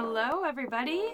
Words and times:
Hello, 0.00 0.44
everybody. 0.44 1.12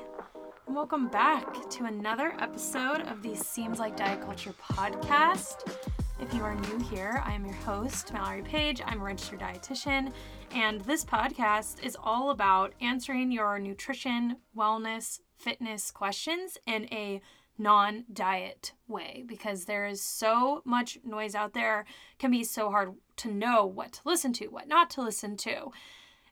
and 0.67 0.77
Welcome 0.77 1.09
back 1.09 1.71
to 1.71 1.87
another 1.87 2.35
episode 2.39 3.01
of 3.09 3.23
the 3.23 3.35
Seems 3.35 3.79
Like 3.79 3.97
Diet 3.97 4.21
Culture 4.21 4.53
podcast. 4.61 5.89
If 6.21 6.35
you 6.35 6.43
are 6.43 6.55
new 6.55 6.79
here, 6.91 7.23
I 7.25 7.33
am 7.33 7.47
your 7.47 7.55
host, 7.55 8.13
Mallory 8.13 8.43
Page. 8.43 8.83
I'm 8.85 9.01
a 9.01 9.05
registered 9.05 9.41
dietitian, 9.41 10.13
and 10.55 10.83
this 10.83 11.03
podcast 11.03 11.83
is 11.83 11.97
all 11.99 12.29
about 12.29 12.75
answering 12.83 13.33
your 13.33 13.59
nutrition, 13.59 14.37
wellness, 14.55 15.21
fitness 15.39 15.91
questions 15.91 16.59
in 16.67 16.85
a 16.93 17.23
non 17.57 18.05
diet 18.13 18.75
way 18.87 19.25
because 19.27 19.65
there 19.65 19.87
is 19.87 20.03
so 20.03 20.61
much 20.67 20.99
noise 21.03 21.35
out 21.35 21.55
there, 21.55 21.87
can 22.19 22.31
be 22.31 22.45
so 22.45 22.71
hard 22.71 22.93
to 23.17 23.33
know 23.33 23.65
what 23.65 23.95
to 23.95 24.01
listen 24.05 24.35
to, 24.35 24.49
what 24.49 24.69
not 24.69 24.91
to 24.91 25.01
listen 25.01 25.39
to. 25.39 25.71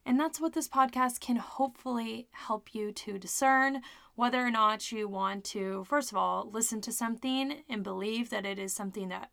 And 0.05 0.19
that's 0.19 0.41
what 0.41 0.53
this 0.53 0.69
podcast 0.69 1.21
can 1.21 1.37
hopefully 1.37 2.29
help 2.33 2.75
you 2.75 2.91
to 2.93 3.19
discern 3.19 3.83
whether 4.15 4.45
or 4.45 4.51
not 4.51 4.91
you 4.91 5.09
want 5.09 5.45
to, 5.45 5.85
first 5.85 6.11
of 6.11 6.19
all, 6.19 6.51
listen 6.53 6.81
to 6.83 6.93
something 6.93 7.63
and 7.69 7.85
believe 7.85 8.31
that 8.31 8.45
it 8.45 8.59
is 8.59 8.73
something 8.73 9.09
that 9.09 9.31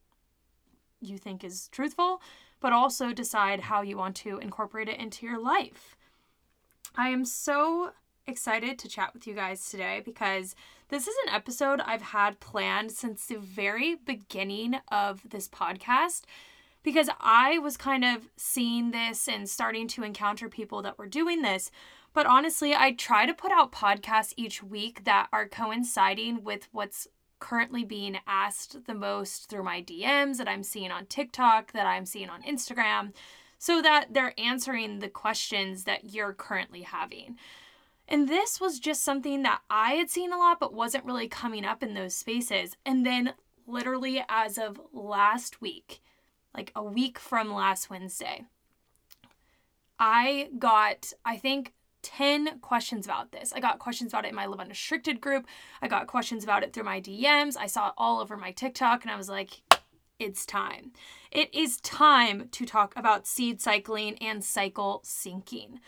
you 1.02 1.17
think 1.17 1.44
is 1.44 1.70
truthful, 1.70 2.21
but 2.59 2.73
also 2.73 3.13
decide 3.13 3.61
how 3.61 3.81
you 3.81 3.97
want 3.97 4.16
to 4.17 4.38
incorporate 4.38 4.89
it 4.89 4.99
into 4.99 5.25
your 5.25 5.39
life. 5.39 5.95
I 6.95 7.09
am 7.09 7.25
so 7.25 7.91
excited 8.27 8.77
to 8.80 8.88
chat 8.88 9.13
with 9.13 9.25
you 9.25 9.33
guys 9.33 9.70
today 9.70 10.02
because 10.03 10.55
this 10.89 11.08
is 11.08 11.16
an 11.25 11.33
episode 11.33 11.81
I've 11.81 12.02
had 12.02 12.39
planned 12.39 12.91
since 12.91 13.25
the 13.25 13.38
very 13.38 13.95
beginning 13.95 14.75
of 14.91 15.22
this 15.30 15.47
podcast 15.47 16.23
because 16.83 17.09
I 17.19 17.59
was 17.59 17.77
kind 17.77 18.05
of 18.05 18.29
seeing 18.38 18.91
this 18.91 19.27
and 19.27 19.49
starting 19.49 19.88
to 19.89 20.03
encounter 20.03 20.49
people 20.49 20.81
that 20.81 20.97
were 20.97 21.07
doing 21.07 21.41
this. 21.41 21.71
But 22.13 22.25
honestly, 22.25 22.73
I 22.73 22.91
try 22.91 23.25
to 23.25 23.33
put 23.33 23.52
out 23.52 23.71
podcasts 23.71 24.33
each 24.36 24.63
week 24.63 25.03
that 25.05 25.27
are 25.31 25.47
coinciding 25.47 26.44
with 26.44 26.67
what's 26.71 27.08
currently 27.39 27.83
being 27.83 28.17
asked 28.27 28.86
the 28.86 28.94
most 28.94 29.49
through 29.49 29.63
my 29.63 29.81
DMs 29.81 30.38
that 30.38 30.47
I'm 30.47 30.63
seeing 30.63 30.91
on 30.91 31.05
TikTok, 31.05 31.71
that 31.71 31.86
I'm 31.86 32.05
seeing 32.05 32.30
on 32.30 32.44
Instagram, 32.44 33.14
so 33.58 33.81
that 33.81 34.08
they're 34.11 34.33
answering 34.38 34.99
the 34.99 35.09
questions 35.09 35.83
that 35.83 36.14
you're 36.14 36.33
currently 36.33 36.81
having. 36.81 37.38
And 38.08 38.27
this 38.27 38.59
was 38.59 38.80
just 38.80 39.03
something 39.03 39.43
that 39.43 39.61
I 39.69 39.93
had 39.93 40.09
seen 40.09 40.33
a 40.33 40.38
lot, 40.38 40.59
but 40.59 40.73
wasn't 40.73 41.05
really 41.05 41.27
coming 41.27 41.64
up 41.64 41.83
in 41.83 41.93
those 41.93 42.16
spaces. 42.16 42.75
And 42.86 43.05
then, 43.05 43.33
literally, 43.67 44.23
as 44.27 44.58
of 44.58 44.81
last 44.91 45.61
week, 45.61 46.02
like 46.53 46.72
a 46.75 46.83
week 46.83 47.19
from 47.19 47.53
last 47.53 47.89
Wednesday, 47.89 48.45
I 50.00 50.50
got, 50.58 51.14
I 51.25 51.38
think, 51.38 51.73
10 52.02 52.59
questions 52.59 53.05
about 53.05 53.31
this. 53.31 53.52
I 53.53 53.59
got 53.59 53.80
questions 53.80 54.14
about 54.14 54.25
it 54.25 54.30
in 54.30 54.36
my 54.36 54.45
Live 54.45 54.61
Unrestricted 54.61 55.20
group. 55.20 55.45
I 55.81 55.88
got 55.88 56.08
questions 56.08 56.44
about 56.44 56.64
it 56.64 56.73
through 56.73 56.83
my 56.83 57.02
DMs. 57.02 57.58
I 57.58 57.67
saw 57.67 57.89
it 57.89 57.94
all 57.97 58.20
over 58.20 58.38
my 58.38 58.52
TikTok, 58.52 59.03
and 59.03 59.11
I 59.11 59.17
was 59.17 59.30
like, 59.30 59.61
it's 60.17 60.45
time. 60.45 60.92
It 61.31 61.53
is 61.53 61.80
time 61.81 62.50
to 62.52 62.66
talk 62.66 62.94
about 62.95 63.27
seed 63.27 63.61
cycling 63.61 64.17
and 64.17 64.44
cycle 64.44 65.02
syncing. 65.05 65.80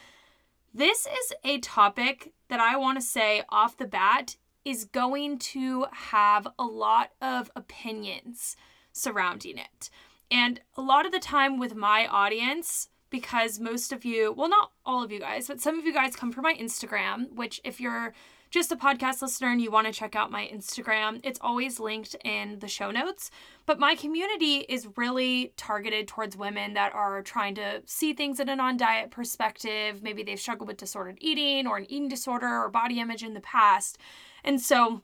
This 0.74 1.06
is 1.06 1.34
a 1.44 1.60
topic 1.60 2.34
that 2.48 2.60
I 2.60 2.78
want 2.78 2.98
to 2.98 3.06
say 3.06 3.44
off 3.50 3.78
the 3.78 3.88
bat 3.88 4.38
is 4.64 4.86
going 4.86 5.40
to 5.40 5.88
have 5.92 6.48
a 6.58 6.64
lot 6.64 7.12
of 7.22 7.52
opinions 7.56 8.56
surrounding 8.94 9.58
it. 9.58 9.90
And 10.32 10.62
a 10.76 10.82
lot 10.82 11.06
of 11.06 11.12
the 11.12 11.20
time 11.20 11.60
with 11.60 11.76
my 11.76 12.08
audience, 12.08 12.88
because 13.10 13.60
most 13.60 13.92
of 13.92 14.06
you, 14.06 14.32
well, 14.32 14.50
not 14.50 14.72
all 14.86 15.04
of 15.04 15.12
you 15.12 15.20
guys, 15.20 15.48
but 15.48 15.60
some 15.60 15.78
of 15.78 15.86
you 15.86 15.94
guys 15.94 16.16
come 16.16 16.32
from 16.32 16.44
my 16.44 16.56
Instagram, 16.56 17.34
which 17.34 17.60
if 17.66 17.82
you're 17.82 18.14
just 18.50 18.72
a 18.72 18.76
podcast 18.76 19.22
listener 19.22 19.50
and 19.50 19.62
you 19.62 19.72
want 19.72 19.88
to 19.88 19.94
check 19.94 20.16
out 20.16 20.30
my 20.30 20.50
Instagram, 20.54 21.22
it's 21.24 21.40
always 21.42 21.80
linked 21.80 22.16
in 22.26 22.60
the 22.60 22.68
show 22.68 22.92
notes. 22.92 23.32
But 23.66 23.80
my 23.80 23.96
community 23.96 24.66
is 24.68 24.88
really 24.98 25.54
targeted 25.56 26.08
towards 26.10 26.36
women 26.36 26.74
that 26.74 26.94
are 26.94 27.22
trying 27.22 27.56
to 27.56 27.82
see 27.86 28.14
things 28.14 28.40
in 28.40 28.50
a 28.50 28.56
non 28.56 28.76
diet 28.76 29.10
perspective. 29.10 30.04
Maybe 30.04 30.24
they've 30.24 30.40
struggled 30.40 30.68
with 30.68 30.78
disordered 30.78 31.18
eating 31.22 31.66
or 31.66 31.78
an 31.78 31.86
eating 31.90 32.10
disorder 32.10 32.48
or 32.48 32.70
body 32.70 33.00
image 33.00 33.24
in 33.24 33.34
the 33.34 33.42
past. 33.42 33.98
And 34.44 34.60
so, 34.60 35.02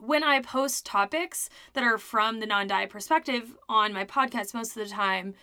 when 0.00 0.24
I 0.24 0.40
post 0.40 0.86
topics 0.86 1.48
that 1.74 1.84
are 1.84 1.98
from 1.98 2.40
the 2.40 2.46
non 2.46 2.66
diet 2.66 2.90
perspective 2.90 3.54
on 3.68 3.92
my 3.92 4.04
podcast, 4.04 4.54
most 4.54 4.76
of 4.76 4.82
the 4.82 4.92
time, 4.92 5.34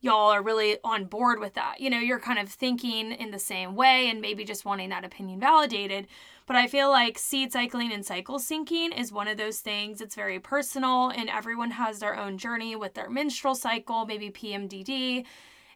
y'all 0.00 0.32
are 0.32 0.42
really 0.42 0.78
on 0.82 1.04
board 1.04 1.38
with 1.38 1.54
that. 1.54 1.80
You 1.80 1.88
know, 1.88 2.00
you're 2.00 2.18
kind 2.18 2.38
of 2.38 2.48
thinking 2.48 3.12
in 3.12 3.30
the 3.30 3.38
same 3.38 3.76
way 3.76 4.10
and 4.10 4.20
maybe 4.20 4.44
just 4.44 4.64
wanting 4.64 4.90
that 4.90 5.04
opinion 5.04 5.38
validated. 5.38 6.08
But 6.46 6.56
I 6.56 6.66
feel 6.66 6.90
like 6.90 7.18
seed 7.18 7.52
cycling 7.52 7.92
and 7.92 8.04
cycle 8.04 8.40
syncing 8.40 8.98
is 8.98 9.12
one 9.12 9.28
of 9.28 9.38
those 9.38 9.60
things. 9.60 10.00
It's 10.00 10.16
very 10.16 10.40
personal 10.40 11.10
and 11.10 11.30
everyone 11.30 11.70
has 11.70 12.00
their 12.00 12.18
own 12.18 12.36
journey 12.36 12.74
with 12.74 12.94
their 12.94 13.08
menstrual 13.08 13.54
cycle, 13.54 14.04
maybe 14.04 14.30
PMDD. 14.30 15.24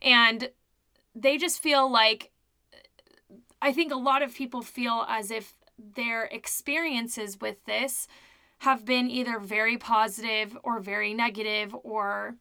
And 0.03 0.51
they 1.15 1.39
just 1.39 1.63
feel 1.63 1.91
like, 1.91 2.33
I 3.63 3.73
think 3.73 3.93
a 3.93 3.97
lot 3.97 4.23
of 4.23 4.35
people 4.35 4.61
feel 4.61 5.07
as 5.09 5.31
if 5.31 5.55
their 5.79 6.25
experiences 6.25 7.39
with 7.41 7.65
this 7.65 8.09
have 8.59 8.85
been 8.85 9.11
either 9.11 9.39
very 9.39 9.77
positive 9.77 10.57
or 10.63 10.81
very 10.81 11.13
negative 11.13 11.75
or 11.83 12.37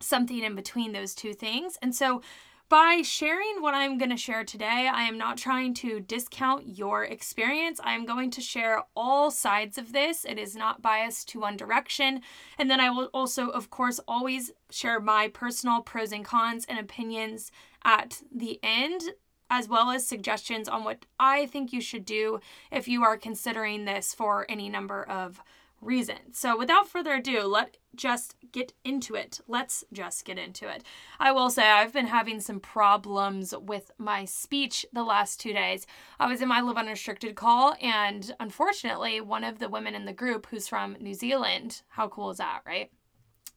something 0.00 0.42
in 0.42 0.54
between 0.54 0.92
those 0.92 1.14
two 1.14 1.32
things. 1.32 1.78
And 1.82 1.94
so 1.94 2.22
by 2.68 3.00
sharing 3.02 3.62
what 3.62 3.72
I'm 3.72 3.96
going 3.96 4.10
to 4.10 4.16
share 4.16 4.44
today, 4.44 4.90
I 4.92 5.04
am 5.04 5.16
not 5.16 5.38
trying 5.38 5.72
to 5.74 6.00
discount 6.00 6.76
your 6.76 7.02
experience. 7.04 7.80
I 7.82 7.94
am 7.94 8.04
going 8.04 8.30
to 8.32 8.42
share 8.42 8.82
all 8.94 9.30
sides 9.30 9.78
of 9.78 9.92
this. 9.92 10.26
It 10.26 10.38
is 10.38 10.54
not 10.54 10.82
biased 10.82 11.30
to 11.30 11.40
one 11.40 11.56
direction. 11.56 12.20
And 12.58 12.70
then 12.70 12.78
I 12.78 12.90
will 12.90 13.08
also, 13.14 13.48
of 13.48 13.70
course, 13.70 14.00
always 14.06 14.50
share 14.70 15.00
my 15.00 15.28
personal 15.28 15.80
pros 15.80 16.12
and 16.12 16.26
cons 16.26 16.66
and 16.68 16.78
opinions 16.78 17.50
at 17.84 18.20
the 18.30 18.60
end, 18.62 19.00
as 19.50 19.68
well 19.68 19.90
as 19.90 20.06
suggestions 20.06 20.68
on 20.68 20.84
what 20.84 21.06
I 21.18 21.46
think 21.46 21.72
you 21.72 21.80
should 21.80 22.04
do 22.04 22.40
if 22.70 22.88
you 22.88 23.02
are 23.02 23.16
considering 23.16 23.84
this 23.84 24.14
for 24.14 24.46
any 24.48 24.68
number 24.68 25.02
of 25.04 25.40
reasons. 25.80 26.36
So 26.38 26.58
without 26.58 26.88
further 26.88 27.14
ado, 27.14 27.42
let 27.44 27.76
just 27.94 28.34
get 28.50 28.72
into 28.84 29.14
it. 29.14 29.40
Let's 29.46 29.84
just 29.92 30.24
get 30.24 30.36
into 30.36 30.68
it. 30.68 30.82
I 31.20 31.30
will 31.30 31.50
say 31.50 31.70
I've 31.70 31.92
been 31.92 32.08
having 32.08 32.40
some 32.40 32.58
problems 32.58 33.54
with 33.56 33.92
my 33.96 34.24
speech 34.24 34.84
the 34.92 35.04
last 35.04 35.40
2 35.40 35.52
days. 35.52 35.86
I 36.18 36.26
was 36.26 36.42
in 36.42 36.48
my 36.48 36.60
live 36.60 36.76
unrestricted 36.76 37.36
call 37.36 37.76
and 37.80 38.34
unfortunately 38.40 39.20
one 39.20 39.44
of 39.44 39.60
the 39.60 39.68
women 39.68 39.94
in 39.94 40.04
the 40.04 40.12
group 40.12 40.46
who's 40.46 40.66
from 40.66 40.96
New 41.00 41.14
Zealand, 41.14 41.82
how 41.90 42.08
cool 42.08 42.30
is 42.30 42.38
that, 42.38 42.62
right? 42.66 42.90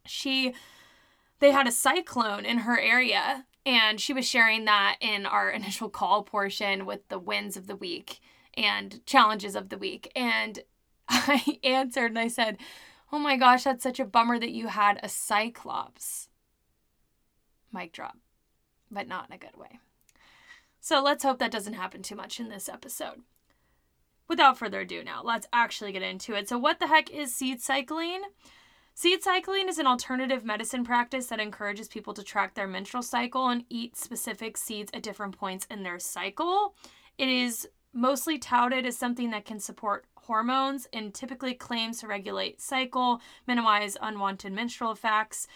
She 0.05 0.53
they 1.39 1.51
had 1.51 1.67
a 1.67 1.71
cyclone 1.71 2.45
in 2.45 2.59
her 2.59 2.79
area 2.79 3.47
and 3.65 3.99
she 3.99 4.13
was 4.13 4.27
sharing 4.27 4.65
that 4.65 4.97
in 4.99 5.25
our 5.25 5.49
initial 5.51 5.89
call 5.89 6.23
portion 6.23 6.85
with 6.85 7.07
the 7.09 7.19
wins 7.19 7.57
of 7.57 7.67
the 7.67 7.75
week 7.75 8.19
and 8.55 9.05
challenges 9.05 9.55
of 9.55 9.69
the 9.69 9.77
week. 9.77 10.11
And 10.15 10.59
I 11.09 11.59
answered 11.63 12.11
and 12.11 12.19
I 12.19 12.27
said, 12.27 12.57
Oh 13.11 13.19
my 13.19 13.35
gosh, 13.35 13.65
that's 13.65 13.83
such 13.83 13.99
a 13.99 14.05
bummer 14.05 14.39
that 14.39 14.51
you 14.51 14.67
had 14.67 14.99
a 15.03 15.09
cyclops. 15.09 16.29
Mic 17.73 17.91
drop, 17.91 18.17
but 18.89 19.07
not 19.07 19.27
in 19.29 19.35
a 19.35 19.37
good 19.37 19.57
way. 19.57 19.79
So 20.79 21.01
let's 21.01 21.23
hope 21.23 21.39
that 21.39 21.51
doesn't 21.51 21.73
happen 21.73 22.01
too 22.01 22.15
much 22.15 22.39
in 22.39 22.49
this 22.49 22.69
episode. 22.69 23.21
Without 24.27 24.57
further 24.57 24.79
ado, 24.79 25.03
now 25.03 25.21
let's 25.21 25.47
actually 25.51 25.91
get 25.91 26.01
into 26.01 26.33
it. 26.33 26.47
So, 26.47 26.57
what 26.57 26.79
the 26.79 26.87
heck 26.87 27.11
is 27.11 27.35
seed 27.35 27.61
cycling? 27.61 28.21
Seed 28.93 29.23
cycling 29.23 29.69
is 29.69 29.77
an 29.77 29.87
alternative 29.87 30.43
medicine 30.45 30.83
practice 30.83 31.27
that 31.27 31.39
encourages 31.39 31.87
people 31.87 32.13
to 32.13 32.23
track 32.23 32.53
their 32.53 32.67
menstrual 32.67 33.03
cycle 33.03 33.47
and 33.47 33.63
eat 33.69 33.97
specific 33.97 34.57
seeds 34.57 34.91
at 34.93 35.01
different 35.01 35.37
points 35.37 35.65
in 35.71 35.83
their 35.83 35.97
cycle. 35.97 36.75
It 37.17 37.29
is 37.29 37.67
mostly 37.93 38.37
touted 38.37 38.85
as 38.85 38.97
something 38.97 39.31
that 39.31 39.45
can 39.45 39.59
support 39.59 40.05
hormones 40.15 40.87
and 40.93 41.13
typically 41.13 41.53
claims 41.53 41.99
to 41.99 42.07
regulate 42.07 42.61
cycle, 42.61 43.21
minimize 43.47 43.97
unwanted 44.01 44.53
menstrual 44.53 44.91
effects, 44.91 45.47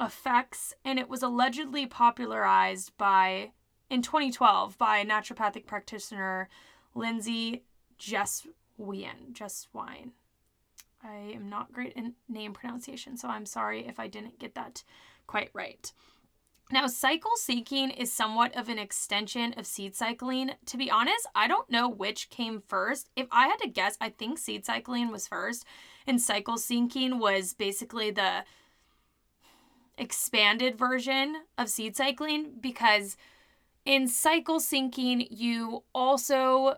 effects, 0.00 0.72
and 0.84 0.98
it 0.98 1.08
was 1.08 1.22
allegedly 1.22 1.86
popularized 1.86 2.96
by 2.96 3.50
in 3.90 4.02
2012 4.02 4.78
by 4.78 5.04
naturopathic 5.04 5.66
practitioner 5.66 6.48
Lindsay 6.94 7.64
Jeswine. 7.98 9.32
Jeswine. 9.32 10.12
I 11.02 11.32
am 11.34 11.48
not 11.48 11.72
great 11.72 11.92
in 11.94 12.14
name 12.28 12.52
pronunciation, 12.52 13.16
so 13.16 13.28
I'm 13.28 13.46
sorry 13.46 13.86
if 13.86 14.00
I 14.00 14.08
didn't 14.08 14.38
get 14.38 14.54
that 14.54 14.82
quite 15.26 15.50
right. 15.52 15.92
Now, 16.70 16.86
cycle 16.86 17.30
syncing 17.40 17.96
is 17.96 18.12
somewhat 18.12 18.54
of 18.54 18.68
an 18.68 18.78
extension 18.78 19.54
of 19.56 19.66
seed 19.66 19.94
cycling. 19.94 20.50
To 20.66 20.76
be 20.76 20.90
honest, 20.90 21.26
I 21.34 21.48
don't 21.48 21.70
know 21.70 21.88
which 21.88 22.28
came 22.28 22.60
first. 22.66 23.08
If 23.16 23.26
I 23.30 23.46
had 23.46 23.56
to 23.60 23.68
guess, 23.68 23.96
I 24.00 24.10
think 24.10 24.38
seed 24.38 24.66
cycling 24.66 25.10
was 25.10 25.26
first, 25.26 25.64
and 26.06 26.20
cycle 26.20 26.56
syncing 26.56 27.18
was 27.20 27.54
basically 27.54 28.10
the 28.10 28.44
expanded 29.96 30.76
version 30.76 31.36
of 31.56 31.70
seed 31.70 31.96
cycling 31.96 32.52
because 32.60 33.16
In 33.88 34.06
cycle 34.06 34.60
syncing, 34.60 35.26
you 35.30 35.82
also 35.94 36.74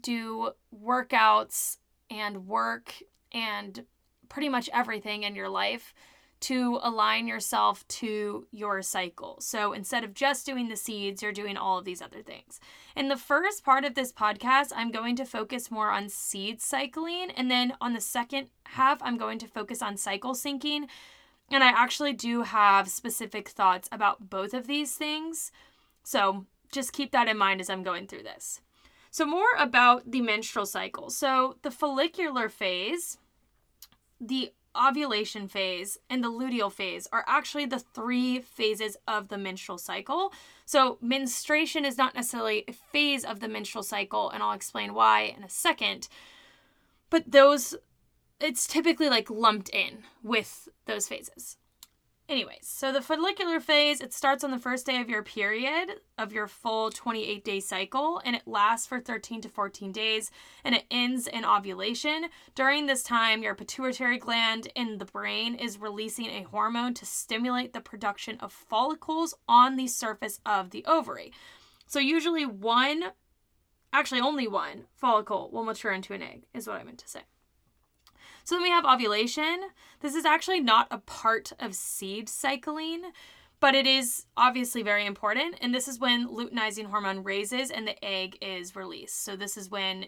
do 0.00 0.50
workouts 0.74 1.76
and 2.10 2.48
work 2.48 2.94
and 3.32 3.84
pretty 4.28 4.48
much 4.48 4.68
everything 4.72 5.22
in 5.22 5.34
your 5.34 5.48
life 5.48 5.94
to 6.40 6.78
align 6.82 7.26
yourself 7.26 7.86
to 7.88 8.46
your 8.52 8.80
cycle. 8.80 9.38
So 9.40 9.72
instead 9.72 10.04
of 10.04 10.14
just 10.14 10.46
doing 10.46 10.68
the 10.68 10.76
seeds, 10.76 11.22
you're 11.22 11.32
doing 11.32 11.56
all 11.56 11.78
of 11.78 11.84
these 11.84 12.00
other 12.00 12.22
things. 12.22 12.60
In 12.94 13.08
the 13.08 13.16
first 13.16 13.64
part 13.64 13.84
of 13.84 13.94
this 13.94 14.12
podcast, 14.12 14.72
I'm 14.74 14.92
going 14.92 15.16
to 15.16 15.24
focus 15.24 15.70
more 15.70 15.90
on 15.90 16.08
seed 16.08 16.60
cycling. 16.60 17.30
And 17.32 17.50
then 17.50 17.72
on 17.80 17.92
the 17.92 18.00
second 18.00 18.48
half, 18.66 18.98
I'm 19.02 19.18
going 19.18 19.38
to 19.40 19.48
focus 19.48 19.82
on 19.82 19.96
cycle 19.96 20.34
syncing. 20.34 20.84
And 21.50 21.64
I 21.64 21.68
actually 21.68 22.12
do 22.12 22.42
have 22.42 22.88
specific 22.88 23.48
thoughts 23.48 23.88
about 23.90 24.30
both 24.30 24.54
of 24.54 24.66
these 24.66 24.94
things. 24.94 25.50
So 26.04 26.46
just 26.70 26.92
keep 26.92 27.10
that 27.12 27.28
in 27.28 27.38
mind 27.38 27.60
as 27.60 27.70
I'm 27.70 27.82
going 27.82 28.06
through 28.06 28.22
this. 28.22 28.60
So, 29.10 29.24
more 29.24 29.54
about 29.58 30.10
the 30.10 30.20
menstrual 30.20 30.66
cycle. 30.66 31.10
So, 31.10 31.56
the 31.62 31.70
follicular 31.70 32.48
phase, 32.48 33.18
the 34.20 34.52
ovulation 34.76 35.48
phase 35.48 35.98
and 36.08 36.22
the 36.22 36.30
luteal 36.30 36.70
phase 36.70 37.08
are 37.12 37.24
actually 37.26 37.66
the 37.66 37.78
three 37.78 38.40
phases 38.40 38.96
of 39.06 39.28
the 39.28 39.38
menstrual 39.38 39.78
cycle. 39.78 40.32
So, 40.66 40.98
menstruation 41.00 41.84
is 41.84 41.96
not 41.96 42.14
necessarily 42.14 42.64
a 42.68 42.72
phase 42.72 43.24
of 43.24 43.40
the 43.40 43.48
menstrual 43.48 43.82
cycle, 43.82 44.30
and 44.30 44.42
I'll 44.42 44.52
explain 44.52 44.94
why 44.94 45.34
in 45.36 45.42
a 45.42 45.48
second. 45.48 46.08
But 47.10 47.30
those, 47.30 47.74
it's 48.40 48.66
typically 48.66 49.08
like 49.08 49.30
lumped 49.30 49.70
in 49.70 50.04
with 50.22 50.68
those 50.86 51.08
phases. 51.08 51.56
Anyways, 52.28 52.66
so 52.66 52.92
the 52.92 53.00
follicular 53.00 53.58
phase, 53.58 54.02
it 54.02 54.12
starts 54.12 54.44
on 54.44 54.50
the 54.50 54.58
first 54.58 54.84
day 54.84 55.00
of 55.00 55.08
your 55.08 55.22
period 55.22 56.00
of 56.18 56.30
your 56.30 56.46
full 56.46 56.90
28 56.90 57.42
day 57.42 57.58
cycle 57.58 58.20
and 58.22 58.36
it 58.36 58.42
lasts 58.44 58.86
for 58.86 59.00
13 59.00 59.40
to 59.40 59.48
14 59.48 59.92
days 59.92 60.30
and 60.62 60.74
it 60.74 60.84
ends 60.90 61.26
in 61.26 61.46
ovulation. 61.46 62.26
During 62.54 62.84
this 62.84 63.02
time, 63.02 63.42
your 63.42 63.54
pituitary 63.54 64.18
gland 64.18 64.68
in 64.74 64.98
the 64.98 65.06
brain 65.06 65.54
is 65.54 65.80
releasing 65.80 66.26
a 66.26 66.42
hormone 66.42 66.92
to 66.94 67.06
stimulate 67.06 67.72
the 67.72 67.80
production 67.80 68.36
of 68.40 68.52
follicles 68.52 69.32
on 69.48 69.76
the 69.76 69.86
surface 69.86 70.38
of 70.44 70.68
the 70.68 70.84
ovary. 70.84 71.32
So, 71.86 71.98
usually 71.98 72.44
one, 72.44 73.04
actually 73.90 74.20
only 74.20 74.46
one 74.46 74.84
follicle 74.94 75.48
will 75.50 75.64
mature 75.64 75.92
into 75.92 76.12
an 76.12 76.20
egg, 76.20 76.44
is 76.52 76.66
what 76.66 76.76
I 76.76 76.84
meant 76.84 76.98
to 76.98 77.08
say. 77.08 77.22
So 78.48 78.54
then 78.54 78.62
we 78.62 78.70
have 78.70 78.86
ovulation. 78.86 79.60
This 80.00 80.14
is 80.14 80.24
actually 80.24 80.60
not 80.60 80.88
a 80.90 80.96
part 80.96 81.52
of 81.60 81.74
seed 81.74 82.30
cycling, 82.30 83.02
but 83.60 83.74
it 83.74 83.86
is 83.86 84.24
obviously 84.38 84.82
very 84.82 85.04
important. 85.04 85.56
And 85.60 85.74
this 85.74 85.86
is 85.86 86.00
when 86.00 86.26
luteinizing 86.26 86.86
hormone 86.86 87.22
raises 87.22 87.70
and 87.70 87.86
the 87.86 88.02
egg 88.02 88.38
is 88.40 88.74
released. 88.74 89.22
So 89.22 89.36
this 89.36 89.58
is 89.58 89.70
when, 89.70 90.06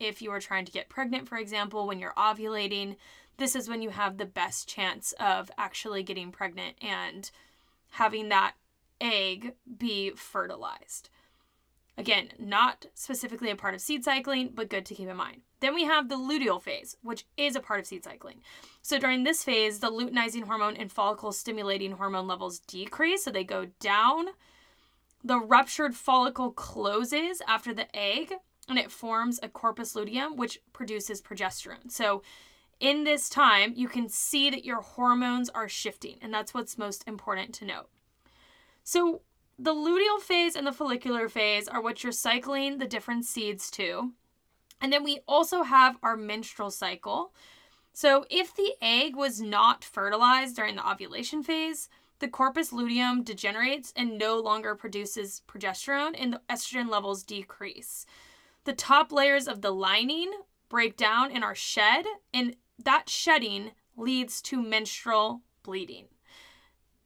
if 0.00 0.20
you 0.20 0.32
are 0.32 0.40
trying 0.40 0.64
to 0.64 0.72
get 0.72 0.88
pregnant, 0.88 1.28
for 1.28 1.38
example, 1.38 1.86
when 1.86 2.00
you're 2.00 2.12
ovulating, 2.14 2.96
this 3.36 3.54
is 3.54 3.68
when 3.68 3.82
you 3.82 3.90
have 3.90 4.18
the 4.18 4.26
best 4.26 4.68
chance 4.68 5.14
of 5.20 5.48
actually 5.56 6.02
getting 6.02 6.32
pregnant 6.32 6.74
and 6.82 7.30
having 7.90 8.30
that 8.30 8.54
egg 9.00 9.54
be 9.78 10.10
fertilized. 10.10 11.08
Again, 11.98 12.32
not 12.38 12.86
specifically 12.94 13.50
a 13.50 13.56
part 13.56 13.74
of 13.74 13.80
seed 13.80 14.04
cycling, 14.04 14.50
but 14.54 14.68
good 14.68 14.84
to 14.86 14.94
keep 14.94 15.08
in 15.08 15.16
mind. 15.16 15.40
Then 15.60 15.74
we 15.74 15.84
have 15.84 16.08
the 16.08 16.16
luteal 16.16 16.60
phase, 16.60 16.96
which 17.02 17.24
is 17.36 17.56
a 17.56 17.60
part 17.60 17.80
of 17.80 17.86
seed 17.86 18.04
cycling. 18.04 18.42
So 18.82 18.98
during 18.98 19.24
this 19.24 19.42
phase, 19.42 19.78
the 19.78 19.90
luteinizing 19.90 20.44
hormone 20.44 20.76
and 20.76 20.92
follicle 20.92 21.32
stimulating 21.32 21.92
hormone 21.92 22.26
levels 22.26 22.58
decrease, 22.58 23.24
so 23.24 23.30
they 23.30 23.44
go 23.44 23.68
down. 23.80 24.26
The 25.24 25.40
ruptured 25.40 25.94
follicle 25.94 26.52
closes 26.52 27.40
after 27.48 27.72
the 27.72 27.94
egg 27.96 28.34
and 28.68 28.78
it 28.78 28.92
forms 28.92 29.40
a 29.42 29.48
corpus 29.48 29.94
luteum, 29.94 30.36
which 30.36 30.60
produces 30.72 31.22
progesterone. 31.22 31.90
So 31.90 32.22
in 32.80 33.04
this 33.04 33.28
time, 33.28 33.72
you 33.74 33.88
can 33.88 34.08
see 34.08 34.50
that 34.50 34.64
your 34.64 34.82
hormones 34.82 35.48
are 35.50 35.68
shifting, 35.68 36.18
and 36.20 36.32
that's 36.32 36.52
what's 36.52 36.76
most 36.76 37.04
important 37.06 37.54
to 37.54 37.64
note. 37.64 37.88
So, 38.84 39.22
the 39.58 39.74
luteal 39.74 40.20
phase 40.20 40.54
and 40.54 40.66
the 40.66 40.72
follicular 40.72 41.28
phase 41.28 41.66
are 41.68 41.80
what 41.80 42.02
you're 42.02 42.12
cycling 42.12 42.78
the 42.78 42.86
different 42.86 43.24
seeds 43.24 43.70
to. 43.72 44.12
And 44.80 44.92
then 44.92 45.02
we 45.02 45.20
also 45.26 45.62
have 45.62 45.96
our 46.02 46.16
menstrual 46.16 46.70
cycle. 46.70 47.32
So 47.92 48.26
if 48.28 48.54
the 48.54 48.74
egg 48.82 49.16
was 49.16 49.40
not 49.40 49.82
fertilized 49.82 50.56
during 50.56 50.76
the 50.76 50.88
ovulation 50.88 51.42
phase, 51.42 51.88
the 52.18 52.28
corpus 52.28 52.72
luteum 52.72 53.22
degenerates 53.22 53.92
and 53.96 54.18
no 54.18 54.38
longer 54.38 54.74
produces 54.74 55.42
progesterone, 55.48 56.14
and 56.18 56.34
the 56.34 56.40
estrogen 56.50 56.88
levels 56.90 57.22
decrease. 57.22 58.06
The 58.64 58.72
top 58.72 59.12
layers 59.12 59.48
of 59.48 59.62
the 59.62 59.70
lining 59.70 60.32
break 60.68 60.96
down 60.96 61.30
and 61.30 61.44
are 61.44 61.54
shed, 61.54 62.04
and 62.32 62.56
that 62.82 63.08
shedding 63.08 63.72
leads 63.96 64.42
to 64.42 64.62
menstrual 64.62 65.42
bleeding. 65.62 66.06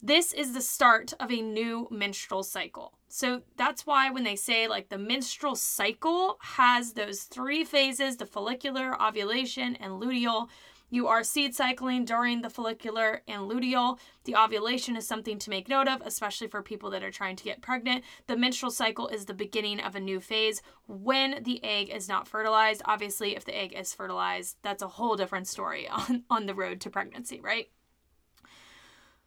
This 0.02 0.32
is 0.32 0.55
the 0.55 0.62
start 0.62 1.12
of 1.20 1.31
a 1.31 1.43
new 1.43 1.87
menstrual 1.91 2.43
cycle. 2.43 2.94
So 3.08 3.43
that's 3.58 3.85
why 3.85 4.08
when 4.08 4.25
they 4.25 4.37
say 4.37 4.67
like 4.67 4.88
the 4.88 4.97
menstrual 4.97 5.56
cycle 5.56 6.38
has 6.41 6.94
those 6.94 7.25
three 7.25 7.64
phases 7.64 8.17
the 8.17 8.25
follicular, 8.25 9.00
ovulation, 9.00 9.76
and 9.76 10.00
luteal. 10.00 10.49
You 10.88 11.06
are 11.06 11.23
seed 11.23 11.55
cycling 11.55 12.06
during 12.06 12.41
the 12.41 12.49
follicular 12.49 13.20
and 13.29 13.43
luteal. 13.43 13.99
The 14.25 14.37
ovulation 14.37 14.97
is 14.97 15.06
something 15.06 15.38
to 15.38 15.50
make 15.50 15.69
note 15.69 15.87
of, 15.87 16.00
especially 16.00 16.49
for 16.49 16.62
people 16.62 16.91
that 16.91 17.05
are 17.05 17.11
trying 17.11 17.37
to 17.37 17.44
get 17.44 17.61
pregnant. 17.61 18.02
The 18.26 18.38
menstrual 18.38 18.73
cycle 18.73 19.06
is 19.06 19.26
the 19.26 19.35
beginning 19.35 19.81
of 19.81 19.94
a 19.94 20.00
new 20.00 20.19
phase 20.19 20.62
when 20.88 21.43
the 21.43 21.62
egg 21.62 21.91
is 21.91 22.08
not 22.08 22.26
fertilized. 22.26 22.81
Obviously, 22.87 23.37
if 23.37 23.44
the 23.44 23.56
egg 23.56 23.75
is 23.75 23.93
fertilized, 23.93 24.56
that's 24.62 24.82
a 24.82 24.88
whole 24.88 25.14
different 25.14 25.47
story 25.47 25.88
on, 25.91 26.25
on 26.31 26.47
the 26.47 26.55
road 26.55 26.81
to 26.81 26.91
pregnancy, 26.91 27.38
right? 27.38 27.69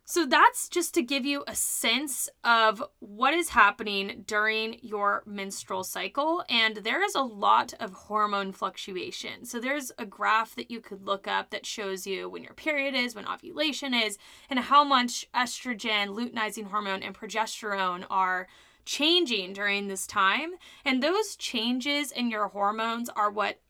So 0.06 0.26
that's 0.26 0.68
just 0.68 0.94
to 0.96 1.02
give 1.02 1.26
you 1.26 1.46
a 1.48 1.56
sense 1.56 2.30
of 2.44 2.84
what 3.00 3.34
is 3.34 3.50
happening 3.50 4.26
during 4.28 4.78
your 4.82 5.24
menstrual 5.26 5.86
cycle. 5.86 6.44
And 6.50 6.78
there 6.78 7.02
is 7.04 7.16
a 7.16 7.22
lot 7.22 7.74
of 7.80 7.94
hormone 7.94 8.52
fluctuation. 8.52 9.46
So 9.46 9.62
there's 9.62 9.94
a 9.98 10.06
graph 10.06 10.56
that 10.56 10.70
you 10.70 10.82
could 10.82 11.06
look 11.06 11.26
up 11.26 11.52
that 11.52 11.66
shows 11.66 12.06
you 12.06 12.28
when 12.28 12.44
your 12.44 12.54
period 12.54 12.96
is, 12.96 13.16
when 13.16 13.28
ovulation 13.28 13.94
is, 13.94 14.18
and 14.50 14.60
how 14.60 14.84
much 14.84 15.26
estrogen, 15.34 16.10
luteinizing 16.10 16.66
hormone, 16.66 17.02
and 17.02 17.16
progesterone 17.16 18.06
are 18.10 18.48
changing 18.86 19.54
during 19.54 19.88
this 19.88 20.06
time. 20.06 20.52
And 20.84 21.02
those 21.02 21.38
changes 21.38 22.12
in 22.12 22.30
your 22.30 22.50
hormones 22.50 23.08
are 23.16 23.32
what 23.32 23.62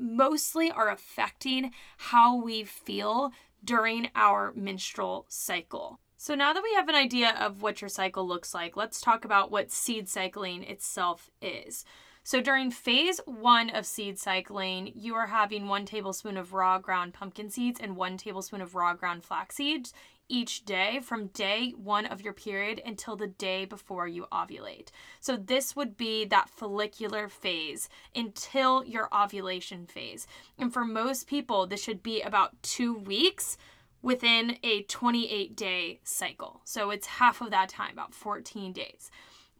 mostly 0.00 0.70
are 0.70 0.90
affecting 0.90 1.72
how 1.96 2.36
we 2.40 2.64
feel 2.64 3.32
during 3.64 4.10
our 4.14 4.52
menstrual 4.54 5.26
cycle. 5.28 6.00
So, 6.16 6.34
now 6.34 6.52
that 6.52 6.62
we 6.62 6.74
have 6.74 6.88
an 6.88 6.94
idea 6.94 7.30
of 7.38 7.62
what 7.62 7.80
your 7.80 7.88
cycle 7.88 8.26
looks 8.26 8.52
like, 8.52 8.76
let's 8.76 9.00
talk 9.00 9.24
about 9.24 9.50
what 9.50 9.70
seed 9.70 10.08
cycling 10.08 10.64
itself 10.64 11.30
is. 11.40 11.84
So, 12.24 12.40
during 12.40 12.70
phase 12.70 13.20
one 13.24 13.70
of 13.70 13.86
seed 13.86 14.18
cycling, 14.18 14.92
you 14.94 15.14
are 15.14 15.28
having 15.28 15.68
one 15.68 15.86
tablespoon 15.86 16.36
of 16.36 16.52
raw 16.52 16.78
ground 16.78 17.14
pumpkin 17.14 17.50
seeds 17.50 17.78
and 17.80 17.96
one 17.96 18.16
tablespoon 18.16 18.60
of 18.60 18.74
raw 18.74 18.94
ground 18.94 19.24
flax 19.24 19.56
seeds 19.56 19.92
each 20.28 20.64
day 20.64 21.00
from 21.00 21.28
day 21.28 21.70
one 21.76 22.06
of 22.06 22.20
your 22.20 22.32
period 22.32 22.80
until 22.84 23.16
the 23.16 23.26
day 23.26 23.64
before 23.64 24.06
you 24.06 24.26
ovulate. 24.32 24.88
So, 25.20 25.36
this 25.36 25.74
would 25.74 25.96
be 25.96 26.24
that 26.26 26.48
follicular 26.48 27.28
phase 27.28 27.88
until 28.14 28.84
your 28.84 29.08
ovulation 29.14 29.86
phase. 29.86 30.26
And 30.58 30.72
for 30.72 30.84
most 30.84 31.26
people, 31.26 31.66
this 31.66 31.82
should 31.82 32.02
be 32.02 32.20
about 32.20 32.62
two 32.62 32.94
weeks 32.94 33.56
within 34.02 34.58
a 34.62 34.82
28 34.82 35.56
day 35.56 36.00
cycle. 36.04 36.60
So, 36.64 36.90
it's 36.90 37.06
half 37.06 37.40
of 37.40 37.50
that 37.50 37.68
time, 37.68 37.92
about 37.92 38.14
14 38.14 38.72
days. 38.72 39.10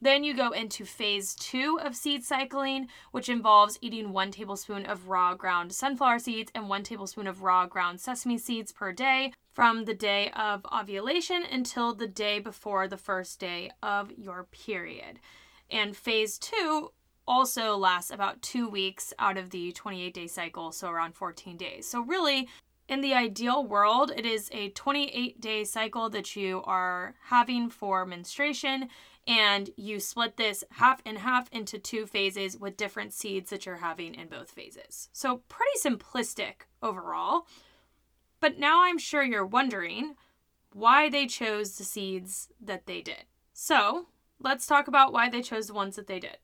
Then 0.01 0.23
you 0.23 0.33
go 0.33 0.53
into 0.53 0.85
phase 0.85 1.35
two 1.35 1.81
of 1.83 1.97
seed 1.97 2.25
cycling, 2.25 2.87
which 3.11 3.29
involves 3.29 3.79
eating 3.81 4.13
one 4.13 4.31
tablespoon 4.31 4.87
of 4.87 5.09
raw 5.09 5.35
ground 5.35 5.73
sunflower 5.73 6.21
seeds 6.21 6.53
and 6.55 6.69
one 6.69 6.85
tablespoon 6.85 7.27
of 7.27 7.43
raw 7.43 7.67
ground 7.67 8.01
sesame 8.01 8.39
seeds 8.39 8.71
per 8.71 8.93
day 8.93 9.33
from 9.59 9.87
the 9.87 9.95
day 9.95 10.31
of 10.37 10.65
ovulation 10.73 11.43
until 11.51 11.93
the 11.93 12.07
day 12.07 12.39
before 12.39 12.87
the 12.87 12.97
first 12.97 13.41
day 13.41 13.69
of 13.83 14.13
your 14.17 14.45
period. 14.45 15.19
And 15.69 15.97
phase 15.97 16.39
two 16.39 16.93
also 17.27 17.77
lasts 17.77 18.13
about 18.13 18.41
two 18.41 18.69
weeks 18.69 19.13
out 19.19 19.37
of 19.37 19.51
the 19.51 19.73
28 19.73 20.15
day 20.15 20.29
cycle, 20.29 20.71
so 20.71 20.89
around 20.89 21.17
14 21.17 21.57
days. 21.57 21.89
So, 21.89 22.03
really, 22.03 22.49
in 22.89 23.01
the 23.01 23.15
ideal 23.15 23.67
world, 23.67 24.13
it 24.17 24.25
is 24.25 24.49
a 24.53 24.69
28 24.69 25.41
day 25.41 25.65
cycle 25.65 26.09
that 26.11 26.37
you 26.37 26.63
are 26.63 27.17
having 27.25 27.69
for 27.69 28.07
menstruation, 28.07 28.89
and 29.27 29.71
you 29.77 29.99
split 29.99 30.37
this 30.37 30.63
half 30.71 31.03
and 31.05 31.19
half 31.19 31.49
into 31.51 31.81
two 31.81 32.07
phases 32.07 32.57
with 32.57 32.77
different 32.77 33.13
seeds 33.13 33.51
that 33.51 33.67
you're 33.67 33.79
having 33.79 34.15
in 34.15 34.29
both 34.29 34.53
phases. 34.53 35.09
So, 35.13 35.43
pretty 35.49 35.81
simplistic 35.85 36.69
overall. 36.81 37.49
But 38.41 38.59
now 38.59 38.85
I'm 38.85 38.99
sure 38.99 39.23
you're 39.23 39.47
wondering 39.47 40.15
why 40.73 41.09
they 41.09 41.27
chose 41.27 41.77
the 41.77 41.85
seeds 41.85 42.49
that 42.61 42.87
they 42.87 43.01
did. 43.01 43.25
So, 43.53 44.07
let's 44.39 44.67
talk 44.67 44.87
about 44.87 45.13
why 45.13 45.29
they 45.29 45.43
chose 45.43 45.67
the 45.67 45.75
ones 45.75 45.97
that 45.97 46.07
they 46.07 46.21
did. 46.21 46.39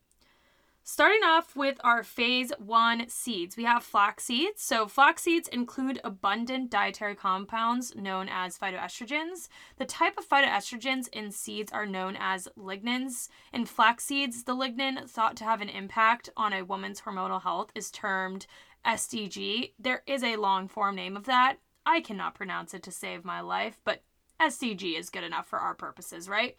Starting 0.86 1.22
off 1.24 1.56
with 1.56 1.78
our 1.82 2.02
phase 2.02 2.52
one 2.58 3.08
seeds, 3.08 3.56
we 3.56 3.64
have 3.64 3.82
flax 3.82 4.24
seeds. 4.24 4.60
So, 4.60 4.86
flax 4.86 5.22
seeds 5.22 5.48
include 5.48 5.98
abundant 6.04 6.70
dietary 6.70 7.14
compounds 7.14 7.94
known 7.94 8.28
as 8.28 8.58
phytoestrogens. 8.58 9.48
The 9.78 9.86
type 9.86 10.18
of 10.18 10.28
phytoestrogens 10.28 11.08
in 11.08 11.30
seeds 11.30 11.72
are 11.72 11.86
known 11.86 12.18
as 12.20 12.48
lignans. 12.58 13.30
In 13.50 13.64
flax 13.64 14.04
seeds, 14.04 14.44
the 14.44 14.54
lignan 14.54 15.08
thought 15.08 15.36
to 15.36 15.44
have 15.44 15.62
an 15.62 15.70
impact 15.70 16.28
on 16.36 16.52
a 16.52 16.66
woman's 16.66 17.00
hormonal 17.00 17.42
health 17.42 17.70
is 17.74 17.90
termed 17.90 18.46
SDG. 18.84 19.72
There 19.78 20.02
is 20.06 20.22
a 20.22 20.36
long 20.36 20.68
form 20.68 20.96
name 20.96 21.16
of 21.16 21.24
that. 21.24 21.60
I 21.86 22.00
cannot 22.00 22.34
pronounce 22.34 22.74
it 22.74 22.82
to 22.84 22.90
save 22.90 23.24
my 23.24 23.40
life, 23.40 23.78
but 23.84 24.02
SDG 24.40 24.98
is 24.98 25.10
good 25.10 25.24
enough 25.24 25.46
for 25.46 25.58
our 25.58 25.74
purposes, 25.74 26.28
right? 26.28 26.56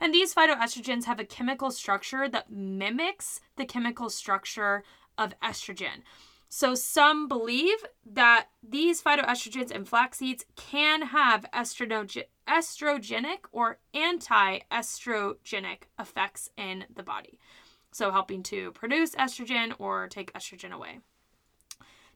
And 0.00 0.12
these 0.12 0.34
phytoestrogens 0.34 1.04
have 1.04 1.18
a 1.18 1.24
chemical 1.24 1.70
structure 1.70 2.28
that 2.28 2.50
mimics 2.50 3.40
the 3.56 3.64
chemical 3.64 4.10
structure 4.10 4.84
of 5.16 5.38
estrogen. 5.40 6.02
So 6.48 6.74
some 6.74 7.26
believe 7.26 7.78
that 8.04 8.48
these 8.62 9.02
phytoestrogens 9.02 9.70
in 9.70 9.84
flax 9.84 10.18
seeds 10.18 10.44
can 10.54 11.02
have 11.02 11.46
estrogenic 11.52 12.26
or 13.50 13.78
anti-estrogenic 13.94 15.78
effects 15.98 16.50
in 16.56 16.84
the 16.94 17.02
body. 17.02 17.40
So 17.90 18.10
helping 18.10 18.42
to 18.44 18.70
produce 18.72 19.14
estrogen 19.14 19.74
or 19.78 20.06
take 20.06 20.32
estrogen 20.34 20.70
away. 20.70 21.00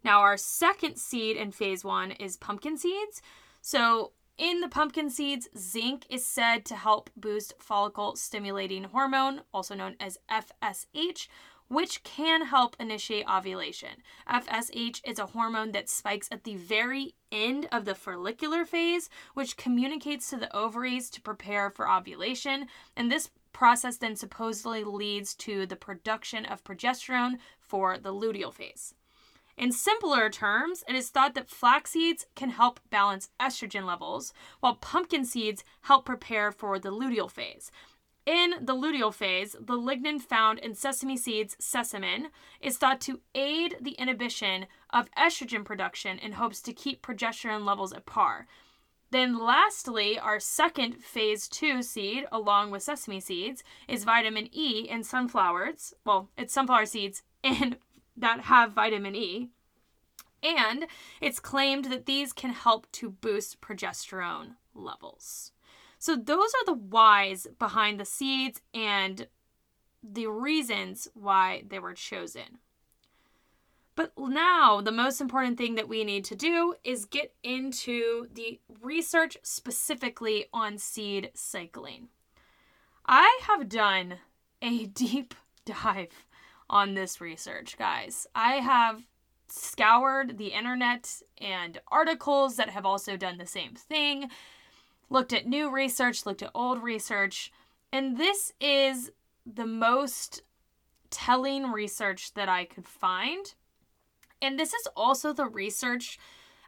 Now 0.03 0.21
our 0.21 0.37
second 0.37 0.97
seed 0.97 1.37
in 1.37 1.53
phase 1.53 1.85
1 1.85 2.13
is 2.13 2.37
pumpkin 2.37 2.77
seeds. 2.77 3.23
So 3.61 4.13
in 4.39 4.61
the 4.61 4.69
pumpkin 4.69 5.11
seeds, 5.11 5.49
zinc 5.59 6.07
is 6.09 6.27
said 6.27 6.65
to 6.67 6.75
help 6.75 7.11
boost 7.15 7.53
follicle 7.59 8.17
stimulating 8.17 8.85
hormone, 8.85 9.43
also 9.53 9.75
known 9.75 9.97
as 10.01 10.19
FSH, 10.31 11.29
which 11.69 12.03
can 12.03 12.47
help 12.47 12.75
initiate 12.81 13.29
ovulation. 13.29 13.91
FSH 14.29 15.03
is 15.05 15.19
a 15.19 15.27
hormone 15.27 15.73
that 15.73 15.89
spikes 15.89 16.29
at 16.33 16.45
the 16.45 16.57
very 16.57 17.15
end 17.31 17.69
of 17.71 17.85
the 17.85 17.95
follicular 17.95 18.65
phase, 18.65 19.11
which 19.35 19.57
communicates 19.57 20.31
to 20.31 20.37
the 20.37 20.55
ovaries 20.57 21.11
to 21.11 21.21
prepare 21.21 21.71
for 21.71 21.89
ovulation. 21.89 22.67
And 22.97 23.13
this 23.13 23.31
process 23.53 23.99
then 23.99 24.17
supposedly 24.17 24.85
leads 24.85 25.35
to 25.35 25.67
the 25.67 25.77
production 25.77 26.47
of 26.47 26.65
progesterone 26.65 27.39
for 27.61 27.99
the 27.99 28.13
luteal 28.13 28.53
phase. 28.53 28.95
In 29.57 29.73
simpler 29.73 30.31
terms, 30.31 30.85
it 30.89 30.95
is 30.95 31.11
thought 31.11 31.35
that 31.35 31.51
flax 31.51 31.91
seeds 31.91 32.27
can 32.35 32.51
help 32.51 32.81
balance 32.91 33.31
estrogen 33.39 33.85
levels, 33.85 34.33
while 34.61 34.75
pumpkin 34.75 35.25
seeds 35.25 35.65
help 35.83 36.07
prepare 36.07 36.51
for 36.51 36.79
the 36.79 36.91
luteal 36.91 37.31
phase. 37.31 37.71
In 38.27 38.55
the 38.61 38.75
luteal 38.75 39.13
phase, 39.13 39.57
the 39.59 39.79
lignan 39.79 40.21
found 40.21 40.59
in 40.59 40.75
sesame 40.75 41.17
seeds, 41.17 41.57
sesamin, 41.61 42.27
is 42.61 42.77
thought 42.77 43.01
to 43.03 43.21
aid 43.35 43.77
the 43.81 43.93
inhibition 43.93 44.67
of 44.91 45.11
estrogen 45.13 45.65
production 45.65 46.19
in 46.19 46.33
hopes 46.33 46.61
to 46.63 46.73
keep 46.73 47.03
progesterone 47.03 47.65
levels 47.65 47.93
at 47.93 48.07
par. 48.07 48.47
Then, 49.11 49.39
lastly, 49.39 50.19
our 50.19 50.39
second 50.39 51.03
phase 51.03 51.49
two 51.49 51.83
seed, 51.83 52.27
along 52.31 52.71
with 52.71 52.85
sesame 52.85 53.19
seeds, 53.19 53.65
is 53.89 54.05
vitamin 54.05 54.49
E 54.53 54.87
in 54.89 55.03
sunflowers. 55.03 55.95
Well, 56.05 56.29
it's 56.39 56.55
sunflower 56.55 56.87
seeds 56.87 57.23
in 57.43 57.77
that 58.21 58.43
have 58.43 58.73
vitamin 58.73 59.15
E. 59.15 59.51
And 60.43 60.87
it's 61.21 61.41
claimed 61.41 61.87
that 61.87 62.07
these 62.07 62.33
can 62.33 62.51
help 62.51 62.91
to 62.93 63.11
boost 63.11 63.61
progesterone 63.61 64.57
levels. 64.75 65.53
So, 65.99 66.17
those 66.17 66.53
are 66.55 66.65
the 66.65 66.81
whys 66.81 67.47
behind 67.59 68.01
the 68.01 68.07
seeds 68.07 68.63
and 68.73 69.27
the 70.03 70.29
reasons 70.29 71.09
why 71.13 71.65
they 71.69 71.79
were 71.79 71.93
chosen. 71.93 72.59
But 73.97 74.13
now, 74.17 74.81
the 74.81 74.93
most 74.93 75.21
important 75.21 75.59
thing 75.59 75.75
that 75.75 75.89
we 75.89 76.05
need 76.05 76.25
to 76.27 76.35
do 76.35 76.75
is 76.85 77.05
get 77.05 77.35
into 77.43 78.29
the 78.33 78.61
research 78.81 79.37
specifically 79.43 80.47
on 80.55 80.79
seed 80.79 81.31
cycling. 81.35 82.09
I 83.05 83.41
have 83.43 83.69
done 83.69 84.21
a 84.63 84.87
deep 84.87 85.35
dive 85.67 86.25
on 86.71 86.95
this 86.95 87.21
research, 87.21 87.77
guys. 87.77 88.27
I 88.35 88.55
have 88.55 89.03
scoured 89.49 90.39
the 90.39 90.49
internet 90.49 91.21
and 91.39 91.79
articles 91.89 92.57
that 92.57 92.71
have 92.71 92.87
also 92.87 93.17
done 93.17 93.37
the 93.37 93.47
same 93.47 93.75
thing, 93.75 94.31
looked 95.11 95.33
at 95.33 95.47
new 95.47 95.71
research, 95.71 96.25
looked 96.25 96.43
at 96.43 96.53
old 96.55 96.83
research, 96.83 97.53
and 97.93 98.17
this 98.17 98.53
is 98.61 99.11
the 99.45 99.67
most 99.67 100.43
telling 101.11 101.73
research 101.73 102.35
that 102.35 102.49
I 102.49 102.65
could 102.65 102.87
find. 102.87 103.55
And 104.41 104.59
this 104.59 104.73
is 104.73 104.87
also 104.97 105.33
the 105.33 105.47
research 105.47 106.19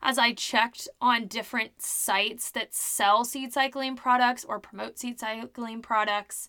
as 0.02 0.18
I 0.18 0.32
checked 0.32 0.88
on 1.00 1.28
different 1.28 1.80
sites 1.80 2.50
that 2.50 2.74
sell 2.74 3.24
seed 3.24 3.52
cycling 3.52 3.94
products 3.94 4.44
or 4.44 4.58
promote 4.58 4.98
seed 4.98 5.20
cycling 5.20 5.80
products 5.80 6.48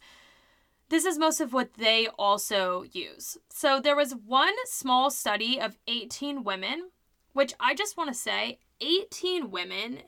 this 0.94 1.06
is 1.06 1.18
most 1.18 1.42
of 1.42 1.54
what 1.54 1.74
they 1.74 2.08
also 2.20 2.84
use. 2.92 3.36
So 3.50 3.80
there 3.80 3.96
was 3.96 4.14
one 4.14 4.54
small 4.66 5.10
study 5.10 5.60
of 5.60 5.80
18 5.88 6.44
women, 6.44 6.92
which 7.34 7.56
I 7.60 7.74
just 7.74 7.98
want 7.98 8.10
to 8.10 8.14
say 8.14 8.60
18 8.80 9.50
women 9.50 10.04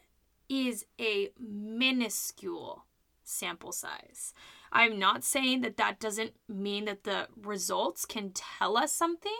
is 0.48 0.86
a 1.02 1.32
minuscule 1.40 2.86
sample 3.24 3.72
size. 3.72 4.32
I'm 4.72 5.00
not 5.00 5.24
saying 5.24 5.62
that 5.62 5.78
that 5.78 6.00
doesn't 6.00 6.34
mean 6.48 6.86
that 6.86 7.04
the 7.04 7.30
results 7.36 8.06
can 8.06 8.30
tell 8.32 8.78
us 8.78 8.92
something, 8.92 9.32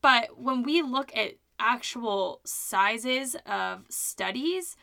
but 0.00 0.36
when 0.36 0.64
we 0.64 0.82
look 0.82 1.16
at 1.16 1.34
actual 1.60 2.40
sizes 2.44 3.36
of 3.46 3.84
studies, 3.88 4.74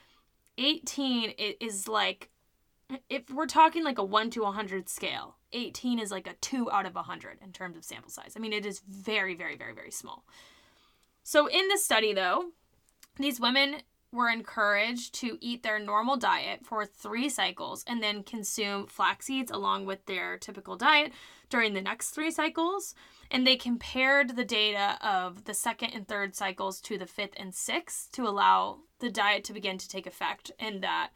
18 0.58 1.32
is 1.60 1.90
like 1.90 2.30
if 3.10 3.30
we're 3.30 3.46
talking 3.46 3.84
like 3.84 3.98
a 3.98 4.04
1 4.04 4.30
to 4.30 4.44
100 4.44 4.88
scale 4.88 5.36
18 5.54 6.00
is 6.00 6.12
like 6.12 6.28
a 6.28 6.34
2 6.42 6.72
out 6.72 6.86
of 6.86 6.96
100 6.96 7.40
in 7.44 7.52
terms 7.52 7.78
of 7.78 7.84
sample 7.84 8.12
size 8.12 8.34
i 8.36 8.40
mean 8.40 8.54
it 8.54 8.66
is 8.66 8.82
very 8.88 9.36
very 9.36 9.56
very 9.56 9.74
very 9.74 9.92
small 9.92 10.24
so 11.24 11.48
in 11.48 11.68
this 11.68 11.84
study 11.84 12.14
though 12.14 12.46
these 13.18 13.40
women 13.40 13.82
were 14.12 14.30
encouraged 14.30 15.14
to 15.14 15.38
eat 15.40 15.62
their 15.62 15.78
normal 15.78 16.18
diet 16.18 16.66
for 16.66 16.86
three 16.86 17.30
cycles 17.30 17.84
and 17.86 18.02
then 18.02 18.24
consume 18.24 18.88
flax 18.88 19.28
seeds 19.28 19.52
along 19.52 19.86
with 19.86 20.06
their 20.06 20.38
typical 20.38 20.76
diet 20.76 21.12
during 21.50 21.74
the 21.74 21.82
next 21.82 22.12
three 22.12 22.32
cycles. 22.32 22.96
And 23.30 23.46
they 23.46 23.56
compared 23.56 24.36
the 24.36 24.46
data 24.46 24.98
of 25.08 25.46
the 25.46 25.54
second 25.54 25.92
and 25.94 26.08
third 26.08 26.36
cycles 26.36 26.82
to 26.82 26.98
the 26.98 27.06
fifth 27.06 27.36
and 27.38 27.54
sixth 27.54 28.12
to 28.14 28.28
allow 28.28 28.80
the 29.00 29.12
diet 29.12 29.44
to 29.46 29.54
begin 29.54 29.78
to 29.78 29.88
take 29.88 30.08
effect 30.08 30.52
in 30.58 30.82
that 30.82 31.12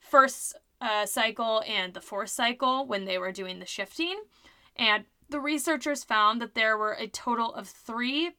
first 0.00 0.56
uh, 0.84 1.06
cycle 1.06 1.62
and 1.66 1.94
the 1.94 2.00
fourth 2.00 2.28
cycle 2.28 2.86
when 2.86 3.06
they 3.06 3.16
were 3.16 3.32
doing 3.32 3.58
the 3.58 3.66
shifting. 3.66 4.20
And 4.76 5.04
the 5.30 5.40
researchers 5.40 6.04
found 6.04 6.40
that 6.42 6.54
there 6.54 6.76
were 6.76 6.92
a 6.92 7.06
total 7.06 7.54
of 7.54 7.66
three 7.68 8.32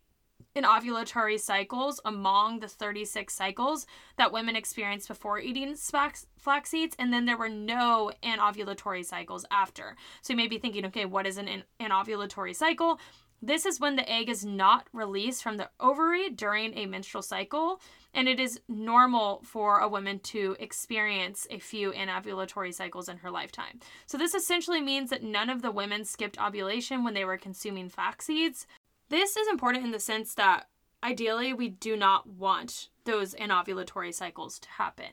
anovulatory 0.56 1.40
cycles 1.40 2.00
among 2.06 2.60
the 2.60 2.68
36 2.68 3.34
cycles 3.34 3.86
that 4.18 4.32
women 4.32 4.56
experienced 4.56 5.08
before 5.08 5.40
eating 5.40 5.76
flax, 5.76 6.28
seeds, 6.64 6.96
and 6.98 7.12
then 7.12 7.26
there 7.26 7.38
were 7.38 7.50
no 7.50 8.12
anovulatory 8.24 9.04
cycles 9.04 9.46
after. 9.52 9.96
So 10.22 10.34
you 10.34 10.38
may 10.38 10.48
be 10.48 10.58
thinking, 10.58 10.86
okay, 10.86 11.06
what 11.06 11.28
is 11.28 11.38
an 11.38 11.64
anovulatory 11.80 12.56
cycle? 12.56 13.00
This 13.46 13.68
is 13.68 13.80
when 13.80 13.96
the 13.96 14.12
egg 14.12 14.28
is 14.28 14.44
not 14.44 14.88
released 14.92 15.44
from 15.44 15.58
the 15.58 15.70
ovary 15.80 16.32
during 16.32 16.76
a 16.76 16.88
menstrual 16.88 17.22
cycle, 17.22 17.80
and 18.12 18.28
it 18.28 18.40
is 18.40 18.60
normal 18.68 19.44
for 19.44 19.82
a 19.82 19.88
woman 19.88 20.18
to 20.22 20.56
experience 20.60 21.46
a 21.52 21.60
few 21.60 21.92
anovulatory 21.92 22.74
cycles 22.74 23.08
in 23.08 23.18
her 23.18 23.30
lifetime. 23.30 23.82
So, 24.08 24.18
this 24.18 24.34
essentially 24.34 24.82
means 24.82 25.12
that 25.12 25.22
none 25.22 25.52
of 25.52 25.62
the 25.62 25.70
women 25.70 26.06
skipped 26.06 26.42
ovulation 26.42 27.04
when 27.04 27.14
they 27.14 27.24
were 27.24 27.38
consuming 27.38 27.88
flax 27.88 28.26
seeds. 28.26 28.66
This 29.10 29.38
is 29.38 29.48
important 29.48 29.86
in 29.86 29.92
the 29.92 30.00
sense 30.00 30.34
that 30.34 30.68
ideally 31.04 31.54
we 31.54 31.70
do 31.70 31.96
not 31.96 32.26
want 32.26 32.90
those 33.04 33.36
anovulatory 33.36 34.12
cycles 34.12 34.58
to 34.58 34.70
happen. 34.70 35.12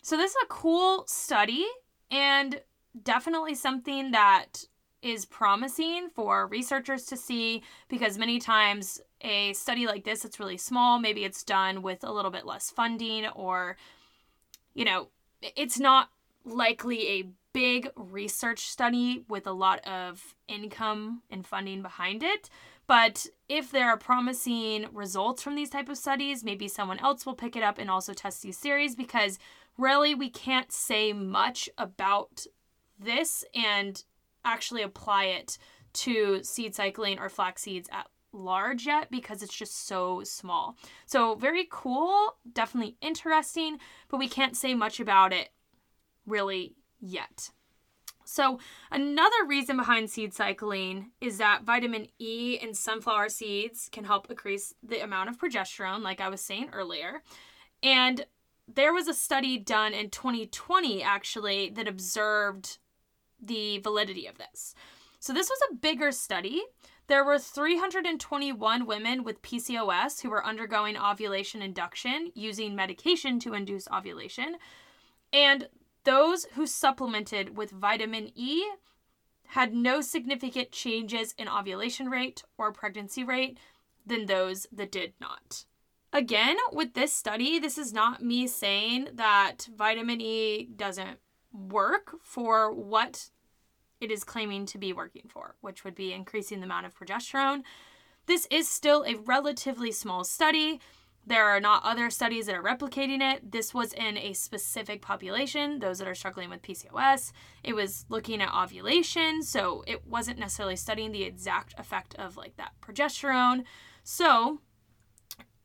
So, 0.00 0.16
this 0.16 0.30
is 0.30 0.42
a 0.44 0.46
cool 0.46 1.04
study 1.06 1.66
and 2.10 2.62
definitely 3.02 3.54
something 3.54 4.12
that 4.12 4.64
is 5.04 5.26
promising 5.26 6.08
for 6.08 6.46
researchers 6.46 7.04
to 7.04 7.16
see 7.16 7.62
because 7.88 8.16
many 8.16 8.38
times 8.38 9.02
a 9.20 9.52
study 9.52 9.86
like 9.86 10.02
this 10.04 10.24
it's 10.24 10.40
really 10.40 10.56
small. 10.56 10.98
Maybe 10.98 11.24
it's 11.24 11.44
done 11.44 11.82
with 11.82 12.02
a 12.02 12.10
little 12.10 12.30
bit 12.30 12.46
less 12.46 12.70
funding 12.70 13.26
or 13.26 13.76
you 14.72 14.84
know 14.84 15.08
it's 15.42 15.78
not 15.78 16.08
likely 16.46 17.08
a 17.08 17.28
big 17.52 17.88
research 17.96 18.60
study 18.60 19.24
with 19.28 19.46
a 19.46 19.52
lot 19.52 19.86
of 19.86 20.34
income 20.48 21.22
and 21.30 21.46
funding 21.46 21.82
behind 21.82 22.22
it. 22.22 22.48
But 22.86 23.26
if 23.48 23.70
there 23.70 23.88
are 23.88 23.98
promising 23.98 24.86
results 24.92 25.42
from 25.42 25.54
these 25.54 25.70
type 25.70 25.90
of 25.90 25.98
studies 25.98 26.42
maybe 26.42 26.66
someone 26.66 26.98
else 27.00 27.26
will 27.26 27.34
pick 27.34 27.56
it 27.56 27.62
up 27.62 27.76
and 27.78 27.90
also 27.90 28.14
test 28.14 28.42
these 28.42 28.56
series 28.56 28.96
because 28.96 29.38
really 29.76 30.14
we 30.14 30.30
can't 30.30 30.72
say 30.72 31.12
much 31.12 31.68
about 31.76 32.46
this 32.98 33.44
and 33.54 34.02
actually 34.44 34.82
apply 34.82 35.24
it 35.24 35.58
to 35.94 36.42
seed 36.42 36.74
cycling 36.74 37.18
or 37.18 37.28
flax 37.28 37.62
seeds 37.62 37.88
at 37.92 38.08
large 38.32 38.86
yet 38.86 39.10
because 39.10 39.42
it's 39.42 39.54
just 39.54 39.86
so 39.86 40.22
small. 40.24 40.76
So, 41.06 41.36
very 41.36 41.66
cool, 41.70 42.36
definitely 42.52 42.96
interesting, 43.00 43.78
but 44.08 44.18
we 44.18 44.28
can't 44.28 44.56
say 44.56 44.74
much 44.74 45.00
about 45.00 45.32
it 45.32 45.50
really 46.26 46.74
yet. 47.00 47.50
So, 48.24 48.58
another 48.90 49.44
reason 49.46 49.76
behind 49.76 50.10
seed 50.10 50.34
cycling 50.34 51.10
is 51.20 51.38
that 51.38 51.62
vitamin 51.64 52.08
E 52.18 52.58
in 52.60 52.74
sunflower 52.74 53.28
seeds 53.28 53.88
can 53.92 54.04
help 54.04 54.30
increase 54.30 54.74
the 54.82 55.02
amount 55.02 55.28
of 55.28 55.38
progesterone, 55.38 56.02
like 56.02 56.20
I 56.20 56.28
was 56.28 56.40
saying 56.40 56.70
earlier. 56.72 57.22
And 57.82 58.24
there 58.66 58.94
was 58.94 59.08
a 59.08 59.14
study 59.14 59.58
done 59.58 59.92
in 59.92 60.08
2020 60.08 61.02
actually 61.02 61.70
that 61.70 61.86
observed 61.86 62.78
the 63.40 63.78
validity 63.78 64.26
of 64.26 64.38
this. 64.38 64.74
So, 65.20 65.32
this 65.32 65.48
was 65.48 65.58
a 65.70 65.74
bigger 65.74 66.12
study. 66.12 66.62
There 67.06 67.24
were 67.24 67.38
321 67.38 68.86
women 68.86 69.24
with 69.24 69.42
PCOS 69.42 70.22
who 70.22 70.30
were 70.30 70.44
undergoing 70.44 70.96
ovulation 70.96 71.60
induction 71.62 72.30
using 72.34 72.74
medication 72.74 73.38
to 73.40 73.54
induce 73.54 73.88
ovulation. 73.88 74.56
And 75.32 75.68
those 76.04 76.44
who 76.54 76.66
supplemented 76.66 77.56
with 77.56 77.70
vitamin 77.70 78.30
E 78.34 78.64
had 79.48 79.74
no 79.74 80.00
significant 80.00 80.72
changes 80.72 81.34
in 81.38 81.48
ovulation 81.48 82.08
rate 82.08 82.42
or 82.58 82.72
pregnancy 82.72 83.24
rate 83.24 83.58
than 84.06 84.26
those 84.26 84.66
that 84.72 84.92
did 84.92 85.14
not. 85.20 85.64
Again, 86.12 86.56
with 86.72 86.94
this 86.94 87.12
study, 87.12 87.58
this 87.58 87.76
is 87.76 87.92
not 87.92 88.22
me 88.22 88.46
saying 88.46 89.08
that 89.14 89.68
vitamin 89.76 90.20
E 90.20 90.68
doesn't 90.76 91.18
work 91.54 92.16
for 92.22 92.72
what 92.72 93.30
it 94.00 94.10
is 94.10 94.24
claiming 94.24 94.66
to 94.66 94.78
be 94.78 94.92
working 94.92 95.24
for, 95.28 95.54
which 95.60 95.84
would 95.84 95.94
be 95.94 96.12
increasing 96.12 96.60
the 96.60 96.66
amount 96.66 96.86
of 96.86 96.98
progesterone. 96.98 97.62
This 98.26 98.46
is 98.50 98.68
still 98.68 99.04
a 99.06 99.14
relatively 99.14 99.92
small 99.92 100.24
study. 100.24 100.80
There 101.26 101.46
are 101.46 101.60
not 101.60 101.84
other 101.84 102.10
studies 102.10 102.46
that 102.46 102.54
are 102.54 102.62
replicating 102.62 103.20
it. 103.20 103.50
This 103.50 103.72
was 103.72 103.94
in 103.94 104.18
a 104.18 104.34
specific 104.34 105.00
population, 105.00 105.78
those 105.78 105.98
that 105.98 106.08
are 106.08 106.14
struggling 106.14 106.50
with 106.50 106.62
PCOS. 106.62 107.32
It 107.62 107.74
was 107.74 108.04
looking 108.10 108.42
at 108.42 108.54
ovulation, 108.54 109.42
so 109.42 109.84
it 109.86 110.06
wasn't 110.06 110.38
necessarily 110.38 110.76
studying 110.76 111.12
the 111.12 111.24
exact 111.24 111.74
effect 111.78 112.14
of 112.16 112.36
like 112.36 112.56
that 112.56 112.72
progesterone. 112.82 113.64
So, 114.02 114.60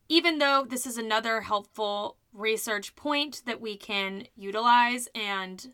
even 0.07 0.39
though 0.39 0.65
this 0.67 0.87
is 0.87 0.97
another 0.97 1.41
helpful 1.41 2.17
research 2.31 2.95
point 2.95 3.41
that 3.45 3.59
we 3.59 3.75
can 3.75 4.27
utilize 4.35 5.09
and 5.13 5.73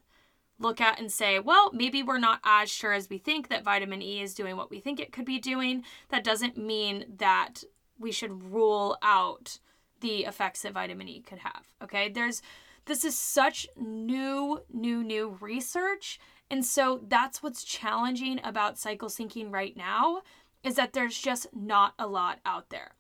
look 0.60 0.80
at 0.80 1.00
and 1.00 1.12
say, 1.12 1.40
well, 1.40 1.72
maybe 1.74 2.02
we're 2.02 2.18
not 2.18 2.40
as 2.44 2.70
sure 2.72 2.94
as 2.94 3.10
we 3.10 3.18
think 3.18 3.50
that 3.50 3.64
vitamin 3.64 4.02
E 4.02 4.22
is 4.22 4.34
doing 4.34 4.56
what 4.56 4.70
we 4.70 4.80
think 4.80 5.00
it 5.00 5.12
could 5.12 5.26
be 5.26 5.40
doing, 5.40 5.84
that 6.10 6.24
doesn't 6.24 6.58
mean 6.58 7.06
that 7.18 7.64
we 8.00 8.12
should 8.12 8.52
rule 8.52 8.98
out 9.02 9.60
the 10.02 10.26
effects 10.26 10.62
that 10.62 10.74
vitamin 10.74 11.08
E 11.08 11.22
could 11.22 11.40
have. 11.40 11.64
Okay? 11.82 12.10
There's 12.10 12.42
this 12.86 13.04
is 13.04 13.18
such 13.18 13.68
new 13.76 14.62
new 14.72 15.04
new 15.04 15.38
research 15.42 16.20
and 16.50 16.64
so 16.64 17.02
that's 17.08 17.42
what's 17.42 17.64
challenging 17.64 18.40
about 18.44 18.78
cycle 18.78 19.10
syncing 19.10 19.52
right 19.52 19.76
now 19.76 20.22
is 20.64 20.76
that 20.76 20.94
there's 20.94 21.18
just 21.18 21.48
not 21.54 21.94
a 21.98 22.08
lot 22.08 22.40
out 22.46 22.70
there. 22.70 22.92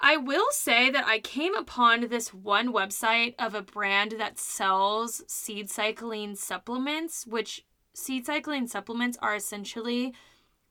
I 0.00 0.16
will 0.16 0.50
say 0.50 0.90
that 0.90 1.06
I 1.06 1.18
came 1.18 1.54
upon 1.54 2.08
this 2.08 2.32
one 2.32 2.72
website 2.72 3.34
of 3.38 3.54
a 3.54 3.62
brand 3.62 4.12
that 4.18 4.38
sells 4.38 5.22
seed 5.26 5.70
cycling 5.70 6.34
supplements, 6.34 7.26
which 7.26 7.64
seed 7.94 8.26
cycling 8.26 8.66
supplements 8.66 9.18
are 9.22 9.34
essentially 9.34 10.14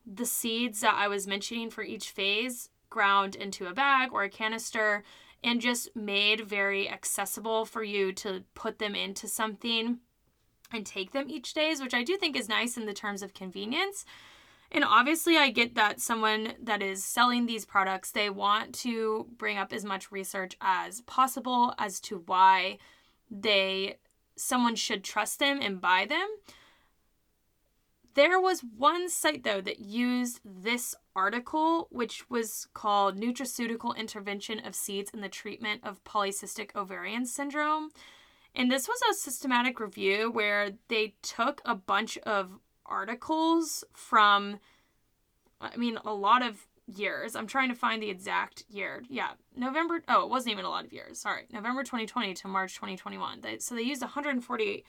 the 0.06 0.26
seeds 0.26 0.82
that 0.82 0.96
I 0.96 1.08
was 1.08 1.28
mentioning 1.28 1.70
for 1.70 1.84
each 1.84 2.12
phase 2.12 2.70
ground 2.90 3.36
into 3.36 3.68
a 3.68 3.74
bag 3.74 4.10
or 4.14 4.24
a 4.24 4.30
canister 4.30 5.04
and 5.44 5.62
just 5.62 5.96
made 5.96 6.42
very 6.42 6.90
accessible 6.90 7.66
for 7.66 7.84
you 7.84 8.12
to 8.14 8.44
put 8.54 8.80
them 8.80 8.96
into 8.96 9.28
something 9.28 10.00
and 10.72 10.86
take 10.86 11.12
them 11.12 11.30
each 11.30 11.54
days, 11.54 11.82
which 11.82 11.94
I 11.94 12.04
do 12.04 12.18
think 12.18 12.36
is 12.36 12.50
nice 12.50 12.78
in 12.78 12.86
the 12.86 12.94
terms 12.94 13.22
of 13.22 13.34
convenience. 13.34 14.06
And 14.76 14.84
obviously, 14.84 15.38
I 15.38 15.52
get 15.52 15.76
that 15.76 16.02
someone 16.02 16.52
that 16.62 16.82
is 16.82 17.02
selling 17.02 17.46
these 17.46 17.66
products, 17.66 18.12
they 18.12 18.30
want 18.30 18.76
to 18.80 19.26
bring 19.38 19.58
up 19.58 19.72
as 19.72 19.86
much 19.86 20.12
research 20.12 20.58
as 20.60 21.00
possible 21.00 21.74
as 21.80 22.02
to 22.02 22.24
why 22.26 22.80
they 23.32 23.96
someone 24.36 24.76
should 24.76 25.02
trust 25.02 25.40
them 25.40 25.60
and 25.62 25.80
buy 25.80 26.06
them. 26.06 26.28
There 28.16 28.38
was 28.38 28.66
one 28.78 29.08
site 29.08 29.46
though 29.46 29.62
that 29.62 29.80
used 29.80 30.42
this 30.44 30.94
article, 31.16 31.88
which 31.90 32.30
was 32.30 32.68
called 32.74 33.18
Nutraceutical 33.18 33.96
Intervention 33.96 34.60
of 34.60 34.76
Seeds 34.76 35.10
in 35.14 35.22
the 35.22 35.30
Treatment 35.30 35.86
of 35.86 36.04
Polycystic 36.04 36.76
Ovarian 36.76 37.26
Syndrome. 37.26 37.92
And 38.54 38.70
this 38.70 38.90
was 38.90 39.00
a 39.10 39.14
systematic 39.14 39.80
review 39.80 40.30
where 40.30 40.72
they 40.90 41.16
took 41.22 41.62
a 41.64 41.76
bunch 41.76 42.18
of 42.20 42.60
articles 42.86 43.84
from, 43.94 44.60
I 45.60 45.76
mean, 45.78 45.98
a 46.06 46.14
lot 46.14 46.42
of 46.42 46.68
years. 46.88 47.36
I'm 47.36 47.48
trying 47.48 47.70
to 47.70 47.76
find 47.76 48.02
the 48.02 48.10
exact 48.10 48.64
year. 48.70 49.04
Yeah, 49.10 49.32
November. 49.56 50.02
Oh, 50.08 50.24
it 50.24 50.30
wasn't 50.30 50.54
even 50.54 50.66
a 50.66 50.70
lot 50.70 50.86
of 50.86 50.94
years. 50.94 51.20
Sorry, 51.20 51.44
November 51.52 51.84
2020 51.84 52.34
to 52.36 52.48
March 52.48 52.76
2021. 52.76 53.42
They, 53.42 53.58
so 53.60 53.76
they 53.76 53.82
used 53.82 54.02
148 54.02 54.86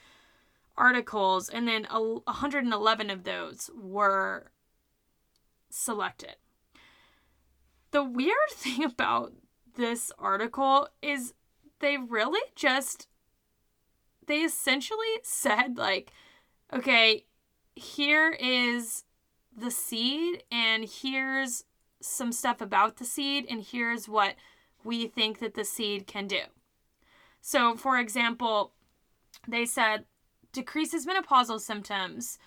articles, 0.76 1.48
and 1.48 1.66
then 1.66 1.87
111 1.90 3.11
of 3.11 3.24
those 3.24 3.70
were 3.74 4.50
selected. 5.70 6.37
The 7.90 8.04
weird 8.04 8.37
thing 8.50 8.85
about 8.85 9.32
this 9.76 10.12
article 10.18 10.88
is 11.02 11.35
they 11.80 11.96
really 11.96 12.40
just 12.54 13.06
they 14.26 14.38
essentially 14.38 15.20
said 15.22 15.76
like 15.76 16.11
okay 16.72 17.24
here 17.76 18.30
is 18.32 19.04
the 19.56 19.70
seed, 19.70 20.42
and 20.50 20.84
here's 20.84 21.64
some 22.00 22.32
stuff 22.32 22.60
about 22.60 22.96
the 22.96 23.04
seed, 23.04 23.46
and 23.48 23.62
here's 23.62 24.08
what 24.08 24.34
we 24.82 25.06
think 25.06 25.38
that 25.38 25.54
the 25.54 25.64
seed 25.64 26.06
can 26.06 26.26
do. 26.26 26.40
So, 27.40 27.76
for 27.76 27.98
example, 27.98 28.72
they 29.46 29.66
said 29.66 30.04
decreases 30.52 31.06
menopausal 31.06 31.60
symptoms, 31.60 32.38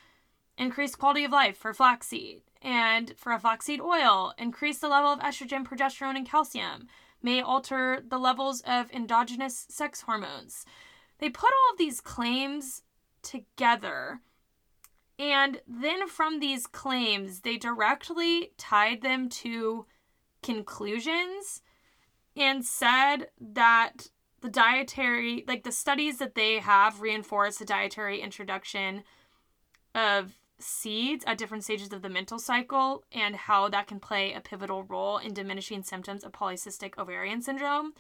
increased 0.57 0.97
quality 0.97 1.23
of 1.23 1.31
life 1.31 1.57
for 1.57 1.73
flaxseed, 1.73 2.41
and 2.61 3.13
for 3.15 3.31
a 3.31 3.39
flaxseed 3.39 3.79
oil, 3.79 4.33
increase 4.37 4.79
the 4.79 4.89
level 4.89 5.11
of 5.11 5.19
estrogen, 5.19 5.65
progesterone, 5.65 6.17
and 6.17 6.27
calcium, 6.27 6.87
may 7.21 7.41
alter 7.41 8.03
the 8.05 8.17
levels 8.17 8.61
of 8.61 8.91
endogenous 8.91 9.67
sex 9.69 10.01
hormones. 10.01 10.65
They 11.19 11.29
put 11.29 11.51
all 11.51 11.73
of 11.73 11.77
these 11.77 12.01
claims 12.01 12.81
together 13.21 14.21
and 15.19 15.59
then 15.67 16.07
from 16.07 16.39
these 16.39 16.65
claims, 16.65 17.41
they 17.41 17.57
directly 17.57 18.53
tied 18.57 19.01
them 19.01 19.27
to 19.29 19.85
conclusions 20.41 21.61
and 22.37 22.65
said 22.65 23.27
that 23.39 24.07
the 24.39 24.49
dietary, 24.49 25.43
like 25.45 25.63
the 25.63 25.73
studies 25.73 26.19
that 26.19 26.35
they 26.35 26.59
have 26.59 27.01
reinforce 27.01 27.57
the 27.57 27.65
dietary 27.65 28.21
introduction 28.21 29.03
of 29.93 30.37
seeds 30.57 31.25
at 31.27 31.37
different 31.37 31.65
stages 31.65 31.91
of 31.91 32.01
the 32.01 32.09
mental 32.09 32.39
cycle 32.39 33.03
and 33.11 33.35
how 33.35 33.67
that 33.67 33.87
can 33.87 33.99
play 33.99 34.33
a 34.33 34.39
pivotal 34.39 34.83
role 34.83 35.17
in 35.17 35.33
diminishing 35.33 35.83
symptoms 35.83 36.23
of 36.23 36.31
polycystic 36.31 36.97
ovarian 36.97 37.41
syndrome. 37.41 37.93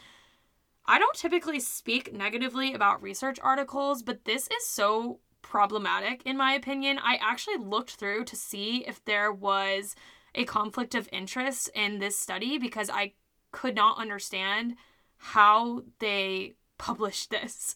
I 0.85 0.99
don't 0.99 1.15
typically 1.15 1.59
speak 1.59 2.13
negatively 2.13 2.73
about 2.73 3.01
research 3.01 3.39
articles, 3.41 4.03
but 4.03 4.23
this 4.23 4.47
is 4.47 4.65
so 4.65 5.19
problematic 5.41 6.21
in 6.25 6.37
my 6.37 6.53
opinion. 6.53 6.99
I 7.01 7.17
actually 7.21 7.57
looked 7.57 7.91
through 7.91 8.25
to 8.25 8.35
see 8.35 8.85
if 8.87 9.03
there 9.05 9.31
was 9.31 9.95
a 10.35 10.45
conflict 10.45 10.95
of 10.95 11.09
interest 11.11 11.69
in 11.73 11.99
this 11.99 12.19
study 12.19 12.57
because 12.57 12.89
I 12.89 13.13
could 13.51 13.75
not 13.75 13.97
understand 13.97 14.75
how 15.17 15.83
they 15.99 16.55
published 16.77 17.29
this. 17.29 17.75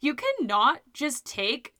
You 0.00 0.14
cannot 0.14 0.82
just 0.92 1.24
take 1.24 1.74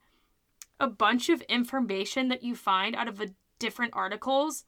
a 0.81 0.89
bunch 0.89 1.29
of 1.29 1.41
information 1.43 2.29
that 2.29 2.43
you 2.43 2.57
find 2.57 2.97
out 2.97 3.07
of 3.07 3.21
a 3.21 3.31
different 3.59 3.93
articles 3.95 4.65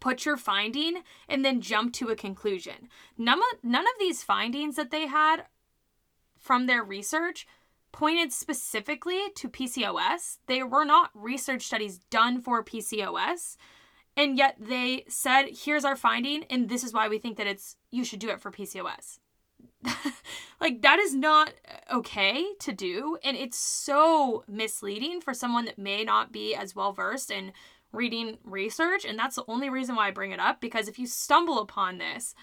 put 0.00 0.24
your 0.24 0.36
finding 0.36 1.02
and 1.28 1.44
then 1.44 1.60
jump 1.60 1.92
to 1.94 2.08
a 2.08 2.16
conclusion. 2.16 2.88
None 3.16 3.38
of, 3.38 3.64
none 3.64 3.84
of 3.84 3.98
these 3.98 4.22
findings 4.22 4.76
that 4.76 4.90
they 4.90 5.06
had 5.06 5.44
from 6.38 6.66
their 6.66 6.84
research 6.84 7.46
pointed 7.92 8.32
specifically 8.32 9.20
to 9.36 9.48
PCOS. 9.48 10.38
They 10.46 10.62
were 10.62 10.84
not 10.84 11.10
research 11.14 11.62
studies 11.62 11.98
done 12.10 12.40
for 12.40 12.64
PCOS. 12.64 13.56
And 14.16 14.36
yet 14.36 14.56
they 14.58 15.04
said, 15.08 15.46
here's 15.64 15.84
our 15.84 15.94
finding, 15.94 16.44
and 16.50 16.68
this 16.68 16.82
is 16.82 16.92
why 16.92 17.08
we 17.08 17.18
think 17.18 17.36
that 17.36 17.46
it's 17.46 17.76
you 17.90 18.04
should 18.04 18.18
do 18.18 18.30
it 18.30 18.40
for 18.40 18.50
PCOS. 18.50 19.18
like 20.60 20.82
that 20.82 20.98
is 20.98 21.14
not 21.14 21.52
okay 21.92 22.44
to 22.58 22.72
do 22.72 23.16
and 23.22 23.36
it's 23.36 23.58
so 23.58 24.44
misleading 24.48 25.20
for 25.20 25.32
someone 25.32 25.64
that 25.64 25.78
may 25.78 26.04
not 26.04 26.32
be 26.32 26.54
as 26.54 26.74
well 26.74 26.92
versed 26.92 27.30
in 27.30 27.52
reading 27.92 28.38
research 28.44 29.04
and 29.04 29.18
that's 29.18 29.36
the 29.36 29.44
only 29.46 29.70
reason 29.70 29.94
why 29.94 30.08
I 30.08 30.10
bring 30.10 30.32
it 30.32 30.40
up 30.40 30.60
because 30.60 30.88
if 30.88 30.98
you 30.98 31.06
stumble 31.06 31.60
upon 31.60 31.98
this 31.98 32.34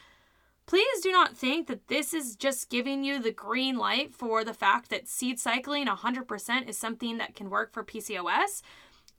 please 0.65 1.01
do 1.01 1.11
not 1.11 1.37
think 1.37 1.67
that 1.67 1.87
this 1.87 2.13
is 2.13 2.35
just 2.35 2.69
giving 2.69 3.03
you 3.03 3.21
the 3.21 3.31
green 3.31 3.77
light 3.77 4.13
for 4.13 4.43
the 4.43 4.53
fact 4.53 4.89
that 4.89 5.07
seed 5.07 5.39
cycling 5.39 5.87
100% 5.87 6.67
is 6.67 6.77
something 6.77 7.17
that 7.17 7.35
can 7.35 7.49
work 7.49 7.71
for 7.71 7.83
PCOS. 7.83 8.61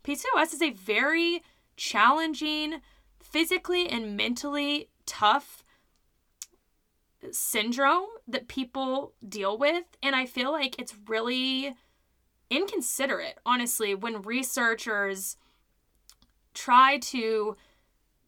PCOS 0.03 0.55
is 0.55 0.63
a 0.63 0.71
very 0.71 1.43
challenging, 1.77 2.81
physically 3.21 3.89
and 3.89 4.17
mentally 4.17 4.89
tough 5.05 5.65
syndrome 7.31 8.07
that 8.27 8.49
people 8.49 9.13
deal 9.27 9.57
with. 9.57 9.85
And 10.03 10.15
I 10.15 10.27
feel 10.27 10.53
like 10.53 10.79
it's 10.79 10.95
really 11.07 11.75
inconsiderate, 12.51 13.39
honestly, 13.45 13.95
when 13.95 14.23
researchers 14.23 15.37
try 16.55 16.99
to 16.99 17.57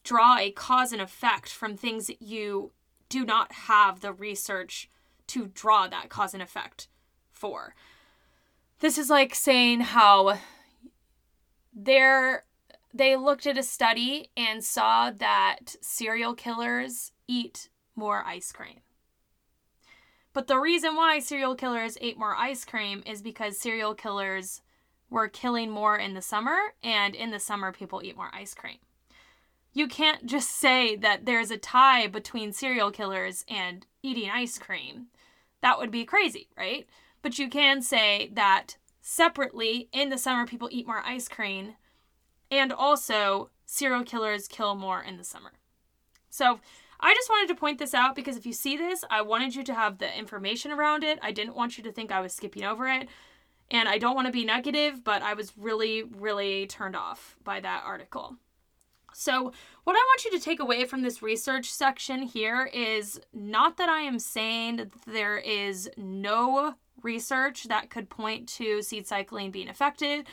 draw 0.05 0.37
a 0.39 0.51
cause 0.51 0.93
and 0.93 1.01
effect 1.03 1.51
from 1.51 1.77
things 1.77 2.07
that 2.07 2.23
you 2.23 2.73
do 3.09 3.25
not 3.25 3.53
have 3.53 4.01
the 4.01 4.13
research 4.13 4.91
to 5.29 5.47
draw 5.47 5.87
that 5.89 6.09
cause 6.09 6.35
and 6.35 6.43
effect 6.43 6.89
for. 7.31 7.75
This 8.81 8.99
is 8.99 9.11
like 9.11 9.35
saying 9.35 9.81
how 9.81 10.39
there 11.75 12.45
they 12.95 13.17
looked 13.17 13.47
at 13.47 13.59
a 13.59 13.63
study 13.63 14.31
and 14.37 14.65
saw 14.65 15.11
that 15.11 15.77
serial 15.81 16.35
killers 16.35 17.13
eat 17.27 17.69
more 17.95 18.25
ice 18.25 18.53
cream. 18.53 18.81
But 20.33 20.47
the 20.47 20.59
reason 20.59 20.97
why 20.97 21.19
serial 21.19 21.55
killers 21.55 21.99
ate 22.01 22.19
more 22.19 22.35
ice 22.35 22.65
cream 22.65 23.03
is 23.05 23.23
because 23.23 23.59
serial 23.59 23.95
killers 23.95 24.63
were 25.11 25.29
killing 25.29 25.71
more 25.71 25.97
in 25.97 26.15
the 26.15 26.23
summer, 26.23 26.59
and 26.83 27.15
in 27.15 27.31
the 27.31 27.39
summer, 27.39 27.73
people 27.73 28.03
eat 28.03 28.17
more 28.17 28.31
ice 28.33 28.55
cream. 28.55 28.79
You 29.79 29.87
can't 29.87 30.27
just 30.27 30.51
say 30.51 30.97
that 30.97 31.25
there's 31.25 31.53
a 31.53 31.57
tie 31.57 32.09
between 32.09 32.53
serial 32.53 32.91
killers 32.91 33.45
and 33.47 33.87
eating 34.03 34.29
ice 34.29 34.59
cream. 34.59 35.07
That 35.61 35.79
would 35.79 35.93
be 35.93 36.05
crazy, 36.05 36.49
right? 36.59 36.89
But 37.23 37.39
you 37.39 37.49
can 37.49 37.81
say 37.81 38.29
that 38.35 38.77
separately, 39.03 39.89
in 39.93 40.09
the 40.09 40.19
summer, 40.19 40.49
people 40.49 40.69
eat 40.73 40.89
more 40.89 41.05
ice 41.07 41.29
cream, 41.29 41.77
and 42.51 42.73
also 42.73 43.51
serial 43.67 44.03
killers 44.03 44.49
kill 44.49 44.75
more 44.75 45.01
in 45.01 45.17
the 45.17 45.23
summer. 45.23 45.53
So, 46.29 46.59
I 46.99 47.15
just 47.15 47.31
wanted 47.31 47.55
to 47.55 47.61
point 47.61 47.79
this 47.79 47.95
out 47.95 48.17
because 48.17 48.37
if 48.37 48.47
you 48.47 48.53
see 48.53 48.77
this, 48.77 49.05
I 49.09 49.23
wanted 49.23 49.55
you 49.55 49.63
to 49.63 49.75
have 49.75 49.99
the 49.99 50.19
information 50.19 50.73
around 50.73 51.05
it. 51.05 51.21
I 51.23 51.31
didn't 51.31 51.55
want 51.55 51.79
you 51.79 51.85
to 51.85 51.93
think 51.93 52.11
I 52.11 52.21
was 52.21 52.33
skipping 52.33 52.65
over 52.65 52.89
it. 52.89 53.07
And 53.71 53.89
I 53.89 53.99
don't 53.99 54.17
want 54.17 54.27
to 54.27 54.33
be 54.33 54.45
negative, 54.45 55.05
but 55.05 55.23
I 55.23 55.35
was 55.35 55.53
really, 55.57 56.03
really 56.03 56.67
turned 56.67 56.97
off 56.97 57.37
by 57.45 57.61
that 57.61 57.85
article. 57.87 58.39
So, 59.15 59.53
what 59.85 59.97
I 59.97 60.01
want 60.01 60.25
you 60.25 60.31
to 60.33 60.45
take 60.45 60.61
away 60.61 60.85
from 60.85 61.03
this 61.03 61.23
research 61.23 61.73
section 61.73 62.23
here 62.23 62.71
is 62.73 63.21
not 63.33 63.77
that 63.79 63.89
I 63.89 64.01
am 64.01 64.19
saying 64.19 64.91
there 65.07 65.39
is 65.39 65.91
no 65.97 66.75
research 67.03 67.65
that 67.65 67.91
could 67.91 68.11
point 68.11 68.49
to 68.49 68.83
seed 68.83 69.07
cycling 69.07 69.51
being 69.51 69.69
effective. 69.69 70.25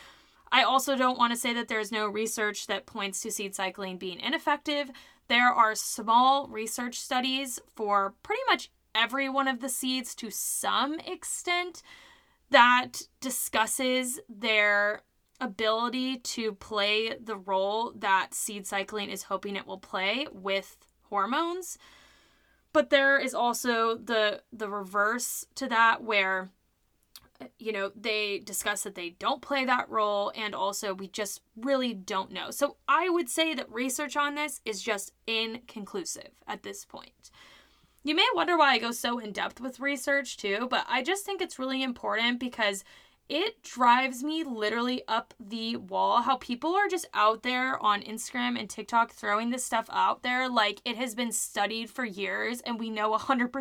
I 0.52 0.64
also 0.64 0.96
don't 0.96 1.18
want 1.18 1.34
to 1.34 1.40
say 1.40 1.54
that 1.54 1.68
there's 1.68 1.92
no 1.92 2.08
research 2.08 2.68
that 2.68 2.86
points 2.86 3.22
to 3.22 3.32
seed 3.32 3.56
cycling 3.56 3.98
being 3.98 4.20
ineffective. 4.20 4.92
There 5.28 5.50
are 5.50 5.76
small 5.76 6.48
research 6.48 7.00
studies 7.00 7.60
for 7.76 8.14
pretty 8.24 8.44
much 8.48 8.70
every 8.94 9.28
one 9.28 9.48
of 9.48 9.60
the 9.60 9.70
seeds 9.70 10.16
to 10.16 10.30
some 10.30 11.00
extent 11.00 11.82
that 12.52 13.02
discusses 13.20 14.20
their 14.30 15.02
ability 15.40 16.18
to 16.18 16.54
play 16.54 17.16
the 17.22 17.38
role 17.38 17.92
that 17.96 18.34
seed 18.34 18.66
cycling 18.66 19.10
is 19.10 19.24
hoping 19.24 19.56
it 19.56 19.68
will 19.68 19.80
play 19.80 20.28
with 20.32 20.78
hormones. 21.10 21.78
But 22.74 22.90
there 22.90 23.18
is 23.20 23.34
also 23.34 23.98
the 23.98 24.42
the 24.52 24.70
reverse 24.70 25.46
to 25.56 25.68
that 25.68 26.04
where 26.04 26.52
you 27.60 27.72
know, 27.72 27.92
they 27.96 28.40
discuss 28.40 28.84
that 28.84 28.96
they 28.96 29.12
don't 29.12 29.42
play 29.42 29.66
that 29.66 29.90
role, 29.90 30.32
and 30.36 30.56
also 30.56 30.94
we 30.94 31.08
just 31.08 31.42
really 31.56 31.94
don't 31.94 32.32
know. 32.32 32.52
So 32.52 32.78
I 32.88 33.10
would 33.10 33.30
say 33.30 33.54
that 33.54 33.72
research 33.72 34.16
on 34.16 34.36
this 34.36 34.62
is 34.66 34.82
just 34.82 35.14
inconclusive 35.28 36.32
at 36.48 36.64
this 36.64 36.86
point. 36.86 37.32
You 38.04 38.16
may 38.16 38.28
wonder 38.36 38.58
why 38.58 38.74
I 38.74 38.78
go 38.78 38.92
so 38.92 39.20
in 39.20 39.32
depth 39.32 39.60
with 39.60 39.80
research 39.80 40.38
too, 40.38 40.68
but 40.70 40.86
I 40.88 41.02
just 41.02 41.26
think 41.26 41.42
it's 41.42 41.60
really 41.60 41.82
important 41.82 42.40
because 42.40 42.84
it 43.28 43.64
drives 43.64 44.24
me 44.24 44.44
literally 44.44 45.02
up 45.08 45.34
the 45.40 45.76
wall 45.78 46.22
how 46.22 46.38
people 46.38 46.76
are 46.76 46.88
just 46.88 47.08
out 47.14 47.42
there 47.42 47.84
on 47.84 48.04
Instagram 48.04 48.60
and 48.60 48.70
TikTok 48.70 49.12
throwing 49.12 49.50
this 49.50 49.66
stuff 49.66 49.90
out 49.92 50.22
there 50.22 50.48
like 50.48 50.80
it 50.86 50.96
has 50.98 51.16
been 51.16 51.32
studied 51.32 51.90
for 51.90 52.06
years 52.06 52.62
and 52.62 52.80
we 52.80 52.90
know 52.90 53.18
100% 53.18 53.52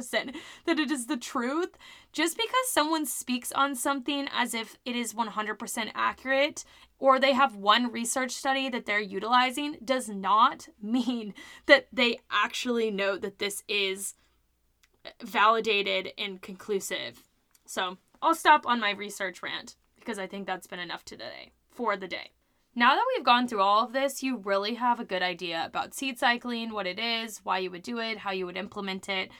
that 0.66 0.78
it 0.78 0.90
is 0.90 1.06
the 1.06 1.16
truth. 1.16 1.76
Just 2.12 2.36
because 2.36 2.68
someone 2.68 3.06
speaks 3.06 3.52
on 3.52 3.74
something 3.74 4.28
as 4.32 4.54
if 4.54 4.76
it 4.84 4.96
is 4.96 5.14
100% 5.14 5.90
accurate 5.94 6.64
or 6.98 7.18
they 7.18 7.32
have 7.32 7.56
one 7.56 7.90
research 7.90 8.32
study 8.32 8.68
that 8.68 8.86
they're 8.86 9.00
utilizing 9.00 9.78
does 9.84 10.08
not 10.08 10.68
mean 10.82 11.32
that 11.66 11.88
they 11.92 12.18
actually 12.30 12.90
know 12.90 13.16
that 13.16 13.38
this 13.38 13.62
is 13.66 14.14
validated 15.22 16.12
and 16.18 16.40
conclusive. 16.42 17.22
So, 17.66 17.98
I'll 18.24 18.34
stop 18.34 18.66
on 18.66 18.80
my 18.80 18.92
research 18.92 19.42
rant 19.42 19.76
because 19.96 20.18
I 20.18 20.26
think 20.26 20.46
that's 20.46 20.66
been 20.66 20.78
enough 20.78 21.04
today 21.04 21.52
for 21.70 21.94
the 21.94 22.08
day. 22.08 22.30
Now 22.74 22.94
that 22.94 23.04
we've 23.14 23.24
gone 23.24 23.46
through 23.46 23.60
all 23.60 23.84
of 23.84 23.92
this, 23.92 24.22
you 24.22 24.38
really 24.38 24.74
have 24.76 24.98
a 24.98 25.04
good 25.04 25.22
idea 25.22 25.62
about 25.66 25.92
seed 25.92 26.18
cycling, 26.18 26.72
what 26.72 26.86
it 26.86 26.98
is, 26.98 27.40
why 27.44 27.58
you 27.58 27.70
would 27.70 27.82
do 27.82 27.98
it, 27.98 28.16
how 28.16 28.30
you 28.30 28.46
would 28.46 28.56
implement 28.56 29.10
it. 29.10 29.30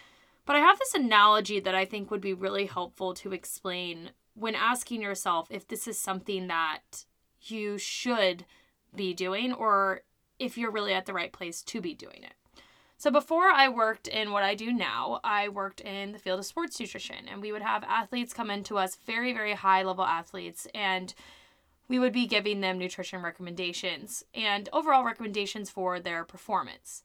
But 0.45 0.57
I 0.57 0.59
have 0.59 0.79
this 0.79 0.93
analogy 0.93 1.61
that 1.61 1.75
I 1.75 1.87
think 1.87 2.11
would 2.11 2.21
be 2.21 2.35
really 2.35 2.67
helpful 2.67 3.15
to 3.15 3.33
explain 3.33 4.11
when 4.35 4.55
asking 4.55 5.01
yourself 5.01 5.49
if 5.51 5.67
this 5.67 5.89
is 5.89 5.99
something 5.99 6.49
that 6.49 7.07
you 7.41 7.79
should 7.79 8.45
be 8.95 9.15
doing 9.15 9.55
or 9.55 10.03
if 10.39 10.59
you're 10.59 10.71
really 10.71 10.93
at 10.93 11.07
the 11.07 11.15
right 11.15 11.33
place 11.33 11.63
to 11.63 11.81
be 11.81 11.95
doing 11.95 12.23
it. 12.23 12.35
So 12.97 13.11
before 13.11 13.49
I 13.49 13.69
worked 13.69 14.09
in 14.09 14.31
what 14.31 14.45
I 14.45 14.55
do 14.55 14.73
now, 14.73 15.21
I 15.23 15.49
worked 15.49 15.81
in 15.81 16.13
the 16.13 16.19
field 16.19 16.39
of 16.39 16.47
sports 16.47 16.79
nutrition 16.79 17.29
and 17.29 17.43
we 17.43 17.53
would 17.53 17.63
have 17.63 17.85
athletes 17.85 18.33
come 18.33 18.51
into 18.51 18.79
us, 18.79 18.97
very, 19.05 19.33
very 19.33 19.55
high 19.55 19.83
level 19.83 20.05
athletes, 20.05 20.67
and 20.75 21.13
we 21.89 21.99
would 21.99 22.13
be 22.13 22.27
giving 22.27 22.61
them 22.61 22.79
nutrition 22.79 23.21
recommendations 23.21 24.25
and 24.35 24.69
overall 24.73 25.05
recommendations 25.05 25.71
for 25.71 26.01
their 26.01 26.25
performance. 26.25 27.03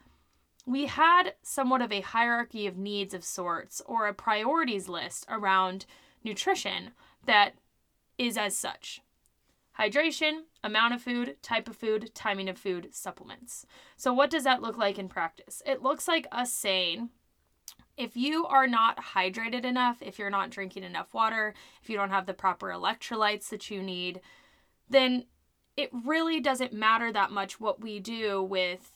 We 0.65 0.86
had 0.86 1.34
somewhat 1.41 1.82
of 1.82 1.91
a 1.91 2.02
hierarchy 2.02 2.67
of 2.67 2.78
needs 2.78 3.13
of 3.13 3.23
sorts 3.23 3.82
or 3.86 4.08
a 4.08 4.13
priorities 4.13 4.88
list 4.88 5.25
around 5.28 5.86
nutrition 6.23 6.91
that 7.25 7.56
is 8.17 8.38
as 8.38 8.56
such 8.56 9.02
hydration, 9.80 10.42
amount 10.63 10.94
of 10.94 11.02
food, 11.02 11.38
type 11.42 11.70
of 11.70 11.76
food, 11.76 12.12
timing 12.13 12.50
of 12.50 12.58
food, 12.58 12.89
supplements. 12.92 13.65
So, 13.96 14.13
what 14.13 14.30
does 14.30 14.44
that 14.44 14.62
look 14.62 14.78
like 14.78 15.00
in 15.00 15.08
practice? 15.08 15.62
It 15.65 15.82
looks 15.82 16.08
like 16.08 16.28
us 16.32 16.52
saying, 16.52 17.10
if 17.98 18.15
you 18.15 18.46
are 18.46 18.68
not 18.68 18.98
hydrated 18.98 19.65
enough, 19.65 20.02
if 20.02 20.20
you're 20.20 20.30
not 20.30 20.50
drinking 20.50 20.84
enough 20.84 21.13
water, 21.13 21.54
if 21.82 21.89
you 21.89 21.98
don't 21.98 22.12
have 22.12 22.26
the 22.26 22.34
proper 22.34 22.68
electrolytes 22.68 23.50
that 23.50 23.70
you 23.70 23.82
need, 23.82 24.22
then 24.89 25.26
it 25.78 25.89
really 26.06 26.39
doesn't 26.39 26.74
matter 26.74 27.12
that 27.12 27.32
much 27.32 27.60
what 27.60 27.82
we 27.82 28.00
do 28.00 28.44
with 28.44 28.92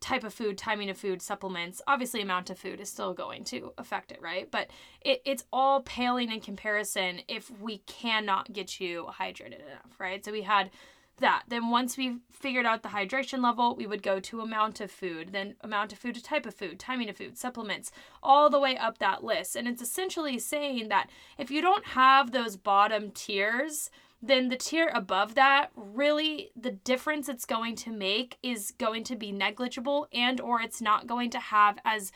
type 0.00 0.24
of 0.24 0.34
food, 0.34 0.58
timing 0.58 0.90
of 0.90 0.96
food, 0.96 1.22
supplements, 1.22 1.80
obviously 1.86 2.20
amount 2.20 2.50
of 2.50 2.58
food 2.58 2.80
is 2.80 2.88
still 2.88 3.14
going 3.14 3.44
to 3.44 3.72
affect 3.78 4.12
it, 4.12 4.20
right? 4.20 4.50
But 4.50 4.68
it, 5.00 5.22
it's 5.24 5.44
all 5.52 5.80
paling 5.80 6.30
in 6.30 6.40
comparison 6.40 7.20
if 7.28 7.50
we 7.60 7.78
cannot 7.78 8.52
get 8.52 8.80
you 8.80 9.06
hydrated 9.18 9.60
enough, 9.60 9.98
right? 9.98 10.24
So 10.24 10.32
we 10.32 10.42
had 10.42 10.70
that. 11.18 11.44
Then 11.48 11.70
once 11.70 11.96
we 11.96 12.18
figured 12.30 12.66
out 12.66 12.82
the 12.82 12.90
hydration 12.90 13.42
level, 13.42 13.74
we 13.74 13.86
would 13.86 14.02
go 14.02 14.20
to 14.20 14.40
amount 14.40 14.80
of 14.80 14.90
food, 14.90 15.32
then 15.32 15.54
amount 15.62 15.92
of 15.92 15.98
food 15.98 16.14
to 16.16 16.22
type 16.22 16.46
of 16.46 16.54
food, 16.54 16.78
timing 16.78 17.08
of 17.08 17.16
food, 17.16 17.38
supplements, 17.38 17.90
all 18.22 18.50
the 18.50 18.60
way 18.60 18.76
up 18.76 18.98
that 18.98 19.24
list. 19.24 19.56
And 19.56 19.66
it's 19.66 19.82
essentially 19.82 20.38
saying 20.38 20.88
that 20.88 21.08
if 21.38 21.50
you 21.50 21.62
don't 21.62 21.86
have 21.86 22.32
those 22.32 22.56
bottom 22.56 23.10
tiers, 23.10 23.90
then 24.22 24.48
the 24.48 24.56
tier 24.56 24.90
above 24.94 25.34
that 25.34 25.70
really 25.76 26.50
the 26.56 26.70
difference 26.70 27.28
it's 27.28 27.44
going 27.44 27.76
to 27.76 27.90
make 27.90 28.38
is 28.42 28.72
going 28.72 29.04
to 29.04 29.16
be 29.16 29.30
negligible 29.30 30.08
and 30.12 30.40
or 30.40 30.60
it's 30.60 30.80
not 30.80 31.06
going 31.06 31.30
to 31.30 31.38
have 31.38 31.78
as 31.84 32.12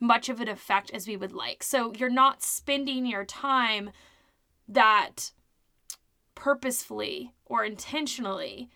much 0.00 0.28
of 0.28 0.40
an 0.40 0.48
effect 0.48 0.90
as 0.90 1.08
we 1.08 1.16
would 1.16 1.32
like. 1.32 1.62
So 1.62 1.92
you're 1.94 2.10
not 2.10 2.42
spending 2.42 3.06
your 3.06 3.24
time 3.24 3.90
that 4.68 5.30
purposefully 6.34 7.32
or 7.46 7.64
intentionally 7.64 8.68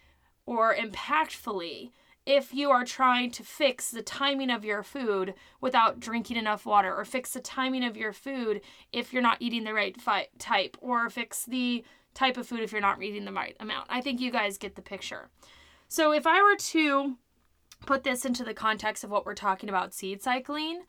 or 0.46 0.74
impactfully 0.74 1.90
if 2.26 2.54
you 2.54 2.70
are 2.70 2.84
trying 2.84 3.30
to 3.32 3.42
fix 3.42 3.90
the 3.90 4.02
timing 4.02 4.50
of 4.50 4.64
your 4.64 4.82
food 4.82 5.34
without 5.60 5.98
drinking 5.98 6.36
enough 6.36 6.66
water, 6.66 6.94
or 6.94 7.04
fix 7.04 7.32
the 7.32 7.40
timing 7.40 7.82
of 7.82 7.96
your 7.96 8.12
food 8.12 8.60
if 8.92 9.12
you're 9.12 9.22
not 9.22 9.38
eating 9.40 9.64
the 9.64 9.74
right 9.74 10.00
fi- 10.00 10.28
type, 10.38 10.76
or 10.80 11.08
fix 11.08 11.44
the 11.44 11.82
type 12.14 12.36
of 12.36 12.46
food 12.46 12.60
if 12.60 12.72
you're 12.72 12.80
not 12.80 12.98
reading 12.98 13.24
the 13.24 13.32
right 13.32 13.56
amount. 13.60 13.86
I 13.88 14.00
think 14.00 14.20
you 14.20 14.30
guys 14.30 14.58
get 14.58 14.74
the 14.74 14.82
picture. 14.82 15.28
So 15.88 16.12
if 16.12 16.26
I 16.26 16.42
were 16.42 16.56
to 16.56 17.16
put 17.86 18.04
this 18.04 18.24
into 18.24 18.44
the 18.44 18.54
context 18.54 19.04
of 19.04 19.10
what 19.10 19.24
we're 19.24 19.34
talking 19.34 19.68
about 19.68 19.94
seed 19.94 20.22
cycling, 20.22 20.82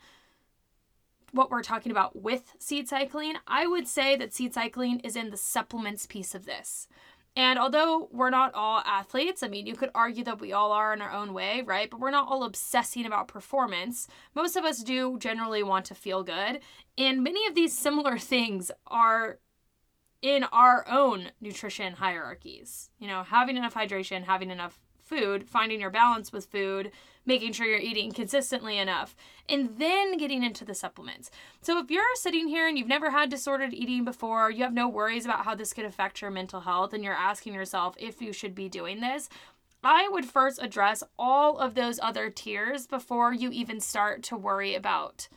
what 1.31 1.49
we're 1.49 1.63
talking 1.63 1.91
about 1.91 2.21
with 2.21 2.53
seed 2.59 2.87
cycling, 2.87 3.35
I 3.47 3.65
would 3.65 3.87
say 3.87 4.15
that 4.17 4.33
seed 4.33 4.53
cycling 4.53 4.99
is 4.99 5.15
in 5.15 5.29
the 5.29 5.37
supplements 5.37 6.05
piece 6.05 6.35
of 6.35 6.45
this. 6.45 6.87
And 7.35 7.57
although 7.57 8.09
we're 8.11 8.29
not 8.29 8.53
all 8.53 8.81
athletes, 8.85 9.41
I 9.41 9.47
mean, 9.47 9.65
you 9.65 9.75
could 9.75 9.89
argue 9.95 10.23
that 10.25 10.41
we 10.41 10.51
all 10.51 10.73
are 10.73 10.93
in 10.93 11.01
our 11.01 11.11
own 11.11 11.33
way, 11.33 11.61
right? 11.61 11.89
But 11.89 12.01
we're 12.01 12.11
not 12.11 12.27
all 12.27 12.43
obsessing 12.43 13.05
about 13.05 13.29
performance. 13.29 14.07
Most 14.35 14.57
of 14.57 14.65
us 14.65 14.83
do 14.83 15.17
generally 15.17 15.63
want 15.63 15.85
to 15.85 15.95
feel 15.95 16.23
good. 16.23 16.59
And 16.97 17.23
many 17.23 17.47
of 17.47 17.55
these 17.55 17.77
similar 17.77 18.17
things 18.17 18.69
are 18.87 19.39
in 20.21 20.43
our 20.45 20.85
own 20.87 21.31
nutrition 21.39 21.93
hierarchies. 21.93 22.89
You 22.99 23.07
know, 23.07 23.23
having 23.23 23.57
enough 23.57 23.73
hydration, 23.73 24.23
having 24.23 24.51
enough 24.51 24.79
food, 25.03 25.49
finding 25.49 25.81
your 25.81 25.89
balance 25.89 26.31
with 26.31 26.45
food, 26.45 26.91
making 27.25 27.51
sure 27.53 27.65
you're 27.65 27.79
eating 27.79 28.11
consistently 28.11 28.77
enough, 28.77 29.15
and 29.49 29.77
then 29.77 30.17
getting 30.17 30.41
into 30.41 30.63
the 30.63 30.73
supplements. 30.73 31.29
So 31.61 31.77
if 31.79 31.91
you're 31.91 32.03
sitting 32.15 32.47
here 32.47 32.67
and 32.67 32.77
you've 32.77 32.87
never 32.87 33.11
had 33.11 33.29
disordered 33.29 33.73
eating 33.73 34.05
before, 34.05 34.49
you 34.49 34.63
have 34.63 34.73
no 34.73 34.87
worries 34.87 35.25
about 35.25 35.43
how 35.45 35.53
this 35.53 35.73
could 35.73 35.85
affect 35.85 36.21
your 36.21 36.31
mental 36.31 36.61
health, 36.61 36.93
and 36.93 37.03
you're 37.03 37.13
asking 37.13 37.53
yourself 37.53 37.95
if 37.99 38.21
you 38.21 38.31
should 38.31 38.55
be 38.55 38.69
doing 38.69 39.01
this, 39.01 39.29
I 39.83 40.07
would 40.07 40.25
first 40.25 40.59
address 40.61 41.03
all 41.17 41.57
of 41.57 41.73
those 41.73 41.99
other 41.99 42.29
tiers 42.29 42.87
before 42.87 43.33
you 43.33 43.51
even 43.51 43.79
start 43.79 44.23
to 44.23 44.37
worry 44.37 44.75
about 44.75 45.27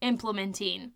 implementing 0.00 0.92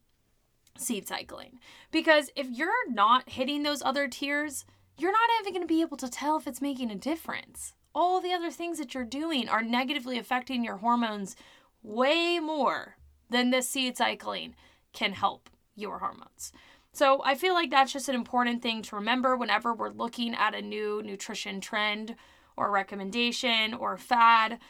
seed 0.81 1.09
cycling. 1.09 1.59
Because 1.91 2.31
if 2.37 2.49
you're 2.49 2.91
not 2.91 3.29
hitting 3.29 3.63
those 3.63 3.83
other 3.83 4.09
tiers, 4.09 4.65
you're 4.97 5.13
not 5.13 5.31
even 5.41 5.53
going 5.53 5.63
to 5.63 5.73
be 5.73 5.81
able 5.81 5.97
to 5.99 6.11
tell 6.11 6.37
if 6.37 6.47
it's 6.47 6.61
making 6.61 6.91
a 6.91 6.97
difference 6.97 7.75
all 7.99 8.21
the 8.21 8.33
other 8.33 8.51
things 8.51 8.79
that 8.79 8.95
you're 8.95 9.05
doing 9.05 9.49
are 9.49 9.63
negatively 9.63 10.19
affecting 10.19 10.65
your 10.65 10.77
hormones 10.77 11.35
way 11.83 12.39
more 12.39 12.97
than 13.29 13.51
this 13.51 13.69
seed 13.69 13.97
cycling 13.97 14.55
can 14.93 15.13
help 15.13 15.51
your 15.75 15.99
hormones. 15.99 16.53
So 16.93 17.23
I 17.25 17.35
feel 17.35 17.55
like 17.55 17.71
that's 17.71 17.93
just 17.93 18.09
an 18.09 18.15
important 18.15 18.63
thing 18.63 18.83
to 18.83 18.97
remember 18.97 19.37
whenever 19.37 19.75
we're 19.75 19.91
looking 19.91 20.35
at 20.35 20.55
a 20.55 20.63
new 20.63 21.03
nutrition 21.03 21.61
trend 21.61 22.15
or 22.57 22.71
recommendation 22.71 23.75
or 23.75 23.97
fad. 23.97 24.61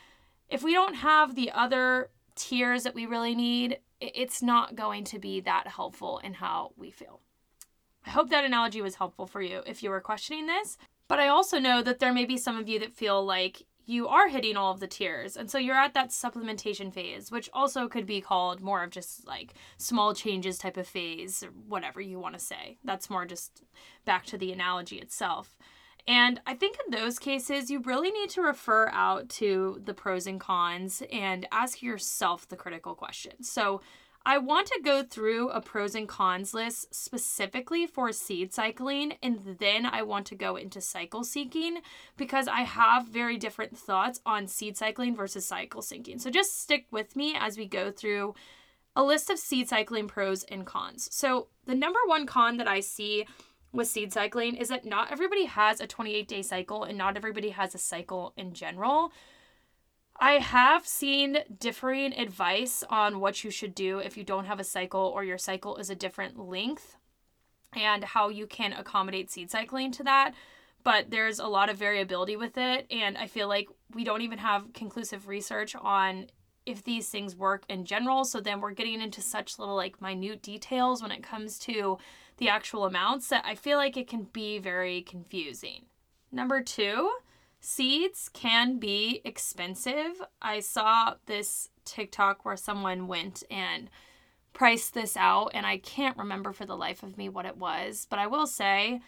If 0.49 0.63
we 0.63 0.73
don't 0.73 0.95
have 0.95 1.35
the 1.35 1.51
other 1.53 2.11
tiers 2.35 2.83
that 2.85 2.95
we 2.95 3.05
really 3.05 3.35
need, 3.35 3.79
it's 4.01 4.43
not 4.43 4.77
going 4.77 5.05
to 5.05 5.19
be 5.19 5.41
that 5.41 5.69
helpful 5.69 6.19
in 6.19 6.35
how 6.35 6.73
we 6.77 6.91
feel. 6.91 7.21
I 8.07 8.11
hope 8.11 8.31
that 8.31 8.45
analogy 8.45 8.81
was 8.81 8.95
helpful 8.95 9.27
for 9.27 9.43
you 9.43 9.63
if 9.67 9.83
you 9.83 9.91
were 9.91 10.01
questioning 10.01 10.47
this. 10.47 10.79
But 11.09 11.21
I 11.21 11.29
also 11.29 11.59
know 11.59 11.83
that 11.83 11.99
there 11.99 12.13
may 12.13 12.25
be 12.25 12.37
some 12.37 12.57
of 12.57 12.69
you 12.69 12.79
that 12.81 12.95
feel 12.95 13.25
like 13.25 13.63
you 13.87 14.07
are 14.07 14.29
hitting 14.29 14.57
all 14.57 14.71
of 14.71 14.81
the 14.81 14.87
tiers. 14.87 15.35
And 15.35 15.51
so 15.51 15.57
you're 15.57 15.75
at 15.75 15.95
that 15.95 16.11
supplementation 16.11 16.93
phase, 16.93 17.31
which 17.31 17.49
also 17.55 17.89
could 17.89 18.05
be 18.05 18.21
called 18.21 18.61
more 18.61 18.83
of 18.83 18.91
just 18.91 19.27
like 19.27 19.55
small 19.79 20.15
changes 20.15 20.59
type 20.59 20.77
of 20.77 20.87
phase, 20.87 21.43
or 21.43 21.49
whatever 21.49 21.99
you 22.01 22.21
want 22.21 22.35
to 22.35 22.41
say. 22.41 22.77
That's 22.85 23.09
more 23.09 23.25
just 23.25 23.63
back 24.05 24.27
to 24.27 24.37
the 24.37 24.53
analogy 24.53 24.99
itself. 24.99 25.57
And 26.09 26.41
I 26.47 26.55
think 26.55 26.79
in 26.87 26.91
those 26.91 27.19
cases, 27.19 27.71
you 27.71 27.81
really 27.81 28.11
need 28.11 28.31
to 28.31 28.41
refer 28.41 28.89
out 28.89 29.29
to 29.31 29.81
the 29.85 29.93
pros 29.93 30.27
and 30.27 30.41
cons 30.41 31.03
and 31.13 31.47
ask 31.53 31.83
yourself 31.83 32.49
the 32.49 32.57
critical 32.57 32.95
questions. 32.95 33.51
So, 33.51 33.83
I 34.27 34.37
want 34.37 34.67
to 34.67 34.81
go 34.85 35.03
through 35.03 35.49
a 35.51 35.61
pros 35.61 35.95
and 35.95 36.07
cons 36.07 36.53
list 36.53 36.95
specifically 36.95 37.87
for 37.87 38.13
seed 38.13 38.53
cycling, 38.53 39.15
and 39.23 39.57
then 39.59 39.87
I 39.87 40.03
want 40.03 40.27
to 40.27 40.35
go 40.35 40.57
into 40.57 40.83
cycle 40.83 41.23
syncing 41.23 41.77
because 42.17 42.47
I 42.47 42.63
have 42.63 43.07
very 43.07 43.39
different 43.39 43.79
thoughts 43.79 44.21
on 44.27 44.47
seed 44.47 44.77
cycling 44.77 45.17
versus 45.17 45.47
cycle 45.47 45.81
syncing. 45.81 46.21
So 46.21 46.31
just 46.31 46.61
stick 46.61 46.87
with 46.91 47.17
me 47.17 47.37
as 47.39 47.57
we 47.57 47.65
go 47.65 47.91
through 47.91 48.35
a 48.95 49.03
list 49.03 49.31
of 49.31 49.39
seed 49.39 49.69
cycling 49.69 50.09
pros 50.09 50.43
and 50.45 50.67
cons. 50.67 51.09
So, 51.11 51.47
the 51.65 51.75
number 51.75 52.01
one 52.07 52.27
con 52.27 52.57
that 52.59 52.69
I 52.69 52.81
see 52.81 53.27
with 53.73 53.89
seed 53.89 54.13
cycling 54.13 54.57
is 54.57 54.69
that 54.69 54.85
not 54.85 55.13
everybody 55.13 55.45
has 55.45 55.81
a 55.81 55.87
28 55.87 56.27
day 56.27 56.43
cycle 56.43 56.85
and 56.85 56.97
not 56.97 57.17
everybody 57.17 57.51
has 57.51 57.75
a 57.75 57.79
cycle 57.79 58.33
in 58.37 58.53
general. 58.53 59.13
I 60.21 60.33
have 60.33 60.87
seen 60.87 61.39
differing 61.61 62.13
advice 62.13 62.83
on 62.91 63.21
what 63.21 63.45
you 63.45 63.51
should 63.51 63.75
do 63.75 63.99
if 63.99 64.17
you 64.17 64.25
don't 64.25 64.47
have 64.47 64.59
a 64.59 64.65
cycle 64.65 65.01
or 65.01 65.23
your 65.23 65.39
cycle 65.39 65.77
is 65.77 65.91
a 65.91 65.95
different 65.95 66.39
length 66.39 66.97
and 67.77 68.03
how 68.03 68.29
you 68.29 68.47
can 68.47 68.73
accommodate 68.73 69.31
seed 69.31 69.51
cycling 69.51 69.93
to 69.93 70.03
that. 70.05 70.35
But 70.83 71.11
there's 71.11 71.39
a 71.39 71.47
lot 71.47 71.71
of 71.71 71.77
variability 71.77 72.37
with 72.37 72.57
it. 72.57 72.87
And 72.91 73.17
I 73.17 73.27
feel 73.27 73.47
like 73.47 73.69
we 73.95 74.05
don't 74.05 74.23
even 74.23 74.39
have 74.39 74.73
conclusive 74.73 75.29
research 75.29 75.77
on 75.77 76.29
if 76.67 76.83
these 76.83 77.09
things 77.09 77.37
work 77.37 77.65
in 77.69 77.85
general. 77.85 78.25
So 78.25 78.41
then 78.41 78.61
we're 78.61 78.73
getting 78.73 79.01
into 79.01 79.21
such 79.21 79.59
little 79.59 79.77
like 79.77 80.01
minute 80.03 80.43
details 80.43 81.01
when 81.01 81.13
it 81.13 81.23
comes 81.23 81.59
to 81.61 81.99
the 82.39 82.49
actual 82.49 82.85
amounts 82.85 83.29
that 83.29 83.45
I 83.45 83.55
feel 83.55 83.79
like 83.79 83.97
it 83.97 84.09
can 84.09 84.29
be 84.33 84.59
very 84.59 85.03
confusing. 85.03 85.85
Number 86.33 86.63
two, 86.63 87.11
Seeds 87.61 88.31
can 88.33 88.79
be 88.79 89.21
expensive. 89.25 90.23
I 90.41 90.61
saw 90.61 91.15
this 91.27 91.71
TikTok 91.85 92.45
where 92.45 92.57
someone 92.57 93.09
went 93.09 93.43
and 93.51 93.91
priced 94.53 94.95
this 94.95 95.17
out, 95.17 95.51
and 95.55 95.67
I 95.67 95.79
can't 95.79 96.17
remember 96.17 96.53
for 96.53 96.67
the 96.67 96.77
life 96.77 97.03
of 97.03 97.19
me 97.19 97.29
what 97.29 97.47
it 97.47 97.57
was, 97.57 98.07
but 98.09 98.19
I 98.19 98.27
will 98.27 98.47
say 98.47 99.01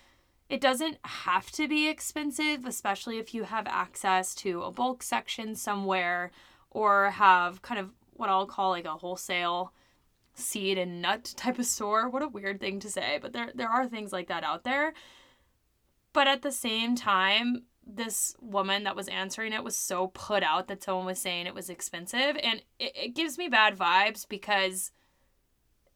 it 0.48 0.60
doesn't 0.60 0.98
have 1.04 1.50
to 1.52 1.68
be 1.68 1.88
expensive, 1.88 2.66
especially 2.66 3.18
if 3.18 3.32
you 3.32 3.44
have 3.44 3.68
access 3.68 4.34
to 4.36 4.62
a 4.62 4.72
bulk 4.72 5.02
section 5.02 5.54
somewhere 5.54 6.32
or 6.70 7.10
have 7.10 7.62
kind 7.62 7.78
of 7.78 7.90
what 8.14 8.28
I'll 8.28 8.46
call 8.46 8.70
like 8.70 8.84
a 8.84 8.96
wholesale 8.96 9.72
seed 10.34 10.78
and 10.78 11.02
nut 11.02 11.32
type 11.36 11.58
of 11.58 11.66
store. 11.66 12.08
What 12.08 12.22
a 12.22 12.28
weird 12.28 12.60
thing 12.60 12.80
to 12.80 12.90
say, 12.90 13.18
but 13.20 13.32
there 13.32 13.50
there 13.54 13.68
are 13.68 13.86
things 13.86 14.12
like 14.12 14.28
that 14.28 14.44
out 14.44 14.64
there. 14.64 14.92
But 16.12 16.26
at 16.26 16.42
the 16.42 16.52
same 16.52 16.96
time, 16.96 17.64
this 17.86 18.34
woman 18.40 18.84
that 18.84 18.96
was 18.96 19.08
answering 19.08 19.52
it 19.52 19.64
was 19.64 19.76
so 19.76 20.08
put 20.08 20.42
out 20.42 20.68
that 20.68 20.82
someone 20.82 21.06
was 21.06 21.18
saying 21.18 21.46
it 21.46 21.54
was 21.54 21.70
expensive. 21.70 22.36
And 22.42 22.62
it, 22.78 22.92
it 22.94 23.14
gives 23.14 23.38
me 23.38 23.48
bad 23.48 23.76
vibes 23.76 24.28
because 24.28 24.92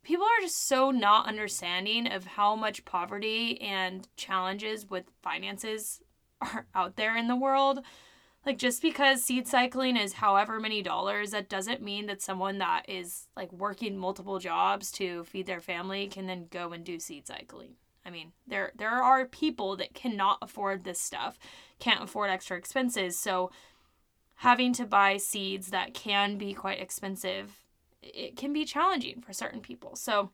people 0.03 0.25
are 0.25 0.43
just 0.43 0.67
so 0.67 0.91
not 0.91 1.27
understanding 1.27 2.07
of 2.07 2.25
how 2.25 2.55
much 2.55 2.85
poverty 2.85 3.61
and 3.61 4.09
challenges 4.17 4.89
with 4.89 5.05
finances 5.23 6.01
are 6.41 6.67
out 6.75 6.97
there 6.97 7.17
in 7.17 7.29
the 7.29 7.37
world. 7.37 7.81
Like, 8.47 8.59
just 8.59 8.83
because 8.83 9.23
seed 9.23 9.49
cycling 9.49 9.97
is 9.97 10.15
however 10.15 10.61
many 10.61 10.83
dollars, 10.83 11.31
that 11.31 11.49
doesn't 11.49 11.83
mean 11.83 12.07
that 12.07 12.21
someone 12.21 12.59
that 12.59 12.85
is 12.89 13.29
like 13.37 13.51
working 13.53 13.97
multiple 13.97 14.39
jobs 14.39 14.93
to 14.93 15.25
feed 15.25 15.47
their 15.47 15.61
family 15.61 16.09
can 16.09 16.27
then 16.27 16.49
go 16.51 16.73
and 16.73 16.85
do 16.85 17.01
seed 17.01 17.27
cycling. 17.27 17.77
I 18.07 18.11
mean, 18.11 18.33
there 18.47 18.73
there 18.77 18.91
are 18.91 19.25
people 19.25 19.77
that 19.77 19.95
cannot 19.95 20.39
afford 20.43 20.85
this 20.85 21.01
stuff, 21.01 21.39
can't 21.79 22.05
afford 22.05 22.31
extra 22.31 22.59
expenses. 22.59 23.19
So 23.19 23.51
having 24.37 24.75
to 24.75 24.85
buy 24.85 25.17
seeds 25.17 25.69
that 25.69 25.95
can 25.95 26.37
be 26.37 26.53
quite 26.53 26.81
expensive, 26.81 27.63
it 28.03 28.37
can 28.37 28.53
be 28.53 28.67
challenging 28.67 29.23
for 29.23 29.33
certain 29.33 29.61
people. 29.61 29.97
So 29.97 30.33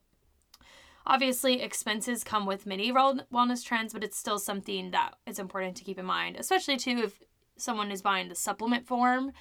obviously 1.07 1.63
expenses 1.63 2.25
come 2.25 2.45
with 2.45 2.67
many 2.67 2.91
wellness 2.91 3.65
trends, 3.65 3.93
but 3.93 4.03
it's 4.03 4.19
still 4.19 4.41
something 4.41 4.91
that 4.91 5.15
is 5.27 5.39
important 5.39 5.77
to 5.77 5.85
keep 5.85 5.99
in 5.99 6.07
mind, 6.07 6.37
especially 6.37 6.77
too 6.77 7.03
if 7.05 7.23
someone 7.61 7.91
is 7.91 8.03
buying 8.03 8.29
the 8.29 8.35
supplement 8.35 8.87
form. 8.87 9.33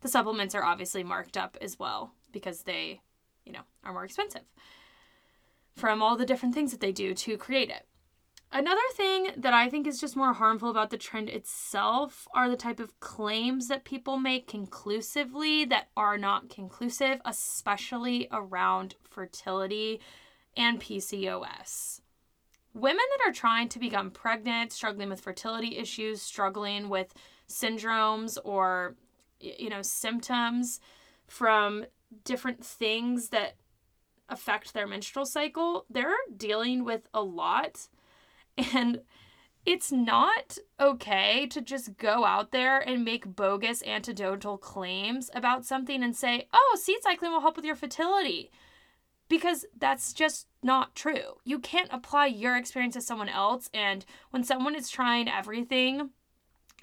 The 0.00 0.08
supplements 0.08 0.54
are 0.54 0.64
obviously 0.64 1.04
marked 1.04 1.36
up 1.36 1.56
as 1.60 1.78
well 1.78 2.12
because 2.32 2.62
they, 2.62 3.00
you 3.44 3.52
know, 3.52 3.62
are 3.84 3.92
more 3.92 4.04
expensive 4.04 4.42
from 5.74 6.02
all 6.02 6.16
the 6.16 6.26
different 6.26 6.54
things 6.54 6.70
that 6.70 6.80
they 6.80 6.92
do 6.92 7.14
to 7.14 7.36
create 7.36 7.70
it. 7.70 7.86
Another 8.52 8.80
thing 8.94 9.28
that 9.36 9.52
I 9.52 9.68
think 9.68 9.86
is 9.86 10.00
just 10.00 10.16
more 10.16 10.32
harmful 10.32 10.70
about 10.70 10.90
the 10.90 10.96
trend 10.96 11.28
itself 11.28 12.26
are 12.32 12.48
the 12.48 12.56
type 12.56 12.80
of 12.80 12.98
claims 13.00 13.68
that 13.68 13.84
people 13.84 14.18
make 14.18 14.46
conclusively 14.46 15.64
that 15.66 15.88
are 15.96 16.16
not 16.16 16.48
conclusive, 16.48 17.20
especially 17.24 18.28
around 18.30 18.94
fertility 19.02 20.00
and 20.56 20.80
PCOS. 20.80 22.00
Women 22.72 23.04
that 23.10 23.28
are 23.28 23.32
trying 23.32 23.68
to 23.70 23.78
become 23.78 24.10
pregnant, 24.10 24.72
struggling 24.72 25.08
with 25.08 25.20
fertility 25.20 25.76
issues, 25.76 26.22
struggling 26.22 26.88
with 26.88 27.12
syndromes 27.48 28.38
or 28.44 28.96
you 29.40 29.68
know 29.68 29.82
symptoms 29.82 30.80
from 31.26 31.86
different 32.24 32.64
things 32.64 33.28
that 33.30 33.56
affect 34.28 34.74
their 34.74 34.86
menstrual 34.86 35.26
cycle, 35.26 35.84
they're 35.90 36.14
dealing 36.36 36.84
with 36.84 37.08
a 37.14 37.22
lot. 37.22 37.88
And 38.72 39.02
it's 39.66 39.90
not 39.90 40.56
okay 40.80 41.46
to 41.48 41.60
just 41.60 41.96
go 41.98 42.24
out 42.24 42.52
there 42.52 42.78
and 42.78 43.04
make 43.04 43.36
bogus 43.36 43.82
antidotal 43.82 44.60
claims 44.60 45.28
about 45.34 45.66
something 45.66 46.02
and 46.02 46.16
say, 46.16 46.48
oh, 46.52 46.78
seed 46.80 46.98
cycling 47.02 47.32
will 47.32 47.40
help 47.40 47.56
with 47.56 47.64
your 47.64 47.74
fertility. 47.74 48.50
Because 49.28 49.66
that's 49.76 50.12
just 50.12 50.46
not 50.62 50.94
true. 50.94 51.40
You 51.44 51.58
can't 51.58 51.88
apply 51.90 52.26
your 52.26 52.56
experience 52.56 52.94
to 52.94 53.00
someone 53.00 53.28
else. 53.28 53.68
And 53.74 54.04
when 54.30 54.44
someone 54.44 54.76
is 54.76 54.88
trying 54.88 55.28
everything 55.28 56.10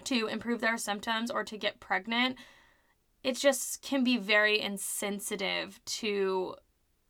to 0.06 0.28
improve 0.28 0.62
their 0.62 0.78
symptoms 0.78 1.32
or 1.32 1.44
to 1.44 1.58
get 1.58 1.80
pregnant, 1.80 2.38
it 3.24 3.38
just 3.38 3.82
can 3.82 4.04
be 4.04 4.18
very 4.18 4.60
insensitive 4.60 5.80
to 5.86 6.56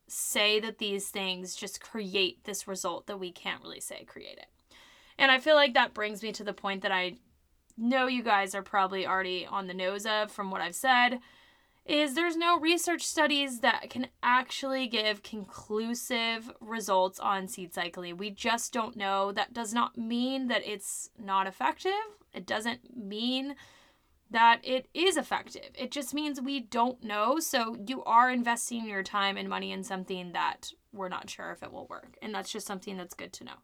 say 0.08 0.60
that 0.60 0.78
these 0.78 1.10
things 1.10 1.56
just 1.56 1.82
create 1.82 2.44
this 2.44 2.68
result 2.68 3.08
that 3.08 3.20
we 3.20 3.32
can't 3.32 3.64
really 3.64 3.80
say 3.80 4.04
create 4.04 4.38
it. 4.38 4.48
And 5.18 5.32
I 5.32 5.40
feel 5.40 5.56
like 5.56 5.74
that 5.74 5.94
brings 5.94 6.22
me 6.22 6.32
to 6.34 6.44
the 6.44 6.54
point 6.54 6.82
that 6.82 6.92
I 6.92 7.18
know 7.78 8.08
you 8.08 8.22
guys 8.24 8.54
are 8.54 8.62
probably 8.62 9.08
already 9.08 9.46
on 9.46 9.68
the 9.68 9.74
nose 9.74 10.06
of 10.06 10.32
from 10.32 10.52
what 10.52 10.62
I've 10.62 10.76
said 10.76 11.20
is 11.86 12.16
there's 12.16 12.38
no 12.38 12.60
research 12.60 13.02
studies 13.06 13.60
that 13.60 13.90
can 13.90 14.08
actually 14.22 14.88
give 14.88 15.22
conclusive 15.22 16.50
results 16.62 17.20
on 17.20 17.48
seed 17.48 17.74
cycling. 17.74 18.18
We 18.18 18.30
just 18.30 18.72
don't 18.72 18.96
know. 18.96 19.32
That 19.32 19.54
does 19.54 19.74
not 19.74 19.98
mean 19.98 20.48
that 20.48 20.66
it's 20.66 21.10
not 21.20 21.46
effective. 21.46 21.92
It 22.34 22.46
doesn't 22.46 22.96
mean 22.96 23.56
that 24.32 24.62
it 24.64 24.88
is 24.94 25.18
effective. 25.18 25.70
It 25.76 25.92
just 25.92 26.14
means 26.14 26.42
we 26.42 26.62
don't 26.62 27.04
know. 27.04 27.40
So 27.40 27.78
you 27.86 28.04
are 28.06 28.32
investing 28.32 28.88
your 28.88 29.04
time 29.04 29.38
and 29.38 29.50
money 29.50 29.72
in 29.72 29.84
something 29.84 30.32
that 30.32 30.72
we're 30.94 31.10
not 31.10 31.30
sure 31.30 31.52
if 31.52 31.62
it 31.62 31.72
will 31.72 31.88
work. 31.88 32.18
And 32.22 32.34
that's 32.34 32.52
just 32.52 32.66
something 32.66 32.98
that's 32.98 33.14
good 33.14 33.34
to 33.34 33.44
know. 33.44 33.56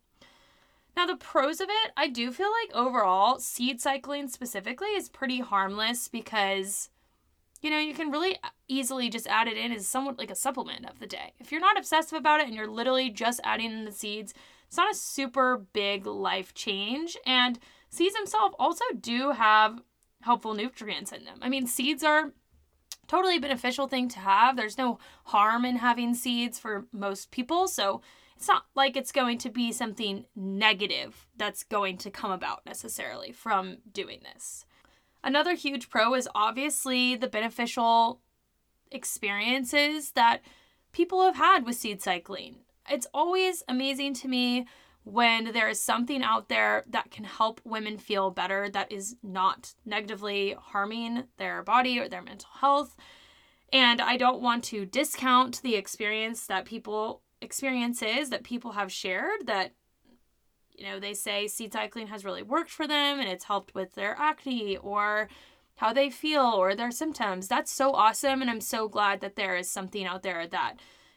Now, 0.95 1.05
the 1.05 1.15
pros 1.15 1.61
of 1.61 1.69
it, 1.69 1.91
I 1.95 2.07
do 2.07 2.31
feel 2.31 2.51
like 2.51 2.75
overall, 2.75 3.39
seed 3.39 3.79
cycling 3.79 4.27
specifically 4.27 4.89
is 4.89 5.07
pretty 5.07 5.39
harmless 5.39 6.07
because, 6.07 6.89
you 7.61 7.69
know, 7.69 7.79
you 7.79 7.93
can 7.93 8.11
really 8.11 8.35
uh, 8.43 8.49
easily 8.67 9.09
just 9.09 9.27
add 9.27 9.47
it 9.47 9.57
in 9.57 9.71
as 9.71 9.87
somewhat 9.87 10.17
like 10.17 10.31
a 10.31 10.35
supplement 10.35 10.89
of 10.89 10.99
the 10.99 11.07
day. 11.07 11.33
If 11.39 11.51
you're 11.51 11.61
not 11.61 11.77
obsessive 11.77 12.17
about 12.17 12.39
it 12.39 12.47
and 12.47 12.55
you're 12.55 12.67
literally 12.67 13.09
just 13.09 13.41
adding 13.43 13.71
in 13.71 13.85
the 13.85 13.91
seeds, 13.91 14.33
it's 14.67 14.77
not 14.77 14.91
a 14.91 14.95
super 14.95 15.65
big 15.73 16.05
life 16.05 16.53
change. 16.53 17.17
And 17.25 17.59
seeds 17.89 18.15
themselves 18.15 18.55
also 18.59 18.85
do 18.99 19.31
have 19.31 19.81
helpful 20.21 20.53
nutrients 20.53 21.11
in 21.11 21.25
them. 21.25 21.39
I 21.41 21.49
mean, 21.49 21.67
seeds 21.67 22.03
are 22.03 22.33
totally 23.07 23.39
beneficial 23.39 23.87
thing 23.87 24.07
to 24.09 24.19
have. 24.19 24.55
There's 24.55 24.77
no 24.77 24.99
harm 25.25 25.65
in 25.65 25.77
having 25.77 26.13
seeds 26.13 26.59
for 26.59 26.85
most 26.93 27.31
people. 27.31 27.67
So 27.67 28.01
it's 28.37 28.47
not 28.47 28.65
like 28.75 28.95
it's 28.95 29.11
going 29.11 29.37
to 29.39 29.49
be 29.49 29.71
something 29.73 30.25
negative 30.35 31.27
that's 31.35 31.63
going 31.63 31.97
to 31.97 32.11
come 32.11 32.31
about 32.31 32.65
necessarily 32.65 33.31
from 33.31 33.79
doing 33.91 34.21
this. 34.33 34.65
Another 35.23 35.53
huge 35.53 35.89
pro 35.89 36.13
is 36.13 36.29
obviously 36.33 37.15
the 37.15 37.27
beneficial 37.27 38.21
experiences 38.91 40.11
that 40.11 40.41
people 40.91 41.21
have 41.23 41.35
had 41.35 41.65
with 41.65 41.75
seed 41.75 42.01
cycling. 42.01 42.57
It's 42.89 43.07
always 43.13 43.63
amazing 43.67 44.13
to 44.15 44.27
me 44.27 44.65
when 45.03 45.51
there 45.53 45.69
is 45.69 45.81
something 45.81 46.23
out 46.23 46.49
there 46.49 46.83
that 46.89 47.11
can 47.11 47.23
help 47.23 47.61
women 47.63 47.97
feel 47.97 48.31
better 48.31 48.69
that 48.69 48.91
is 48.91 49.15
not 49.23 49.73
negatively 49.85 50.55
harming 50.59 51.23
their 51.37 51.63
body 51.63 51.99
or 51.99 52.07
their 52.07 52.21
mental 52.21 52.49
health. 52.59 52.95
And 53.71 54.01
I 54.01 54.17
don't 54.17 54.41
want 54.41 54.63
to 54.65 54.85
discount 54.85 55.61
the 55.61 55.75
experience 55.75 56.47
that 56.47 56.65
people 56.65 57.21
experiences 57.41 58.29
that 58.29 58.43
people 58.43 58.73
have 58.73 58.91
shared 58.91 59.47
that 59.47 59.71
you 60.79 60.87
know 60.87 60.99
they 60.99 61.13
say 61.13 61.47
seed 61.47 61.73
cycling 61.73 62.07
has 62.07 62.25
really 62.25 62.43
worked 62.43 62.71
for 62.71 62.87
them 62.87 63.19
and 63.19 63.29
it's 63.29 63.45
helped 63.45 63.75
with 63.75 63.95
their 63.95 64.15
acne 64.17 64.77
or 64.77 65.29
how 65.75 65.93
they 65.93 66.09
feel 66.09 66.41
or 66.41 66.75
their 66.75 66.91
symptoms. 66.91 67.47
That's 67.47 67.71
so 67.71 67.91
awesome 67.91 68.41
and 68.41 68.49
i'm 68.49 68.61
so 68.61 68.87
glad 68.87 69.21
that 69.21 69.35
there 69.35 69.55
is 69.55 69.69
something 69.69 70.05
out 70.05 70.23
there 70.23 70.47
that 70.47 70.75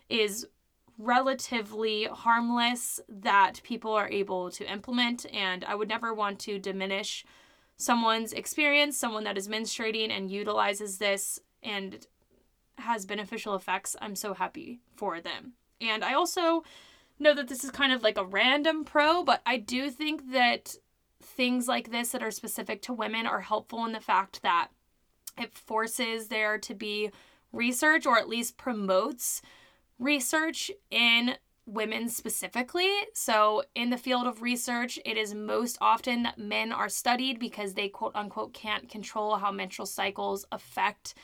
is 0.08 0.46
relatively 0.98 2.04
harmless 2.04 3.00
that 3.08 3.60
people 3.64 3.92
are 3.92 4.10
able 4.10 4.50
to 4.50 4.70
implement 4.70 5.24
and 5.32 5.64
i 5.64 5.74
would 5.74 5.88
never 5.88 6.12
want 6.12 6.38
to 6.38 6.58
diminish 6.58 7.24
someone's 7.78 8.34
experience 8.34 8.98
someone 8.98 9.24
that 9.24 9.38
is 9.38 9.48
menstruating 9.48 10.10
and 10.10 10.30
utilizes 10.30 10.98
this 10.98 11.40
and 11.62 12.06
has 12.78 13.06
beneficial 13.06 13.54
effects. 13.54 13.96
I'm 14.00 14.16
so 14.16 14.34
happy 14.34 14.80
for 14.96 15.20
them. 15.20 15.54
And 15.80 16.04
I 16.04 16.14
also 16.14 16.64
know 17.18 17.34
that 17.34 17.48
this 17.48 17.64
is 17.64 17.70
kind 17.70 17.92
of 17.92 18.02
like 18.02 18.18
a 18.18 18.24
random 18.24 18.84
pro, 18.84 19.22
but 19.22 19.42
I 19.46 19.56
do 19.56 19.90
think 19.90 20.32
that 20.32 20.74
things 21.22 21.68
like 21.68 21.90
this 21.90 22.10
that 22.10 22.22
are 22.22 22.30
specific 22.30 22.82
to 22.82 22.92
women 22.92 23.26
are 23.26 23.40
helpful 23.40 23.84
in 23.84 23.92
the 23.92 24.00
fact 24.00 24.42
that 24.42 24.68
it 25.38 25.52
forces 25.52 26.28
there 26.28 26.58
to 26.58 26.74
be 26.74 27.10
research 27.52 28.06
or 28.06 28.18
at 28.18 28.28
least 28.28 28.56
promotes 28.56 29.40
research 29.98 30.70
in 30.90 31.36
women 31.64 32.08
specifically. 32.08 32.90
So, 33.14 33.62
in 33.74 33.90
the 33.90 33.96
field 33.96 34.26
of 34.26 34.42
research, 34.42 34.98
it 35.04 35.16
is 35.16 35.34
most 35.34 35.78
often 35.80 36.24
that 36.24 36.38
men 36.38 36.72
are 36.72 36.88
studied 36.88 37.38
because 37.38 37.74
they 37.74 37.88
quote 37.88 38.16
unquote 38.16 38.52
can't 38.52 38.88
control 38.88 39.36
how 39.36 39.52
menstrual 39.52 39.86
cycles 39.86 40.44
affect 40.50 41.14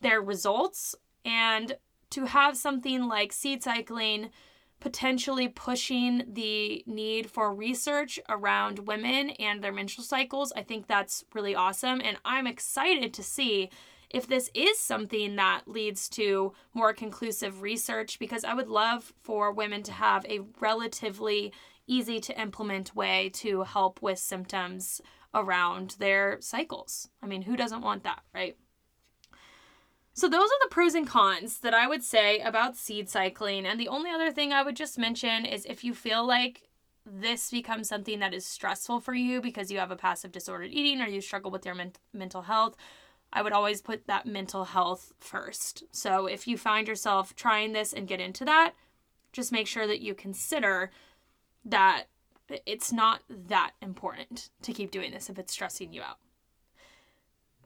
their 0.00 0.20
results. 0.20 0.94
And 1.24 1.76
to 2.10 2.26
have 2.26 2.56
something 2.56 3.06
like 3.06 3.32
seed 3.32 3.62
cycling 3.62 4.30
potentially 4.80 5.48
pushing 5.48 6.24
the 6.32 6.82
need 6.86 7.30
for 7.30 7.54
research 7.54 8.18
around 8.28 8.86
women 8.86 9.30
and 9.30 9.62
their 9.62 9.72
menstrual 9.72 10.04
cycles, 10.04 10.52
I 10.54 10.62
think 10.62 10.86
that's 10.86 11.24
really 11.34 11.54
awesome. 11.54 12.00
And 12.02 12.18
I'm 12.24 12.46
excited 12.46 13.12
to 13.14 13.22
see 13.22 13.70
if 14.10 14.26
this 14.26 14.50
is 14.54 14.78
something 14.78 15.36
that 15.36 15.62
leads 15.66 16.08
to 16.08 16.52
more 16.72 16.92
conclusive 16.92 17.62
research 17.62 18.18
because 18.18 18.44
I 18.44 18.54
would 18.54 18.68
love 18.68 19.12
for 19.22 19.52
women 19.52 19.82
to 19.84 19.92
have 19.92 20.24
a 20.26 20.40
relatively 20.60 21.52
easy 21.86 22.20
to 22.20 22.40
implement 22.40 22.94
way 22.94 23.30
to 23.34 23.62
help 23.62 24.00
with 24.00 24.18
symptoms 24.18 25.00
around 25.34 25.96
their 25.98 26.38
cycles. 26.40 27.08
I 27.22 27.26
mean, 27.26 27.42
who 27.42 27.56
doesn't 27.56 27.82
want 27.82 28.04
that, 28.04 28.22
right? 28.34 28.56
So, 30.18 30.28
those 30.28 30.50
are 30.50 30.64
the 30.64 30.74
pros 30.74 30.96
and 30.96 31.06
cons 31.06 31.60
that 31.60 31.74
I 31.74 31.86
would 31.86 32.02
say 32.02 32.40
about 32.40 32.76
seed 32.76 33.08
cycling. 33.08 33.64
And 33.64 33.78
the 33.78 33.86
only 33.86 34.10
other 34.10 34.32
thing 34.32 34.52
I 34.52 34.64
would 34.64 34.74
just 34.74 34.98
mention 34.98 35.44
is 35.44 35.64
if 35.64 35.84
you 35.84 35.94
feel 35.94 36.26
like 36.26 36.62
this 37.06 37.52
becomes 37.52 37.88
something 37.88 38.18
that 38.18 38.34
is 38.34 38.44
stressful 38.44 38.98
for 38.98 39.14
you 39.14 39.40
because 39.40 39.70
you 39.70 39.78
have 39.78 39.92
a 39.92 39.96
passive 39.96 40.32
disordered 40.32 40.72
eating 40.72 41.00
or 41.00 41.06
you 41.06 41.20
struggle 41.20 41.52
with 41.52 41.64
your 41.64 41.76
men- 41.76 41.92
mental 42.12 42.42
health, 42.42 42.74
I 43.32 43.42
would 43.42 43.52
always 43.52 43.80
put 43.80 44.08
that 44.08 44.26
mental 44.26 44.64
health 44.64 45.12
first. 45.20 45.84
So, 45.92 46.26
if 46.26 46.48
you 46.48 46.58
find 46.58 46.88
yourself 46.88 47.36
trying 47.36 47.72
this 47.72 47.92
and 47.92 48.08
get 48.08 48.18
into 48.18 48.44
that, 48.44 48.72
just 49.32 49.52
make 49.52 49.68
sure 49.68 49.86
that 49.86 50.00
you 50.00 50.16
consider 50.16 50.90
that 51.64 52.06
it's 52.66 52.92
not 52.92 53.20
that 53.28 53.70
important 53.80 54.50
to 54.62 54.72
keep 54.72 54.90
doing 54.90 55.12
this 55.12 55.30
if 55.30 55.38
it's 55.38 55.52
stressing 55.52 55.92
you 55.92 56.02
out. 56.02 56.18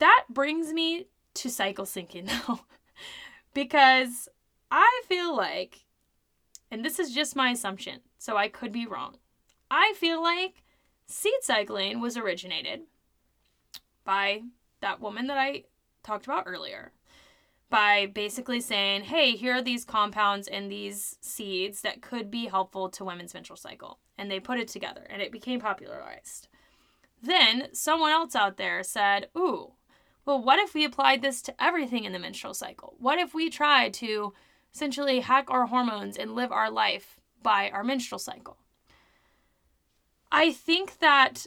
That 0.00 0.24
brings 0.28 0.74
me 0.74 1.06
to 1.34 1.48
cycle 1.48 1.84
syncing 1.84 2.28
though. 2.46 2.60
because 3.54 4.28
I 4.70 5.02
feel 5.06 5.36
like, 5.36 5.80
and 6.70 6.84
this 6.84 6.98
is 6.98 7.14
just 7.14 7.36
my 7.36 7.50
assumption, 7.50 8.00
so 8.18 8.36
I 8.36 8.48
could 8.48 8.72
be 8.72 8.86
wrong. 8.86 9.16
I 9.70 9.94
feel 9.96 10.22
like 10.22 10.62
seed 11.06 11.42
cycling 11.42 12.00
was 12.00 12.16
originated 12.16 12.82
by 14.04 14.42
that 14.80 15.00
woman 15.00 15.26
that 15.28 15.38
I 15.38 15.64
talked 16.02 16.26
about 16.26 16.44
earlier. 16.46 16.92
By 17.70 18.04
basically 18.04 18.60
saying, 18.60 19.04
hey, 19.04 19.32
here 19.32 19.54
are 19.54 19.62
these 19.62 19.86
compounds 19.86 20.46
in 20.46 20.68
these 20.68 21.16
seeds 21.22 21.80
that 21.80 22.02
could 22.02 22.30
be 22.30 22.46
helpful 22.46 22.90
to 22.90 23.04
women's 23.04 23.32
menstrual 23.32 23.56
cycle. 23.56 23.98
And 24.18 24.30
they 24.30 24.40
put 24.40 24.58
it 24.58 24.68
together 24.68 25.06
and 25.08 25.22
it 25.22 25.32
became 25.32 25.58
popularized. 25.58 26.48
Then 27.22 27.68
someone 27.72 28.10
else 28.10 28.34
out 28.36 28.58
there 28.58 28.82
said, 28.82 29.28
ooh, 29.36 29.72
well, 30.24 30.42
what 30.42 30.58
if 30.58 30.74
we 30.74 30.84
applied 30.84 31.22
this 31.22 31.42
to 31.42 31.62
everything 31.62 32.04
in 32.04 32.12
the 32.12 32.18
menstrual 32.18 32.54
cycle? 32.54 32.94
What 32.98 33.18
if 33.18 33.34
we 33.34 33.50
tried 33.50 33.94
to 33.94 34.32
essentially 34.72 35.20
hack 35.20 35.50
our 35.50 35.66
hormones 35.66 36.16
and 36.16 36.34
live 36.34 36.52
our 36.52 36.70
life 36.70 37.20
by 37.42 37.70
our 37.70 37.82
menstrual 37.82 38.18
cycle? 38.18 38.56
I 40.30 40.52
think 40.52 40.98
that 41.00 41.46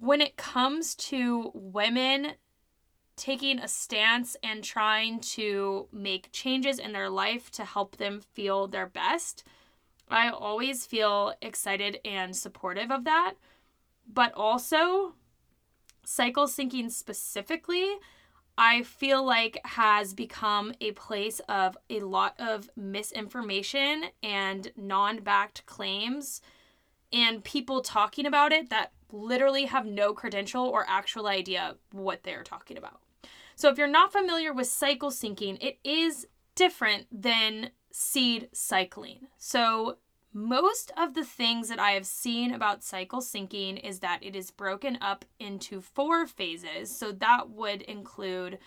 when 0.00 0.20
it 0.20 0.36
comes 0.36 0.94
to 0.94 1.50
women 1.54 2.32
taking 3.16 3.58
a 3.58 3.68
stance 3.68 4.36
and 4.42 4.64
trying 4.64 5.20
to 5.20 5.88
make 5.92 6.32
changes 6.32 6.78
in 6.78 6.92
their 6.92 7.10
life 7.10 7.50
to 7.50 7.64
help 7.64 7.96
them 7.96 8.20
feel 8.20 8.66
their 8.66 8.86
best, 8.86 9.44
I 10.08 10.30
always 10.30 10.86
feel 10.86 11.34
excited 11.42 11.98
and 12.04 12.34
supportive 12.34 12.90
of 12.90 13.04
that. 13.04 13.34
But 14.10 14.32
also, 14.32 15.14
cycle 16.08 16.46
syncing 16.46 16.90
specifically, 16.90 17.86
I 18.56 18.82
feel 18.82 19.22
like 19.22 19.60
has 19.64 20.14
become 20.14 20.72
a 20.80 20.92
place 20.92 21.38
of 21.50 21.76
a 21.90 22.00
lot 22.00 22.34
of 22.40 22.70
misinformation 22.76 24.04
and 24.22 24.72
non 24.74 25.18
backed 25.18 25.66
claims 25.66 26.40
and 27.12 27.44
people 27.44 27.82
talking 27.82 28.24
about 28.24 28.52
it 28.52 28.70
that 28.70 28.92
literally 29.12 29.66
have 29.66 29.84
no 29.84 30.14
credential 30.14 30.64
or 30.64 30.86
actual 30.88 31.26
idea 31.26 31.76
what 31.92 32.22
they're 32.22 32.42
talking 32.42 32.78
about. 32.78 33.00
So 33.54 33.68
if 33.68 33.76
you're 33.76 33.86
not 33.86 34.10
familiar 34.10 34.52
with 34.54 34.66
cycle 34.66 35.10
syncing, 35.10 35.62
it 35.62 35.78
is 35.84 36.26
different 36.54 37.06
than 37.12 37.70
seed 37.92 38.48
cycling. 38.52 39.26
So 39.36 39.98
most 40.32 40.92
of 40.96 41.14
the 41.14 41.24
things 41.24 41.68
that 41.68 41.78
I 41.78 41.92
have 41.92 42.06
seen 42.06 42.52
about 42.52 42.84
cycle 42.84 43.20
syncing 43.20 43.82
is 43.82 44.00
that 44.00 44.22
it 44.22 44.36
is 44.36 44.50
broken 44.50 44.98
up 45.00 45.24
into 45.38 45.80
four 45.80 46.26
phases. 46.26 46.94
So 46.96 47.12
that 47.12 47.50
would 47.50 47.82
include 47.82 48.58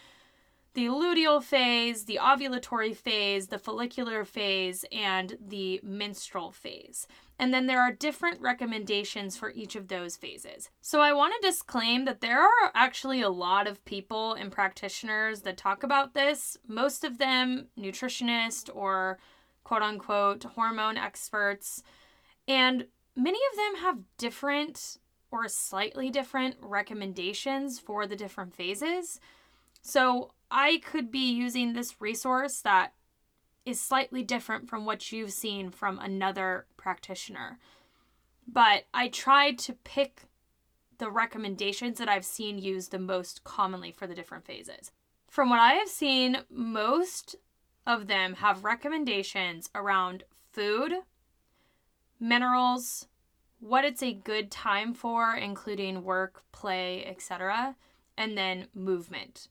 the 0.73 0.85
luteal 0.85 1.43
phase, 1.43 2.05
the 2.05 2.19
ovulatory 2.21 2.95
phase, 2.95 3.47
the 3.47 3.59
follicular 3.59 4.23
phase, 4.23 4.85
and 4.91 5.37
the 5.45 5.81
menstrual 5.83 6.51
phase. 6.51 7.07
And 7.37 7.53
then 7.53 7.65
there 7.65 7.81
are 7.81 7.91
different 7.91 8.39
recommendations 8.39 9.35
for 9.35 9.51
each 9.51 9.75
of 9.75 9.89
those 9.89 10.15
phases. 10.15 10.69
So 10.79 11.01
I 11.01 11.11
want 11.11 11.33
to 11.33 11.47
disclaim 11.47 12.05
that 12.05 12.21
there 12.21 12.39
are 12.39 12.71
actually 12.73 13.21
a 13.21 13.29
lot 13.29 13.67
of 13.67 13.83
people 13.83 14.33
and 14.33 14.51
practitioners 14.51 15.41
that 15.41 15.57
talk 15.57 15.83
about 15.83 16.13
this, 16.13 16.57
most 16.67 17.03
of 17.03 17.17
them 17.17 17.67
nutritionists 17.77 18.69
or 18.73 19.19
quote 19.63 19.81
unquote 19.81 20.43
hormone 20.43 20.97
experts. 20.97 21.83
And 22.47 22.87
many 23.15 23.39
of 23.51 23.57
them 23.57 23.83
have 23.83 23.99
different 24.17 24.97
or 25.31 25.47
slightly 25.47 26.09
different 26.09 26.55
recommendations 26.61 27.79
for 27.79 28.05
the 28.05 28.15
different 28.15 28.53
phases. 28.53 29.19
So 29.81 30.33
I 30.49 30.81
could 30.83 31.09
be 31.09 31.31
using 31.31 31.73
this 31.73 32.01
resource 32.01 32.61
that 32.61 32.93
is 33.65 33.79
slightly 33.79 34.23
different 34.23 34.67
from 34.67 34.85
what 34.85 35.11
you've 35.11 35.31
seen 35.31 35.69
from 35.69 35.99
another 35.99 36.65
practitioner. 36.77 37.59
But 38.47 38.85
I 38.93 39.07
tried 39.07 39.57
to 39.59 39.73
pick 39.73 40.23
the 40.97 41.09
recommendations 41.09 41.97
that 41.97 42.09
I've 42.09 42.25
seen 42.25 42.59
used 42.59 42.91
the 42.91 42.99
most 42.99 43.43
commonly 43.43 43.91
for 43.91 44.07
the 44.07 44.15
different 44.15 44.45
phases. 44.45 44.91
From 45.27 45.49
what 45.49 45.59
I 45.59 45.73
have 45.73 45.87
seen, 45.87 46.39
most 46.49 47.35
of 47.85 48.07
them 48.07 48.35
have 48.35 48.63
recommendations 48.63 49.69
around 49.73 50.23
food, 50.51 50.93
minerals, 52.19 53.07
what 53.59 53.85
it's 53.85 54.03
a 54.03 54.13
good 54.13 54.51
time 54.51 54.93
for, 54.93 55.35
including 55.35 56.03
work, 56.03 56.43
play, 56.51 57.05
etc., 57.05 57.75
and 58.17 58.37
then 58.37 58.67
movement. 58.73 59.47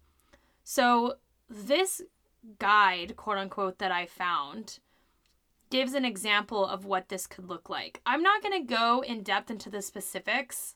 So, 0.65 1.15
this 1.49 2.03
guide, 2.59 3.17
quote 3.17 3.39
unquote, 3.39 3.79
that 3.79 3.93
I 3.93 4.07
found 4.07 4.79
gives 5.71 5.95
an 5.95 6.05
example 6.05 6.67
of 6.67 6.85
what 6.85 7.09
this 7.09 7.27
could 7.27 7.49
look 7.49 7.71
like. 7.71 8.01
I'm 8.05 8.23
not 8.23 8.43
going 8.43 8.61
to 8.61 8.75
go 8.75 9.03
in 9.07 9.23
depth 9.23 9.51
into 9.51 9.71
the 9.71 9.83
specifics, 9.83 10.75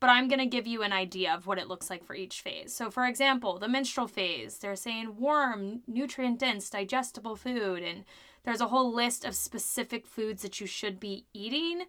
but 0.00 0.10
I'm 0.10 0.28
going 0.28 0.40
to 0.40 0.46
give 0.46 0.66
you 0.66 0.82
an 0.82 0.92
idea 0.92 1.32
of 1.32 1.46
what 1.46 1.58
it 1.58 1.68
looks 1.68 1.90
like 1.90 2.04
for 2.04 2.14
each 2.14 2.40
phase. 2.40 2.74
So, 2.74 2.90
for 2.90 3.06
example, 3.06 3.58
the 3.58 3.68
menstrual 3.68 4.08
phase, 4.08 4.58
they're 4.58 4.76
saying 4.76 5.16
warm, 5.18 5.82
nutrient 5.86 6.38
dense, 6.38 6.70
digestible 6.70 7.36
food, 7.36 7.82
and 7.82 8.04
there's 8.44 8.60
a 8.60 8.68
whole 8.68 8.92
list 8.92 9.24
of 9.24 9.34
specific 9.34 10.06
foods 10.06 10.42
that 10.42 10.60
you 10.60 10.66
should 10.66 10.98
be 10.98 11.26
eating. 11.32 11.84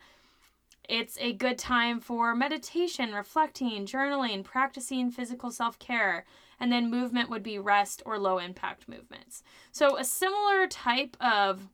It's 0.87 1.17
a 1.19 1.31
good 1.31 1.57
time 1.57 1.99
for 2.01 2.35
meditation, 2.35 3.13
reflecting, 3.13 3.85
journaling, 3.85 4.43
practicing 4.43 5.09
physical 5.09 5.49
self 5.49 5.79
care 5.79 6.25
and 6.61 6.71
then 6.71 6.91
movement 6.91 7.29
would 7.29 7.41
be 7.41 7.57
rest 7.57 8.03
or 8.05 8.19
low 8.19 8.37
impact 8.37 8.87
movements. 8.87 9.41
So 9.71 9.97
a 9.97 10.03
similar 10.03 10.67
type 10.67 11.17
of 11.19 11.67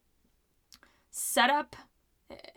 setup 1.11 1.75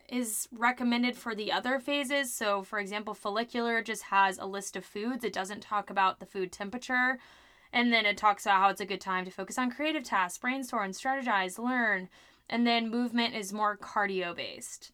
is 0.09 0.49
recommended 0.53 1.17
for 1.17 1.35
the 1.35 1.53
other 1.53 1.79
phases. 1.79 2.33
So, 2.33 2.63
for 2.63 2.79
example, 2.79 3.15
follicular 3.15 3.83
just 3.83 4.05
has 4.05 4.39
a 4.39 4.47
list 4.47 4.77
of 4.77 4.85
foods. 4.85 5.25
It 5.25 5.33
doesn't 5.33 5.61
talk 5.61 5.91
about 5.91 6.19
the 6.19 6.27
food 6.27 6.53
temperature. 6.53 7.19
And 7.73 7.93
then 7.93 8.05
it 8.05 8.17
talks 8.17 8.47
about 8.47 8.61
how 8.61 8.69
it's 8.71 8.81
a 8.81 8.87
good 8.87 9.01
time 9.01 9.25
to 9.25 9.31
focus 9.31 9.57
on 9.57 9.71
creative 9.71 10.03
tasks, 10.03 10.39
brainstorm, 10.39 10.91
strategize, 10.91 11.59
learn. 11.59 12.09
And 12.49 12.67
then 12.67 12.91
movement 12.91 13.37
is 13.37 13.53
more 13.53 13.77
cardio 13.77 14.35
based 14.35 14.91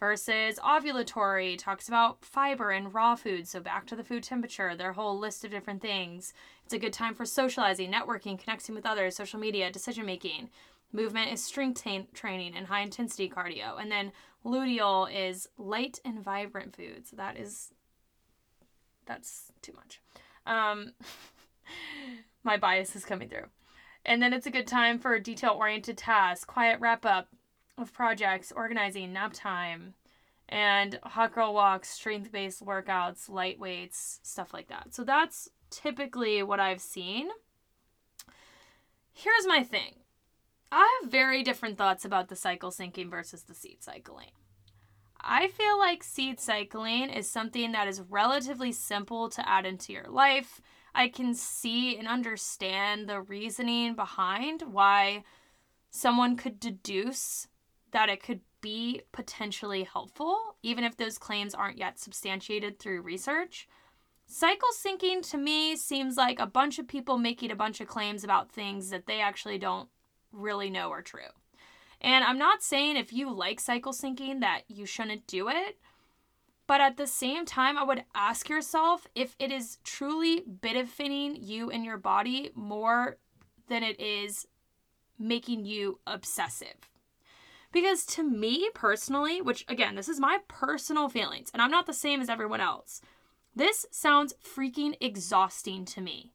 versus 0.00 0.58
ovulatory 0.58 1.56
talks 1.56 1.88
about 1.88 2.24
fiber 2.24 2.70
and 2.70 2.92
raw 2.92 3.14
foods 3.14 3.50
so 3.50 3.60
back 3.60 3.86
to 3.86 3.96
the 3.96 4.04
food 4.04 4.22
temperature 4.22 4.76
their 4.76 4.92
whole 4.92 5.18
list 5.18 5.44
of 5.44 5.50
different 5.50 5.80
things 5.80 6.34
it's 6.64 6.74
a 6.74 6.78
good 6.78 6.92
time 6.92 7.14
for 7.14 7.24
socializing 7.24 7.90
networking 7.90 8.38
connecting 8.38 8.74
with 8.74 8.84
others 8.84 9.16
social 9.16 9.40
media 9.40 9.70
decision 9.70 10.04
making 10.04 10.50
movement 10.92 11.32
is 11.32 11.42
strength 11.44 11.84
training 12.14 12.54
and 12.56 12.66
high 12.66 12.80
intensity 12.80 13.28
cardio. 13.28 13.80
And 13.80 13.90
then 13.90 14.12
luteal 14.44 15.08
is 15.12 15.48
light 15.58 16.00
and 16.04 16.22
vibrant 16.22 16.74
foods. 16.74 17.10
That 17.12 17.36
is 17.36 17.72
that's 19.04 19.52
too 19.62 19.72
much. 19.74 20.00
Um 20.46 20.92
my 22.44 22.56
bias 22.56 22.96
is 22.96 23.04
coming 23.04 23.28
through. 23.28 23.46
And 24.04 24.22
then 24.22 24.32
it's 24.32 24.46
a 24.46 24.52
good 24.52 24.68
time 24.68 24.98
for 24.98 25.18
detail 25.18 25.56
oriented 25.58 25.98
tasks 25.98 26.44
quiet 26.44 26.80
wrap 26.80 27.04
up 27.04 27.28
of 27.78 27.92
projects, 27.92 28.52
organizing, 28.54 29.12
nap 29.12 29.32
time, 29.34 29.94
and 30.48 30.98
hot 31.02 31.34
girl 31.34 31.52
walks, 31.52 31.90
strength 31.90 32.32
based 32.32 32.64
workouts, 32.64 33.28
light 33.28 33.58
weights, 33.58 34.20
stuff 34.22 34.54
like 34.54 34.68
that. 34.68 34.94
So 34.94 35.04
that's 35.04 35.48
typically 35.70 36.42
what 36.42 36.60
I've 36.60 36.80
seen. 36.80 37.28
Here's 39.12 39.46
my 39.46 39.62
thing 39.62 39.94
I 40.70 41.00
have 41.00 41.10
very 41.10 41.42
different 41.42 41.78
thoughts 41.78 42.04
about 42.04 42.28
the 42.28 42.36
cycle 42.36 42.70
syncing 42.70 43.10
versus 43.10 43.42
the 43.42 43.54
seed 43.54 43.82
cycling. 43.82 44.30
I 45.20 45.48
feel 45.48 45.78
like 45.78 46.02
seed 46.02 46.40
cycling 46.40 47.10
is 47.10 47.28
something 47.30 47.72
that 47.72 47.88
is 47.88 48.02
relatively 48.08 48.72
simple 48.72 49.28
to 49.30 49.48
add 49.48 49.66
into 49.66 49.92
your 49.92 50.06
life. 50.08 50.60
I 50.94 51.08
can 51.08 51.34
see 51.34 51.96
and 51.96 52.08
understand 52.08 53.08
the 53.08 53.20
reasoning 53.20 53.94
behind 53.94 54.62
why 54.62 55.24
someone 55.90 56.36
could 56.36 56.60
deduce 56.60 57.48
that 57.92 58.08
it 58.08 58.22
could 58.22 58.40
be 58.60 59.02
potentially 59.12 59.84
helpful, 59.84 60.56
even 60.62 60.84
if 60.84 60.96
those 60.96 61.18
claims 61.18 61.54
aren't 61.54 61.78
yet 61.78 61.98
substantiated 61.98 62.78
through 62.78 63.02
research. 63.02 63.68
Cycle 64.26 64.68
syncing 64.76 65.28
to 65.30 65.38
me 65.38 65.76
seems 65.76 66.16
like 66.16 66.40
a 66.40 66.46
bunch 66.46 66.78
of 66.78 66.88
people 66.88 67.16
making 67.16 67.50
a 67.50 67.56
bunch 67.56 67.80
of 67.80 67.86
claims 67.86 68.24
about 68.24 68.50
things 68.50 68.90
that 68.90 69.06
they 69.06 69.20
actually 69.20 69.58
don't 69.58 69.88
really 70.36 70.70
know 70.70 70.90
are 70.90 71.02
true. 71.02 71.22
And 72.00 72.24
I'm 72.24 72.38
not 72.38 72.62
saying 72.62 72.96
if 72.96 73.12
you 73.12 73.32
like 73.32 73.58
cycle 73.58 73.92
syncing 73.92 74.40
that 74.40 74.62
you 74.68 74.86
shouldn't 74.86 75.26
do 75.26 75.48
it, 75.48 75.78
but 76.66 76.80
at 76.80 76.96
the 76.96 77.06
same 77.06 77.46
time, 77.46 77.78
I 77.78 77.84
would 77.84 78.04
ask 78.14 78.48
yourself 78.48 79.06
if 79.14 79.36
it 79.38 79.52
is 79.52 79.78
truly 79.84 80.42
benefiting 80.46 81.36
you 81.36 81.70
and 81.70 81.84
your 81.84 81.96
body 81.96 82.50
more 82.54 83.18
than 83.68 83.82
it 83.82 84.00
is 84.00 84.46
making 85.18 85.64
you 85.64 86.00
obsessive. 86.06 86.90
Because 87.72 88.04
to 88.06 88.22
me 88.22 88.70
personally, 88.74 89.40
which 89.40 89.64
again, 89.68 89.94
this 89.94 90.08
is 90.08 90.20
my 90.20 90.38
personal 90.48 91.08
feelings, 91.08 91.50
and 91.52 91.62
I'm 91.62 91.70
not 91.70 91.86
the 91.86 91.92
same 91.92 92.20
as 92.20 92.28
everyone 92.28 92.60
else, 92.60 93.00
this 93.54 93.86
sounds 93.90 94.34
freaking 94.44 94.94
exhausting 95.00 95.84
to 95.86 96.00
me. 96.00 96.32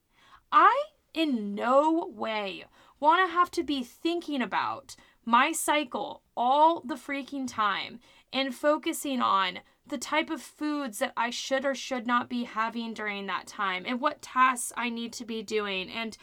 I, 0.52 0.84
in 1.14 1.56
no 1.56 2.12
way, 2.14 2.66
want 3.02 3.28
to 3.28 3.34
have 3.34 3.52
to 3.52 3.64
be 3.64 3.84
thinking 3.84 4.42
about 4.42 4.96
my 5.26 5.52
cycle 5.52 6.22
all 6.38 6.82
the 6.82 6.96
freaking 6.96 7.46
time 7.46 8.00
and 8.32 8.56
focusing 8.56 9.22
on 9.22 9.60
the 9.86 9.98
type 9.98 10.30
of 10.30 10.42
foods 10.42 11.00
that 11.00 11.12
I 11.18 11.32
should 11.32 11.66
or 11.66 11.76
should 11.76 12.08
not 12.08 12.30
be 12.30 12.46
having 12.46 12.94
during 12.94 13.26
that 13.28 13.48
time 13.48 13.84
and 13.86 14.00
what 14.00 14.22
tasks 14.22 14.72
I 14.78 14.90
need 14.90 15.12
to 15.14 15.26
be 15.26 15.44
doing 15.44 15.90
and 15.90 16.18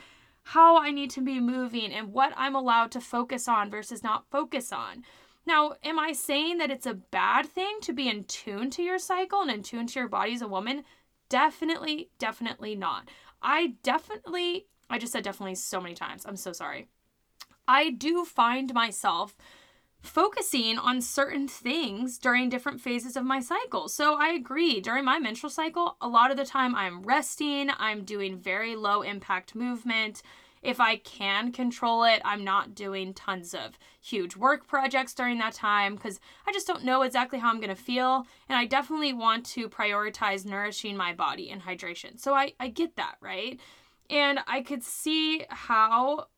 how 0.44 0.78
I 0.78 0.90
need 0.90 1.10
to 1.10 1.20
be 1.20 1.40
moving 1.40 1.92
and 1.92 2.12
what 2.12 2.32
I'm 2.36 2.54
allowed 2.54 2.90
to 2.92 3.00
focus 3.00 3.48
on 3.48 3.70
versus 3.70 4.02
not 4.02 4.30
focus 4.30 4.72
on. 4.72 5.04
Now, 5.44 5.74
am 5.82 5.98
I 5.98 6.12
saying 6.12 6.58
that 6.58 6.70
it's 6.70 6.86
a 6.86 6.94
bad 6.94 7.46
thing 7.46 7.78
to 7.82 7.92
be 7.92 8.08
in 8.08 8.24
tune 8.24 8.70
to 8.70 8.82
your 8.82 8.98
cycle 8.98 9.42
and 9.42 9.50
in 9.50 9.62
tune 9.62 9.86
to 9.88 9.98
your 9.98 10.08
body 10.08 10.34
as 10.34 10.42
a 10.42 10.48
woman? 10.48 10.84
Definitely, 11.28 12.10
definitely 12.18 12.74
not. 12.74 13.10
I 13.42 13.74
definitely, 13.82 14.66
I 14.90 14.98
just 14.98 15.12
said 15.12 15.24
definitely 15.24 15.54
so 15.56 15.80
many 15.80 15.94
times. 15.94 16.24
I'm 16.26 16.36
so 16.36 16.52
sorry. 16.52 16.88
I 17.66 17.90
do 17.90 18.24
find 18.24 18.72
myself 18.72 19.36
focusing 20.00 20.78
on 20.78 21.00
certain 21.00 21.48
things 21.48 22.18
during 22.18 22.48
different 22.48 22.80
phases 22.80 23.16
of 23.16 23.24
my 23.24 23.40
cycle. 23.40 23.88
So 23.88 24.14
I 24.14 24.28
agree. 24.28 24.80
During 24.80 25.04
my 25.04 25.18
menstrual 25.18 25.50
cycle, 25.50 25.96
a 26.00 26.08
lot 26.08 26.30
of 26.30 26.36
the 26.36 26.44
time 26.44 26.74
I'm 26.74 27.02
resting, 27.02 27.70
I'm 27.78 28.04
doing 28.04 28.38
very 28.38 28.76
low 28.76 29.02
impact 29.02 29.54
movement. 29.54 30.22
If 30.62 30.80
I 30.80 30.96
can 30.96 31.52
control 31.52 32.04
it, 32.04 32.20
I'm 32.24 32.42
not 32.42 32.74
doing 32.74 33.14
tons 33.14 33.54
of 33.54 33.78
huge 34.00 34.36
work 34.36 34.66
projects 34.66 35.14
during 35.14 35.38
that 35.38 35.52
time 35.52 35.94
because 35.94 36.18
I 36.46 36.52
just 36.52 36.66
don't 36.66 36.84
know 36.84 37.02
exactly 37.02 37.38
how 37.38 37.50
I'm 37.50 37.60
going 37.60 37.68
to 37.68 37.80
feel. 37.80 38.26
And 38.48 38.58
I 38.58 38.64
definitely 38.64 39.12
want 39.12 39.46
to 39.46 39.68
prioritize 39.68 40.44
nourishing 40.44 40.96
my 40.96 41.12
body 41.12 41.50
and 41.50 41.62
hydration. 41.62 42.18
So 42.18 42.34
I, 42.34 42.54
I 42.58 42.68
get 42.68 42.96
that, 42.96 43.16
right? 43.20 43.60
And 44.10 44.40
I 44.46 44.62
could 44.62 44.82
see 44.82 45.44
how 45.50 46.28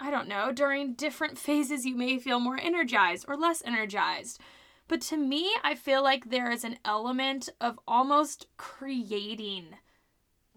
I 0.00 0.10
don't 0.10 0.28
know, 0.28 0.50
during 0.50 0.94
different 0.94 1.36
phases, 1.36 1.84
you 1.84 1.94
may 1.94 2.18
feel 2.18 2.40
more 2.40 2.58
energized 2.58 3.26
or 3.28 3.36
less 3.36 3.62
energized. 3.66 4.40
But 4.88 5.02
to 5.02 5.16
me, 5.18 5.50
I 5.62 5.74
feel 5.74 6.02
like 6.02 6.30
there 6.30 6.50
is 6.50 6.64
an 6.64 6.78
element 6.86 7.50
of 7.60 7.78
almost 7.86 8.46
creating 8.56 9.76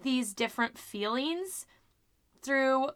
these 0.02 0.34
different 0.34 0.78
feelings 0.78 1.66
through 2.41 2.89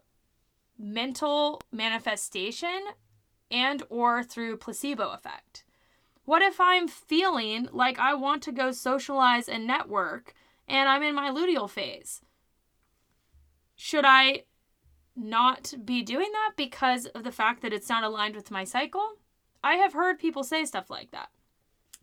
mental 0.78 1.60
manifestation 1.70 2.80
and 3.50 3.82
or 3.90 4.22
through 4.22 4.56
placebo 4.56 5.10
effect. 5.10 5.64
What 6.24 6.42
if 6.42 6.60
I'm 6.60 6.88
feeling 6.88 7.68
like 7.72 7.98
I 7.98 8.14
want 8.14 8.42
to 8.44 8.52
go 8.52 8.72
socialize 8.72 9.48
and 9.48 9.66
network 9.66 10.32
and 10.66 10.88
I'm 10.88 11.02
in 11.02 11.14
my 11.14 11.30
luteal 11.30 11.68
phase? 11.68 12.22
Should 13.80 14.04
I 14.04 14.42
not 15.14 15.72
be 15.84 16.02
doing 16.02 16.30
that 16.32 16.54
because 16.56 17.06
of 17.06 17.22
the 17.22 17.32
fact 17.32 17.62
that 17.62 17.72
it's 17.72 17.88
not 17.88 18.02
aligned 18.02 18.34
with 18.34 18.50
my 18.50 18.64
cycle? 18.64 19.18
I 19.62 19.76
have 19.76 19.92
heard 19.92 20.18
people 20.18 20.42
say 20.42 20.64
stuff 20.64 20.90
like 20.90 21.12
that. 21.12 21.28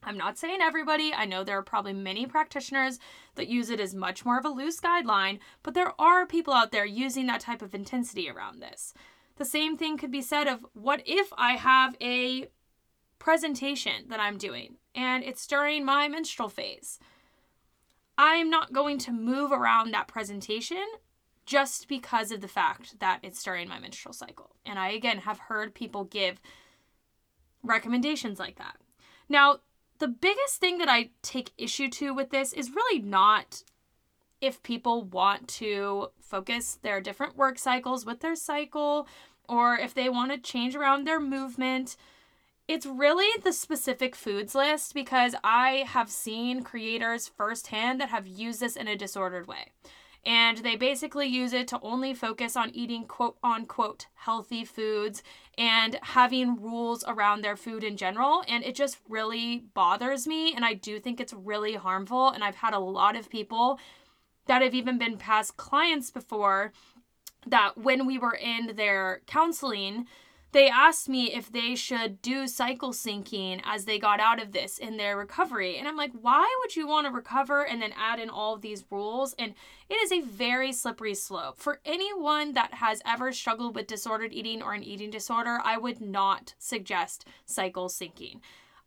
I'm 0.02 0.18
not 0.18 0.38
saying 0.38 0.60
everybody. 0.62 1.14
I 1.14 1.26
know 1.26 1.44
there 1.44 1.58
are 1.58 1.64
probably 1.64 1.92
many 1.92 2.26
practitioners 2.26 2.98
that 3.36 3.50
use 3.50 3.70
it 3.70 3.82
as 3.82 3.94
much 3.94 4.24
more 4.24 4.40
of 4.40 4.46
a 4.46 4.50
loose 4.50 4.80
guideline, 4.80 5.40
but 5.64 5.74
there 5.74 5.94
are 6.00 6.26
people 6.26 6.54
out 6.54 6.72
there 6.72 6.86
using 6.86 7.28
that 7.28 7.42
type 7.42 7.62
of 7.62 7.76
intensity 7.76 8.30
around 8.30 8.62
this. 8.62 8.94
The 9.36 9.46
same 9.46 9.76
thing 9.76 9.98
could 9.98 10.12
be 10.12 10.22
said 10.22 10.48
of 10.48 10.66
what 10.74 11.04
if 11.06 11.28
I 11.38 11.58
have 11.58 11.98
a 12.02 12.48
presentation 13.20 14.08
that 14.08 14.22
I'm 14.22 14.38
doing 14.38 14.78
and 14.96 15.26
it's 15.26 15.46
during 15.46 15.84
my 15.84 16.08
menstrual 16.08 16.48
phase? 16.48 17.00
I'm 18.18 18.50
not 18.50 18.72
going 18.72 18.98
to 19.00 19.12
move 19.12 19.52
around 19.52 19.92
that 19.92 20.08
presentation 20.08 20.86
just 21.46 21.88
because 21.88 22.32
of 22.32 22.42
the 22.42 22.48
fact 22.48 23.00
that 23.00 23.20
it's 23.22 23.44
during 23.44 23.68
my 23.68 23.80
menstrual 23.80 24.14
cycle. 24.14 24.56
And 24.66 24.80
I, 24.80 24.90
again, 24.90 25.20
have 25.20 25.40
heard 25.40 25.76
people 25.76 26.04
give 26.06 26.42
recommendations 27.64 28.40
like 28.40 28.58
that. 28.58 28.78
Now, 29.30 29.60
the 30.00 30.08
biggest 30.08 30.58
thing 30.58 30.78
that 30.80 30.90
I 30.90 31.12
take 31.22 31.52
issue 31.58 31.90
to 31.90 32.14
with 32.14 32.30
this 32.32 32.52
is 32.52 32.72
really 32.72 33.02
not 33.02 33.64
if 34.42 34.62
people 34.64 35.04
want 35.04 35.48
to 35.48 36.10
focus 36.20 36.78
their 36.82 37.00
different 37.00 37.38
work 37.38 37.58
cycles 37.58 38.06
with 38.06 38.20
their 38.20 38.36
cycle 38.36 39.08
or 39.48 39.76
if 39.78 39.94
they 39.94 40.10
want 40.10 40.32
to 40.32 40.38
change 40.38 40.76
around 40.76 41.06
their 41.06 41.20
movement. 41.20 41.96
It's 42.68 42.86
really 42.86 43.30
the 43.44 43.54
specific 43.54 44.16
foods 44.16 44.56
list 44.56 44.96
because 44.96 45.36
I 45.44 45.86
have 45.88 46.10
seen 46.10 46.64
creators 46.64 47.28
firsthand 47.28 48.02
that 48.02 48.10
have 48.10 48.28
used 48.28 48.60
this 48.60 48.76
in 48.76 48.88
a 48.88 48.96
disordered 48.96 49.48
way 49.48 49.72
and 50.26 50.58
they 50.58 50.76
basically 50.76 51.28
use 51.28 51.54
it 51.54 51.68
to 51.68 51.80
only 51.82 52.14
focus 52.14 52.56
on 52.56 52.72
eating 52.74 53.06
quote 53.06 53.38
unquote 53.44 54.08
healthy 54.16 54.66
foods 54.66 55.22
and 55.58 56.00
having 56.02 56.62
rules 56.62 57.04
around 57.08 57.42
their 57.42 57.56
food 57.56 57.84
in 57.84 57.96
general. 57.96 58.44
And 58.48 58.64
it 58.64 58.76
just 58.76 58.98
really 59.08 59.66
bothers 59.74 60.26
me 60.26 60.54
and 60.56 60.66
I 60.66 60.74
do 60.74 61.00
think 61.00 61.20
it's 61.20 61.34
really 61.34 61.76
harmful. 61.76 62.30
And 62.30 62.44
I've 62.44 62.56
had 62.56 62.74
a 62.74 62.80
lot 62.80 63.16
of 63.16 63.30
people 63.30 63.80
that 64.48 64.62
have 64.62 64.74
even 64.74 64.98
been 64.98 65.18
past 65.18 65.58
clients 65.58 66.10
before 66.10 66.72
that 67.48 67.78
when 67.78 68.08
we 68.08 68.18
were 68.18 68.36
in 68.36 68.76
their 68.76 69.22
counseling 69.28 70.08
they 70.56 70.70
asked 70.70 71.10
me 71.10 71.34
if 71.34 71.52
they 71.52 71.76
should 71.76 72.22
do 72.22 72.48
cycle 72.48 72.94
syncing 72.94 73.60
as 73.66 73.84
they 73.84 74.00
got 74.00 74.22
out 74.22 74.42
of 74.42 74.54
this 74.54 74.78
in 74.78 74.96
their 74.96 75.18
recovery. 75.18 75.78
And 75.78 75.86
I'm 75.86 75.98
like, 75.98 76.14
why 76.14 76.48
would 76.62 76.78
you 76.78 76.88
want 76.88 77.08
to 77.08 77.12
recover 77.12 77.68
and 77.68 77.82
then 77.82 77.92
add 77.98 78.22
in 78.22 78.30
all 78.30 78.54
of 78.54 78.62
these 78.62 78.86
rules? 78.90 79.36
And 79.38 79.54
it 79.90 79.96
is 79.96 80.14
a 80.14 80.22
very 80.22 80.72
slippery 80.72 81.14
slope. 81.14 81.60
For 81.60 81.82
anyone 81.84 82.54
that 82.54 82.76
has 82.76 83.02
ever 83.06 83.34
struggled 83.34 83.76
with 83.76 83.88
disordered 83.88 84.32
eating 84.32 84.64
or 84.64 84.74
an 84.74 84.84
eating 84.84 85.10
disorder, 85.10 85.60
I 85.62 85.78
would 85.78 86.00
not 86.00 86.56
suggest 86.58 87.26
cycle 87.46 87.90
syncing. 87.90 88.40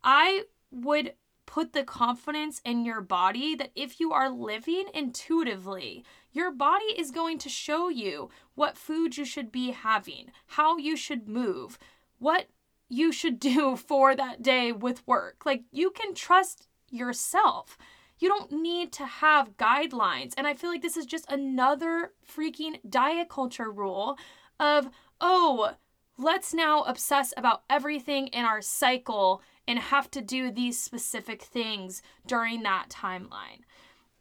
I 0.03 0.45
would 0.71 1.13
put 1.49 1.73
the 1.73 1.83
confidence 1.83 2.61
in 2.63 2.85
your 2.85 3.01
body 3.01 3.55
that 3.55 3.71
if 3.75 3.99
you 3.99 4.13
are 4.13 4.29
living 4.29 4.85
intuitively, 4.93 6.05
your 6.31 6.51
body 6.51 6.93
is 6.99 7.11
going 7.11 7.39
to 7.39 7.49
show 7.49 7.89
you 7.89 8.29
what 8.55 8.77
food 8.77 9.17
you 9.17 9.25
should 9.25 9.51
be 9.51 9.71
having, 9.71 10.31
how 10.49 10.77
you 10.77 10.95
should 10.95 11.27
move, 11.27 11.79
what 12.19 12.49
you 12.91 13.11
should 13.11 13.41
do 13.53 13.77
for 13.77 14.15
that 14.15 14.43
day 14.43 14.73
with 14.73 15.07
work. 15.07 15.47
Like 15.47 15.63
you 15.73 15.91
can 15.91 16.15
trust 16.15 16.69
yourself. 16.91 17.79
You 18.19 18.29
don't 18.29 18.53
need 18.53 18.93
to 18.93 19.07
have 19.07 19.57
guidelines. 19.57 20.35
And 20.37 20.47
I 20.47 20.53
feel 20.53 20.69
like 20.69 20.83
this 20.83 20.99
is 20.99 21.07
just 21.07 21.33
another 21.33 22.13
freaking 22.31 22.79
diet 22.87 23.31
culture 23.31 23.71
rule 23.71 24.19
of, 24.61 24.91
oh, 25.19 25.77
let's 26.19 26.53
now 26.53 26.83
obsess 26.83 27.33
about 27.39 27.63
everything 27.71 28.27
in 28.29 28.45
our 28.45 28.61
cycle 28.61 29.41
and 29.69 29.79
have 29.79 30.11
to 30.11 30.23
do 30.23 30.51
these 30.51 30.81
specific 30.81 31.43
things 31.43 32.03
during 32.27 32.63
that 32.63 32.89
timeline. 32.89 33.61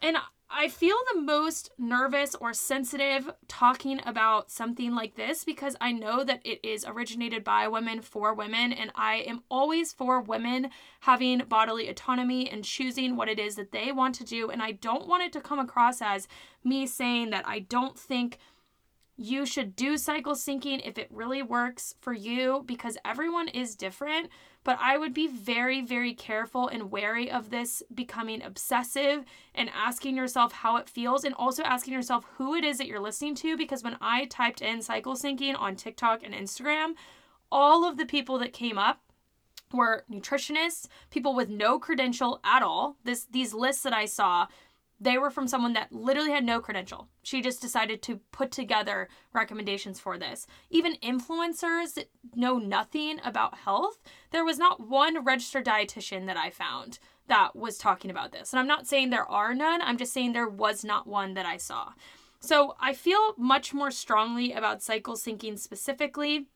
And 0.01 0.17
I 0.49 0.67
feel 0.67 0.95
the 1.13 1.21
most 1.21 1.71
nervous 1.77 2.35
or 2.35 2.53
sensitive 2.53 3.31
talking 3.47 3.99
about 4.05 4.51
something 4.51 4.93
like 4.93 5.15
this 5.15 5.43
because 5.43 5.75
I 5.81 5.91
know 5.91 6.23
that 6.23 6.41
it 6.45 6.59
is 6.63 6.85
originated 6.85 7.43
by 7.43 7.67
women 7.67 8.01
for 8.01 8.33
women, 8.33 8.71
and 8.71 8.91
I 8.95 9.15
am 9.15 9.43
always 9.49 9.91
for 9.91 10.21
women 10.21 10.69
having 11.01 11.39
bodily 11.49 11.89
autonomy 11.89 12.49
and 12.49 12.63
choosing 12.63 13.15
what 13.15 13.29
it 13.29 13.39
is 13.39 13.55
that 13.55 13.71
they 13.71 13.91
want 13.91 14.15
to 14.15 14.23
do. 14.23 14.49
And 14.49 14.61
I 14.61 14.73
don't 14.73 15.07
want 15.07 15.23
it 15.23 15.33
to 15.33 15.41
come 15.41 15.59
across 15.59 16.01
as 16.01 16.27
me 16.63 16.87
saying 16.87 17.31
that 17.31 17.47
I 17.47 17.59
don't 17.59 17.97
think 17.97 18.37
you 19.17 19.47
should 19.47 19.75
do 19.75 19.97
cycle 19.97 20.35
syncing 20.35 20.79
if 20.85 20.97
it 20.99 21.09
really 21.11 21.41
works 21.41 21.95
for 21.99 22.13
you 22.13 22.63
because 22.67 22.97
everyone 23.03 23.47
is 23.47 23.75
different. 23.75 24.29
But 24.63 24.77
I 24.79 24.97
would 24.97 25.13
be 25.13 25.27
very, 25.27 25.81
very 25.81 26.13
careful 26.13 26.67
and 26.67 26.91
wary 26.91 27.31
of 27.31 27.49
this 27.49 27.81
becoming 27.93 28.43
obsessive 28.43 29.25
and 29.55 29.71
asking 29.73 30.15
yourself 30.15 30.51
how 30.51 30.75
it 30.77 30.89
feels 30.89 31.23
and 31.23 31.33
also 31.33 31.63
asking 31.63 31.93
yourself 31.93 32.25
who 32.37 32.53
it 32.53 32.63
is 32.63 32.77
that 32.77 32.87
you're 32.87 32.99
listening 32.99 33.33
to. 33.35 33.57
Because 33.57 33.83
when 33.83 33.97
I 34.01 34.25
typed 34.25 34.61
in 34.61 34.81
cycle 34.81 35.15
syncing 35.15 35.59
on 35.59 35.75
TikTok 35.75 36.21
and 36.23 36.33
Instagram, 36.33 36.93
all 37.51 37.85
of 37.85 37.97
the 37.97 38.05
people 38.05 38.37
that 38.39 38.53
came 38.53 38.77
up 38.77 39.01
were 39.73 40.03
nutritionists, 40.11 40.87
people 41.09 41.33
with 41.33 41.49
no 41.49 41.79
credential 41.79 42.39
at 42.43 42.61
all. 42.61 42.97
This 43.03 43.25
these 43.31 43.53
lists 43.53 43.83
that 43.83 43.93
I 43.93 44.05
saw 44.05 44.47
they 44.99 45.17
were 45.17 45.29
from 45.29 45.47
someone 45.47 45.73
that 45.73 45.91
literally 45.91 46.31
had 46.31 46.43
no 46.43 46.59
credential. 46.59 47.07
She 47.21 47.41
just 47.41 47.61
decided 47.61 48.01
to 48.03 48.19
put 48.31 48.51
together 48.51 49.07
recommendations 49.33 49.99
for 49.99 50.17
this. 50.17 50.47
Even 50.69 50.95
influencers 51.03 51.93
that 51.93 52.09
know 52.35 52.57
nothing 52.57 53.19
about 53.23 53.59
health, 53.59 53.99
there 54.31 54.45
was 54.45 54.57
not 54.57 54.87
one 54.87 55.23
registered 55.23 55.65
dietitian 55.65 56.25
that 56.25 56.37
I 56.37 56.49
found 56.49 56.99
that 57.27 57.55
was 57.55 57.77
talking 57.77 58.09
about 58.09 58.31
this. 58.31 58.53
And 58.53 58.59
I'm 58.59 58.67
not 58.67 58.87
saying 58.87 59.09
there 59.09 59.29
are 59.29 59.53
none, 59.53 59.81
I'm 59.81 59.97
just 59.97 60.13
saying 60.13 60.33
there 60.33 60.47
was 60.47 60.83
not 60.83 61.07
one 61.07 61.33
that 61.35 61.45
I 61.45 61.57
saw. 61.57 61.91
So 62.39 62.75
I 62.79 62.93
feel 62.93 63.33
much 63.37 63.73
more 63.73 63.91
strongly 63.91 64.53
about 64.53 64.81
cycle 64.81 65.15
syncing 65.15 65.59
specifically 65.59 66.47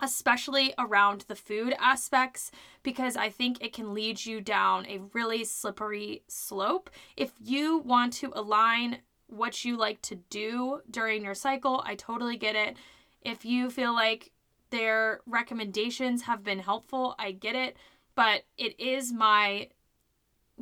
especially 0.00 0.74
around 0.78 1.24
the 1.28 1.36
food 1.36 1.74
aspects, 1.78 2.50
because 2.82 3.16
I 3.16 3.30
think 3.30 3.62
it 3.62 3.72
can 3.72 3.94
lead 3.94 4.24
you 4.24 4.40
down 4.40 4.86
a 4.86 5.00
really 5.12 5.44
slippery 5.44 6.22
slope. 6.28 6.90
If 7.16 7.32
you 7.40 7.78
want 7.78 8.12
to 8.14 8.32
align 8.34 8.98
what 9.26 9.64
you 9.64 9.76
like 9.76 10.02
to 10.02 10.16
do 10.16 10.80
during 10.90 11.24
your 11.24 11.34
cycle, 11.34 11.82
I 11.86 11.94
totally 11.94 12.36
get 12.36 12.56
it. 12.56 12.76
If 13.22 13.44
you 13.44 13.70
feel 13.70 13.94
like 13.94 14.32
their 14.70 15.20
recommendations 15.26 16.22
have 16.22 16.44
been 16.44 16.58
helpful, 16.58 17.14
I 17.18 17.32
get 17.32 17.54
it. 17.54 17.76
But 18.14 18.44
it 18.58 18.78
is 18.78 19.12
my 19.12 19.68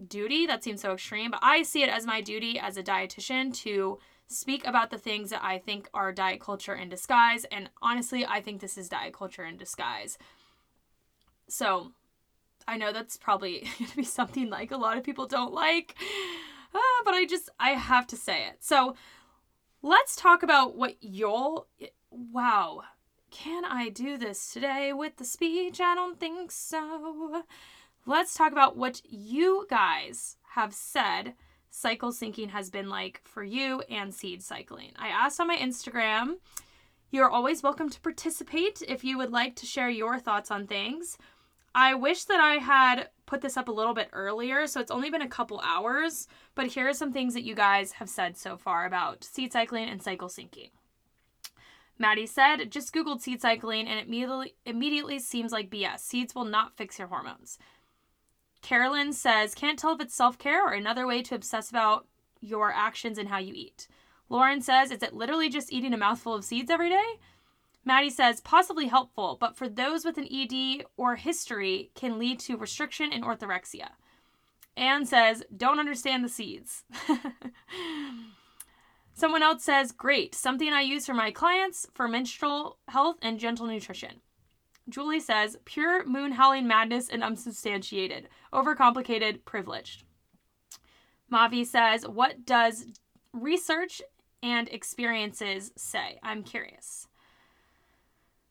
duty, 0.09 0.47
that 0.47 0.65
seems 0.65 0.81
so 0.81 0.93
extreme, 0.93 1.31
but 1.33 1.41
I 1.43 1.63
see 1.63 1.83
it 1.83 1.91
as 1.91 2.07
my 2.07 2.21
duty 2.21 2.59
as 2.59 2.77
a 2.77 2.83
dietitian 2.83 3.55
to 3.57 3.99
speak 4.33 4.67
about 4.67 4.91
the 4.91 4.99
things 4.99 5.31
that 5.31 5.43
I 5.43 5.59
think 5.59 5.89
are 5.95 6.13
diet 6.13 6.41
culture 6.41 6.75
in 6.75 6.89
disguise. 6.89 7.45
And 7.47 7.71
honestly, 7.81 8.25
I 8.27 8.41
think 8.41 8.61
this 8.61 8.79
is 8.79 8.89
diet 8.89 9.13
culture 9.13 9.45
in 9.45 9.57
disguise. 9.57 10.19
So 11.49 11.93
I 12.67 12.77
know 12.77 12.93
that's 12.93 13.17
probably 13.17 13.69
going 13.79 13.91
to 13.91 13.97
be 13.97 14.05
something 14.05 14.51
like 14.51 14.71
a 14.71 14.77
lot 14.77 14.97
of 14.97 15.05
people 15.05 15.27
don't 15.27 15.53
like, 15.53 15.95
uh, 16.75 16.79
but 17.05 17.15
I 17.15 17.25
just, 17.27 17.51
I 17.59 17.71
have 17.71 18.07
to 18.09 18.17
say 18.17 18.47
it. 18.47 18.57
So 18.61 18.97
let's 19.83 20.17
talk 20.17 20.43
about 20.43 20.77
what 20.77 20.97
you'll, 21.01 21.67
wow, 22.11 22.83
can 23.31 23.65
I 23.65 23.89
do 23.89 24.19
this 24.19 24.53
today 24.53 24.93
with 24.93 25.17
the 25.17 25.25
speech? 25.25 25.81
I 25.81 25.95
don't 25.95 26.21
think 26.21 26.51
so. 26.51 27.45
Let's 28.05 28.35
talk 28.35 28.53
about 28.53 28.77
what 28.77 29.01
you 29.05 29.67
guys 29.71 30.37
have 30.55 30.75
said 30.75 31.35
cycle 31.73 32.13
syncing 32.13 32.51
has 32.51 32.71
been 32.71 32.89
like 32.89 33.21
for 33.25 33.43
you 33.43 33.81
and 33.91 34.15
seed 34.15 34.43
cycling. 34.43 34.93
I 34.97 35.09
asked 35.09 35.41
on 35.41 35.49
my 35.49 35.57
Instagram. 35.57 36.35
You're 37.11 37.31
always 37.31 37.63
welcome 37.63 37.89
to 37.89 38.01
participate 38.01 38.83
if 38.87 39.03
you 39.03 39.17
would 39.17 39.33
like 39.33 39.57
to 39.57 39.67
share 39.67 39.89
your 39.89 40.19
thoughts 40.19 40.51
on 40.51 40.67
things. 40.67 41.17
I 41.75 41.95
wish 41.95 42.25
that 42.25 42.41
I 42.41 42.57
had 42.57 43.09
put 43.25 43.41
this 43.41 43.57
up 43.57 43.69
a 43.69 43.73
little 43.73 43.95
bit 43.95 44.11
earlier, 44.13 44.67
so 44.67 44.81
it's 44.81 44.91
only 44.91 45.09
been 45.09 45.23
a 45.23 45.29
couple 45.29 45.63
hours, 45.65 46.29
but 46.55 46.67
here 46.67 46.87
are 46.89 46.95
some 46.95 47.13
things 47.13 47.33
that 47.33 47.45
you 47.45 47.55
guys 47.55 47.93
have 47.93 48.11
said 48.11 48.37
so 48.37 48.59
far 48.59 48.85
about 48.85 49.25
seed 49.25 49.53
cycling 49.53 49.89
and 49.89 50.03
cycle 50.03 50.29
syncing. 50.29 50.71
Maddie 51.99 52.27
said, 52.27 52.71
just 52.71 52.95
Googled 52.95 53.23
seed 53.23 53.41
cycling 53.41 53.89
and 53.89 53.99
it 53.99 54.09
immediately, 54.09 54.55
immediately 54.67 55.19
seems 55.19 55.53
like 55.53 55.71
BS. 55.71 56.01
Seeds 56.01 56.35
will 56.35 56.45
not 56.45 56.77
fix 56.77 56.99
your 56.99 57.09
hormones. 57.09 57.59
Carolyn 58.63 59.13
says, 59.13 59.55
can't 59.55 59.79
tell 59.79 59.95
if 59.95 60.01
it's 60.01 60.15
self 60.15 60.39
care 60.39 60.65
or 60.65 60.73
another 60.73 61.07
way 61.07 61.23
to 61.23 61.35
obsess 61.35 61.69
about 61.69 62.07
your 62.41 62.73
actions 62.73 63.19
and 63.19 63.29
how 63.29 63.39
you 63.39 63.53
eat. 63.55 63.89
Lauren 64.29 64.63
says, 64.63 64.91
is 64.91 65.03
it 65.03 65.13
literally 65.13 65.49
just 65.49 65.73
eating 65.73 65.93
a 65.93 65.99
mouthful 65.99 66.35
of 66.35 66.45
seeds 66.45 66.71
every 66.71 66.89
day? 66.89 67.19
Maddie 67.85 68.11
says, 68.11 68.41
possibly 68.41 68.87
helpful, 68.87 69.37
but 69.41 69.57
for 69.57 69.69
those 69.69 70.05
with 70.05 70.17
an 70.17 70.29
ED 70.33 70.85
or 70.97 71.17
history, 71.17 71.91
can 71.95 72.19
lead 72.19 72.39
to 72.41 72.57
restriction 72.57 73.13
and 73.13 73.25
orthorexia. 73.25 73.89
Anne 74.77 75.05
says, 75.05 75.43
don't 75.55 75.81
understand 75.81 76.25
the 76.25 76.29
seeds. 76.29 76.85
Someone 79.15 79.43
else 79.43 79.65
says, 79.65 79.93
great, 79.93 80.35
something 80.35 80.73
I 80.73 80.81
use 80.81 81.05
for 81.05 81.15
my 81.15 81.31
clients 81.31 81.87
for 81.93 82.09
menstrual 82.09 82.79
health 82.89 83.17
and 83.21 83.39
gentle 83.39 83.67
nutrition. 83.67 84.23
Julie 84.89 85.21
says, 85.21 85.57
pure 85.65 86.05
moon 86.05 86.33
howling 86.33 86.67
madness 86.67 87.09
and 87.09 87.23
unsubstantiated, 87.23 88.29
overcomplicated, 88.53 89.45
privileged. 89.45 90.05
Mavi 91.33 91.65
says, 91.65 92.07
what 92.07 92.45
does 92.45 92.87
research 93.33 94.03
and 94.43 94.69
experiences 94.69 95.73
say? 95.77 96.19
I'm 96.23 96.43
curious. 96.43 97.07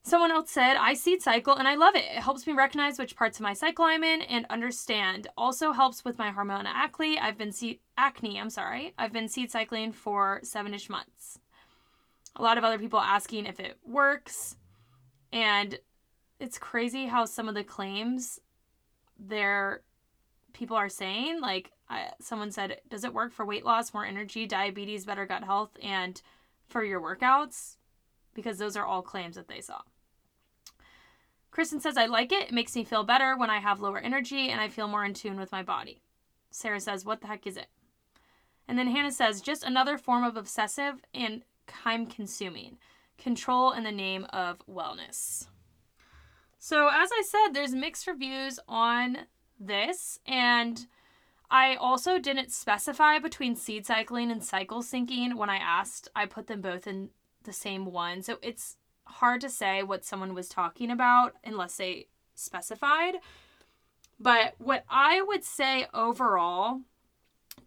Someone 0.04 0.32
else 0.32 0.50
said, 0.50 0.78
I 0.78 0.96
seed 0.96 1.22
cycle 1.22 1.56
and 1.56 1.68
I 1.68 1.76
love 1.76 1.96
it. 1.96 2.06
It 2.06 2.24
helps 2.24 2.48
me 2.48 2.54
recognize 2.54 2.98
which 2.98 3.16
parts 3.16 3.38
of 3.38 3.44
my 3.44 3.54
cycle 3.54 3.86
I'm 3.86 4.04
in 4.04 4.24
and 4.24 4.48
understand. 4.50 5.28
Also 5.38 5.74
helps 5.74 6.04
with 6.04 6.18
my 6.18 6.32
hormonal 6.32 6.66
acne. 6.66 7.20
I've 7.20 7.38
been 7.38 7.52
seed 7.52 7.82
acne, 7.98 8.40
I'm 8.40 8.50
sorry. 8.50 8.96
I've 8.98 9.14
been 9.14 9.28
seed 9.28 9.52
cycling 9.52 9.92
for 9.92 10.40
seven-ish 10.42 10.90
months. 10.90 11.38
A 12.36 12.42
lot 12.42 12.58
of 12.58 12.64
other 12.64 12.80
people 12.80 13.00
asking 13.00 13.46
if 13.46 13.60
it 13.60 13.78
works. 13.86 14.56
And 15.32 15.78
it's 16.42 16.58
crazy 16.58 17.06
how 17.06 17.24
some 17.24 17.48
of 17.48 17.54
the 17.54 17.64
claims 17.64 18.40
there 19.20 19.82
people 20.54 20.76
are 20.76 20.90
saying 20.90 21.40
like 21.40 21.72
I, 21.88 22.10
someone 22.20 22.52
said 22.52 22.82
does 22.90 23.04
it 23.04 23.14
work 23.14 23.32
for 23.32 23.46
weight 23.46 23.64
loss 23.64 23.94
more 23.94 24.06
energy 24.06 24.48
diabetes 24.48 25.06
better 25.06 25.26
gut 25.26 25.44
health 25.44 25.78
and 25.82 26.20
for 26.68 26.84
your 26.84 27.00
workouts? 27.00 27.78
Because 28.34 28.58
those 28.58 28.76
are 28.76 28.86
all 28.86 29.02
claims 29.02 29.36
that 29.36 29.48
they 29.48 29.62
saw. 29.62 29.82
Kristen 31.52 31.80
says 31.80 31.98
i 31.98 32.06
like 32.08 32.32
it. 32.32 32.48
It 32.48 32.54
makes 32.54 32.76
me 32.76 32.84
feel 32.84 33.04
better 33.04 33.38
when 33.38 33.52
i 33.52 33.60
have 33.60 33.80
lower 33.80 34.00
energy 34.00 34.50
and 34.50 34.60
i 34.60 34.68
feel 34.68 34.88
more 34.88 35.06
in 35.06 35.14
tune 35.14 35.40
with 35.40 35.52
my 35.52 35.62
body. 35.62 36.02
Sarah 36.50 36.80
says 36.80 37.06
what 37.06 37.22
the 37.22 37.28
heck 37.28 37.46
is 37.46 37.56
it? 37.56 37.68
And 38.68 38.80
then 38.80 38.88
hannah 38.88 39.12
says 39.12 39.42
just 39.42 39.64
another 39.64 39.98
form 40.00 40.24
of 40.24 40.38
obsessive 40.38 41.04
and 41.14 41.44
time 41.68 42.08
consuming. 42.08 42.80
Control 43.20 43.74
in 43.74 43.84
the 43.84 43.92
name 43.92 44.26
of 44.34 44.58
wellness 44.68 45.46
so, 46.64 46.90
as 46.90 47.10
I 47.12 47.24
said, 47.26 47.54
there's 47.54 47.74
mixed 47.74 48.06
reviews 48.06 48.60
on 48.68 49.18
this, 49.60 50.20
and 50.28 50.86
I 51.50 51.74
also 51.74 52.20
didn't 52.20 52.52
specify 52.52 53.18
between 53.18 53.56
seed 53.56 53.88
cycling 53.88 54.30
and 54.30 54.44
cycle 54.44 54.84
syncing 54.84 55.34
when 55.34 55.50
I 55.50 55.56
asked. 55.56 56.08
I 56.16 56.28
put 56.28 56.46
them 56.46 56.62
both 56.62 56.86
in 56.86 57.10
the 57.46 57.52
same 57.52 57.86
one. 57.86 58.22
So, 58.22 58.38
it's 58.44 58.78
hard 59.06 59.42
to 59.42 59.50
say 59.50 59.82
what 59.82 60.06
someone 60.06 60.36
was 60.36 60.50
talking 60.50 60.92
about 60.92 61.34
unless 61.44 61.78
they 61.78 62.06
specified. 62.36 63.16
But 64.20 64.54
what 64.60 64.86
I 64.88 65.24
would 65.24 65.44
say 65.44 65.88
overall 65.96 66.82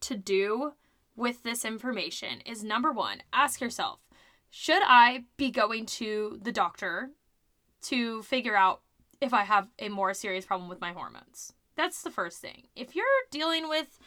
to 0.03 0.15
do 0.15 0.75
with 1.17 1.43
this 1.43 1.65
information 1.65 2.43
is 2.47 2.63
number 2.63 2.93
one, 2.93 3.25
ask 3.33 3.61
yourself, 3.61 3.99
should 4.51 4.83
I 4.85 5.25
be 5.37 5.51
going 5.51 5.87
to 5.87 6.39
the 6.41 6.53
doctor 6.53 7.11
to 7.83 8.23
figure 8.23 8.57
out 8.57 8.83
if 9.25 9.35
I 9.35 9.43
have 9.43 9.69
a 9.79 9.89
more 9.89 10.15
serious 10.15 10.45
problem 10.45 10.69
with 10.69 10.81
my 10.81 10.93
hormones. 10.93 11.53
That's 11.77 12.03
the 12.03 12.11
first 12.11 12.41
thing. 12.41 12.69
If 12.77 12.95
you're 12.95 13.05
dealing 13.31 13.69
with, 13.69 13.99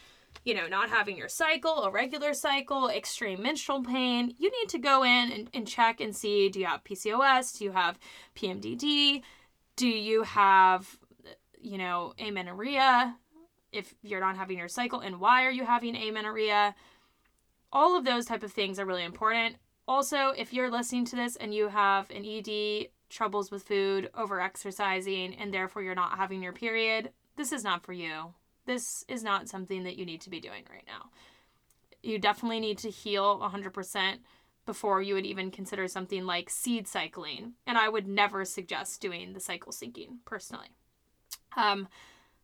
you 0.46 0.54
know, 0.54 0.68
not 0.68 0.90
having 0.90 1.18
your 1.18 1.28
cycle, 1.28 1.84
a 1.84 1.92
regular 1.92 2.34
cycle, 2.34 2.88
extreme 2.90 3.42
menstrual 3.42 3.84
pain, 3.84 4.34
you 4.38 4.50
need 4.50 4.70
to 4.70 4.78
go 4.78 5.04
in 5.04 5.32
and, 5.32 5.50
and 5.54 5.68
check 5.68 6.00
and 6.00 6.16
see 6.16 6.50
do 6.50 6.60
you 6.60 6.66
have 6.66 6.84
PCOS? 6.84 7.58
Do 7.58 7.66
you 7.66 7.72
have 7.72 8.00
PMDD? 8.36 9.22
Do 9.76 9.88
you 9.88 10.24
have, 10.24 10.98
you 11.60 11.78
know, 11.78 12.14
amenorrhea? 12.20 13.18
If 13.72 13.94
you're 14.02 14.22
not 14.22 14.38
having 14.38 14.58
your 14.58 14.70
cycle, 14.70 15.02
and 15.02 15.20
why 15.20 15.46
are 15.46 15.52
you 15.52 15.66
having 15.66 15.96
amenorrhea? 15.96 16.74
All 17.74 17.98
of 17.98 18.06
those 18.06 18.26
type 18.26 18.44
of 18.44 18.54
things 18.54 18.80
are 18.80 18.86
really 18.86 19.04
important. 19.04 19.58
Also, 19.88 20.30
if 20.38 20.54
you're 20.54 20.72
listening 20.72 21.06
to 21.06 21.16
this 21.16 21.36
and 21.36 21.54
you 21.54 21.68
have 21.68 22.10
an 22.12 22.26
ED 22.26 22.88
troubles 23.10 23.52
with 23.52 23.64
food, 23.64 24.10
over 24.16 24.42
exercising, 24.42 25.36
and 25.36 25.54
therefore 25.54 25.82
you're 25.82 25.96
not 25.96 26.18
having 26.18 26.42
your 26.44 26.54
period, 26.54 27.12
this 27.36 27.52
is 27.52 27.64
not 27.64 27.84
for 27.84 27.94
you. 27.94 28.34
This 28.66 29.06
is 29.08 29.24
not 29.24 29.48
something 29.48 29.84
that 29.84 29.96
you 29.96 30.06
need 30.06 30.22
to 30.22 30.30
be 30.30 30.42
doing 30.42 30.64
right 30.70 30.84
now. 30.86 31.10
You 32.04 32.20
definitely 32.20 32.60
need 32.60 32.78
to 32.80 32.90
heal 32.90 33.40
100% 33.40 34.18
before 34.66 35.02
you 35.02 35.14
would 35.14 35.26
even 35.26 35.50
consider 35.50 35.88
something 35.88 36.26
like 36.26 36.50
seed 36.50 36.88
cycling. 36.88 37.54
And 37.66 37.78
I 37.78 37.90
would 37.90 38.08
never 38.08 38.44
suggest 38.44 39.02
doing 39.02 39.34
the 39.34 39.40
cycle 39.40 39.72
syncing 39.72 40.18
personally. 40.26 40.68
Um, 41.56 41.88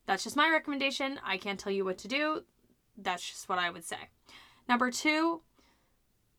that's 0.05 0.23
just 0.23 0.37
my 0.37 0.49
recommendation. 0.49 1.19
I 1.25 1.37
can't 1.37 1.59
tell 1.59 1.71
you 1.71 1.85
what 1.85 1.97
to 1.99 2.07
do. 2.07 2.43
That's 2.97 3.27
just 3.27 3.49
what 3.49 3.59
I 3.59 3.69
would 3.69 3.83
say. 3.83 4.09
Number 4.69 4.91
two, 4.91 5.41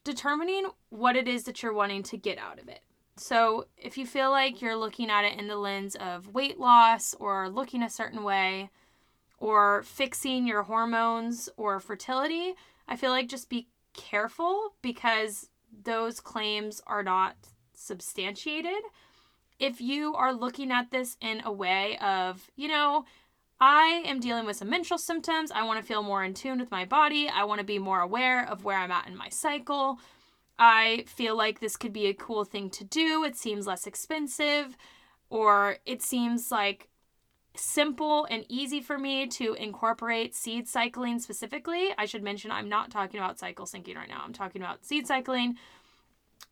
determining 0.02 0.70
what 0.88 1.16
it 1.16 1.28
is 1.28 1.44
that 1.44 1.62
you're 1.62 1.72
wanting 1.72 2.02
to 2.04 2.16
get 2.16 2.38
out 2.38 2.58
of 2.58 2.68
it. 2.68 2.80
So, 3.16 3.66
if 3.76 3.96
you 3.96 4.06
feel 4.06 4.30
like 4.30 4.60
you're 4.60 4.76
looking 4.76 5.08
at 5.08 5.24
it 5.24 5.38
in 5.38 5.46
the 5.46 5.56
lens 5.56 5.94
of 5.94 6.34
weight 6.34 6.58
loss 6.58 7.14
or 7.14 7.48
looking 7.48 7.82
a 7.82 7.90
certain 7.90 8.24
way 8.24 8.70
or 9.38 9.82
fixing 9.84 10.46
your 10.46 10.64
hormones 10.64 11.48
or 11.56 11.78
fertility, 11.78 12.54
I 12.88 12.96
feel 12.96 13.10
like 13.10 13.28
just 13.28 13.48
be 13.48 13.68
careful 13.94 14.74
because 14.82 15.48
those 15.84 16.20
claims 16.20 16.82
are 16.86 17.02
not 17.02 17.36
substantiated. 17.72 18.82
If 19.60 19.80
you 19.80 20.14
are 20.14 20.32
looking 20.32 20.72
at 20.72 20.90
this 20.90 21.16
in 21.20 21.40
a 21.44 21.52
way 21.52 21.96
of, 21.98 22.50
you 22.56 22.66
know, 22.66 23.04
I 23.60 24.02
am 24.04 24.20
dealing 24.20 24.44
with 24.46 24.56
some 24.56 24.68
menstrual 24.70 24.98
symptoms. 24.98 25.52
I 25.52 25.62
want 25.62 25.80
to 25.80 25.86
feel 25.86 26.02
more 26.02 26.24
in 26.24 26.34
tune 26.34 26.58
with 26.58 26.70
my 26.70 26.84
body. 26.84 27.28
I 27.28 27.44
want 27.44 27.60
to 27.60 27.64
be 27.64 27.78
more 27.78 28.00
aware 28.00 28.48
of 28.48 28.64
where 28.64 28.78
I'm 28.78 28.90
at 28.90 29.06
in 29.06 29.16
my 29.16 29.28
cycle. 29.28 29.98
I 30.58 31.04
feel 31.06 31.36
like 31.36 31.60
this 31.60 31.76
could 31.76 31.92
be 31.92 32.06
a 32.06 32.14
cool 32.14 32.44
thing 32.44 32.70
to 32.70 32.84
do. 32.84 33.24
It 33.24 33.36
seems 33.36 33.66
less 33.66 33.86
expensive, 33.86 34.76
or 35.30 35.78
it 35.84 36.02
seems 36.02 36.50
like 36.50 36.88
simple 37.56 38.26
and 38.30 38.44
easy 38.48 38.80
for 38.80 38.98
me 38.98 39.26
to 39.28 39.54
incorporate 39.54 40.34
seed 40.34 40.68
cycling 40.68 41.18
specifically. 41.18 41.90
I 41.96 42.06
should 42.06 42.22
mention 42.22 42.50
I'm 42.50 42.68
not 42.68 42.90
talking 42.90 43.20
about 43.20 43.38
cycle 43.38 43.66
syncing 43.66 43.96
right 43.96 44.08
now. 44.08 44.22
I'm 44.24 44.32
talking 44.32 44.62
about 44.62 44.84
seed 44.84 45.06
cycling. 45.06 45.56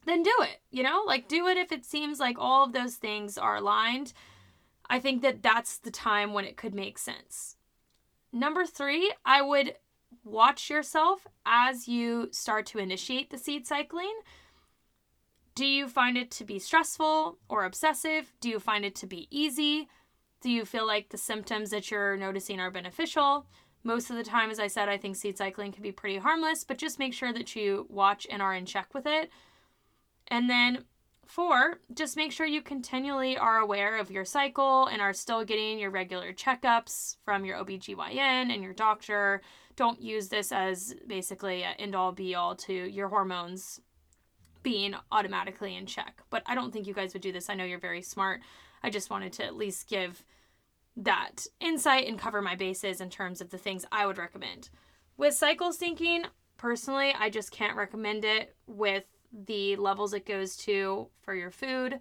Then 0.05 0.23
do 0.23 0.35
it, 0.41 0.61
you 0.71 0.83
know? 0.83 1.03
Like 1.07 1.29
do 1.29 1.47
it 1.49 1.57
if 1.57 1.73
it 1.73 1.85
seems 1.85 2.19
like 2.19 2.37
all 2.39 2.65
of 2.65 2.73
those 2.73 2.97
things 2.97 3.39
are 3.39 3.57
aligned. 3.57 4.13
I 4.89 4.99
think 4.99 5.23
that 5.23 5.43
that's 5.43 5.79
the 5.79 5.91
time 5.91 6.33
when 6.33 6.45
it 6.45 6.57
could 6.57 6.75
make 6.75 6.99
sense. 6.99 7.57
Number 8.33 8.65
3, 8.65 9.13
I 9.25 9.43
would 9.43 9.75
watch 10.25 10.71
yourself 10.71 11.27
as 11.45 11.89
you 11.89 12.29
start 12.33 12.67
to 12.67 12.79
initiate 12.79 13.31
the 13.31 13.39
seed 13.39 13.67
cycling. 13.67 14.15
Do 15.55 15.67
you 15.67 15.89
find 15.89 16.17
it 16.17 16.31
to 16.33 16.45
be 16.45 16.59
stressful 16.59 17.39
or 17.49 17.65
obsessive? 17.65 18.33
Do 18.41 18.49
you 18.49 18.59
find 18.59 18.85
it 18.85 18.95
to 18.97 19.07
be 19.07 19.29
easy? 19.31 19.89
Do 20.41 20.51
you 20.51 20.65
feel 20.65 20.87
like 20.87 21.11
the 21.11 21.19
symptoms 21.19 21.71
that 21.71 21.91
you're 21.91 22.17
noticing 22.17 22.59
are 22.59 22.71
beneficial? 22.71 23.47
Most 23.85 24.11
of 24.11 24.17
the 24.17 24.25
time, 24.25 24.51
as 24.51 24.61
I 24.61 24.69
said, 24.69 24.89
I 24.89 24.97
think 24.97 25.17
seed 25.17 25.37
cycling 25.37 25.73
can 25.73 25.83
be 25.83 25.93
pretty 25.93 26.19
harmless, 26.19 26.65
but 26.65 26.79
just 26.79 26.99
make 26.99 27.13
sure 27.13 27.33
that 27.33 27.55
you 27.57 27.87
watch 27.91 28.27
and 28.31 28.41
are 28.41 28.55
in 28.55 28.65
check 28.65 28.95
with 28.95 29.07
it. 29.07 29.31
And 30.29 30.49
then, 30.49 30.85
four, 31.27 31.81
just 31.93 32.17
make 32.17 32.33
sure 32.33 32.47
you 32.47 32.63
continually 32.63 33.37
are 33.37 33.59
aware 33.59 33.99
of 33.99 34.11
your 34.11 34.25
cycle 34.25 34.87
and 34.87 35.03
are 35.03 35.13
still 35.13 35.45
getting 35.45 35.79
your 35.79 35.91
regular 35.91 36.33
checkups 36.33 37.17
from 37.25 37.45
your 37.45 37.59
OBGYN 37.59 38.53
and 38.53 38.63
your 38.63 38.73
doctor 38.73 39.43
don't 39.77 40.01
use 40.01 40.29
this 40.29 40.53
as 40.53 40.95
basically 41.07 41.63
an 41.63 41.75
end 41.79 41.95
all 41.95 42.13
be 42.13 42.35
all 42.35 42.55
to 42.57 42.73
your 42.73 43.09
hormones 43.09 43.81
being 44.63 44.95
automatically 45.11 45.77
in 45.77 45.87
check. 45.87 46.23
But 46.31 46.43
I 46.47 46.55
don't 46.55 46.73
think 46.73 46.87
you 46.87 46.95
guys 46.95 47.13
would 47.13 47.23
do 47.23 47.33
this. 47.33 47.51
I 47.51 47.55
know 47.55 47.65
you're 47.65 47.79
very 47.79 48.03
smart. 48.03 48.41
I 48.83 48.91
just 48.91 49.11
wanted 49.11 49.33
to 49.35 49.45
at 49.45 49.57
least 49.57 49.89
give 49.89 50.25
that 50.97 51.47
insight 51.61 52.07
and 52.07 52.19
cover 52.19 52.43
my 52.43 52.55
bases 52.55 53.01
in 53.01 53.11
terms 53.11 53.41
of 53.41 53.51
the 53.51 53.59
things 53.59 53.87
I 53.91 54.07
would 54.07 54.19
recommend. 54.19 54.69
With 55.17 55.35
cycle 55.35 55.73
syncing, 55.73 56.27
personally, 56.57 57.15
I 57.19 57.31
just 57.31 57.51
can't 57.51 57.77
recommend 57.77 58.25
it 58.25 58.55
with 58.67 59.05
the 59.33 59.77
levels 59.77 60.13
it 60.13 60.27
goes 60.27 60.57
to 60.59 61.09
for 61.23 61.35
your 61.35 61.51
food. 61.51 61.99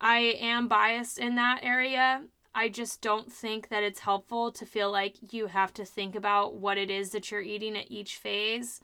I 0.00 0.36
am 0.40 0.68
biased 0.68 1.18
in 1.18 1.36
that 1.36 1.60
area. 1.62 2.22
I 2.54 2.68
just 2.68 3.00
don't 3.00 3.32
think 3.32 3.68
that 3.68 3.82
it's 3.82 4.00
helpful 4.00 4.52
to 4.52 4.66
feel 4.66 4.90
like 4.90 5.32
you 5.32 5.46
have 5.46 5.72
to 5.74 5.84
think 5.84 6.14
about 6.14 6.54
what 6.54 6.76
it 6.76 6.90
is 6.90 7.10
that 7.10 7.30
you're 7.30 7.40
eating 7.40 7.76
at 7.76 7.90
each 7.90 8.16
phase. 8.16 8.80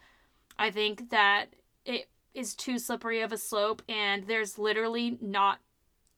I 0.59 0.71
think 0.71 1.11
that 1.11 1.55
it 1.85 2.09
is 2.35 2.55
too 2.55 2.79
slippery 2.79 3.21
of 3.21 3.33
a 3.33 3.39
slope, 3.39 3.83
and 3.89 4.25
there's 4.25 4.59
literally 4.59 5.19
not 5.21 5.59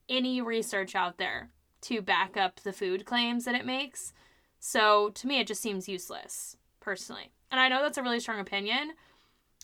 any 0.07 0.41
research 0.41 0.95
out 0.95 1.17
there 1.17 1.49
to 1.81 2.01
back 2.01 2.37
up 2.37 2.61
the 2.61 2.73
food 2.73 3.05
claims 3.05 3.45
that 3.45 3.55
it 3.55 3.65
makes. 3.65 4.13
So 4.59 5.09
to 5.15 5.27
me, 5.27 5.39
it 5.39 5.47
just 5.47 5.61
seems 5.61 5.89
useless, 5.89 6.57
personally. 6.79 7.31
And 7.49 7.59
I 7.59 7.67
know 7.67 7.81
that's 7.81 7.97
a 7.97 8.03
really 8.03 8.19
strong 8.19 8.39
opinion, 8.39 8.91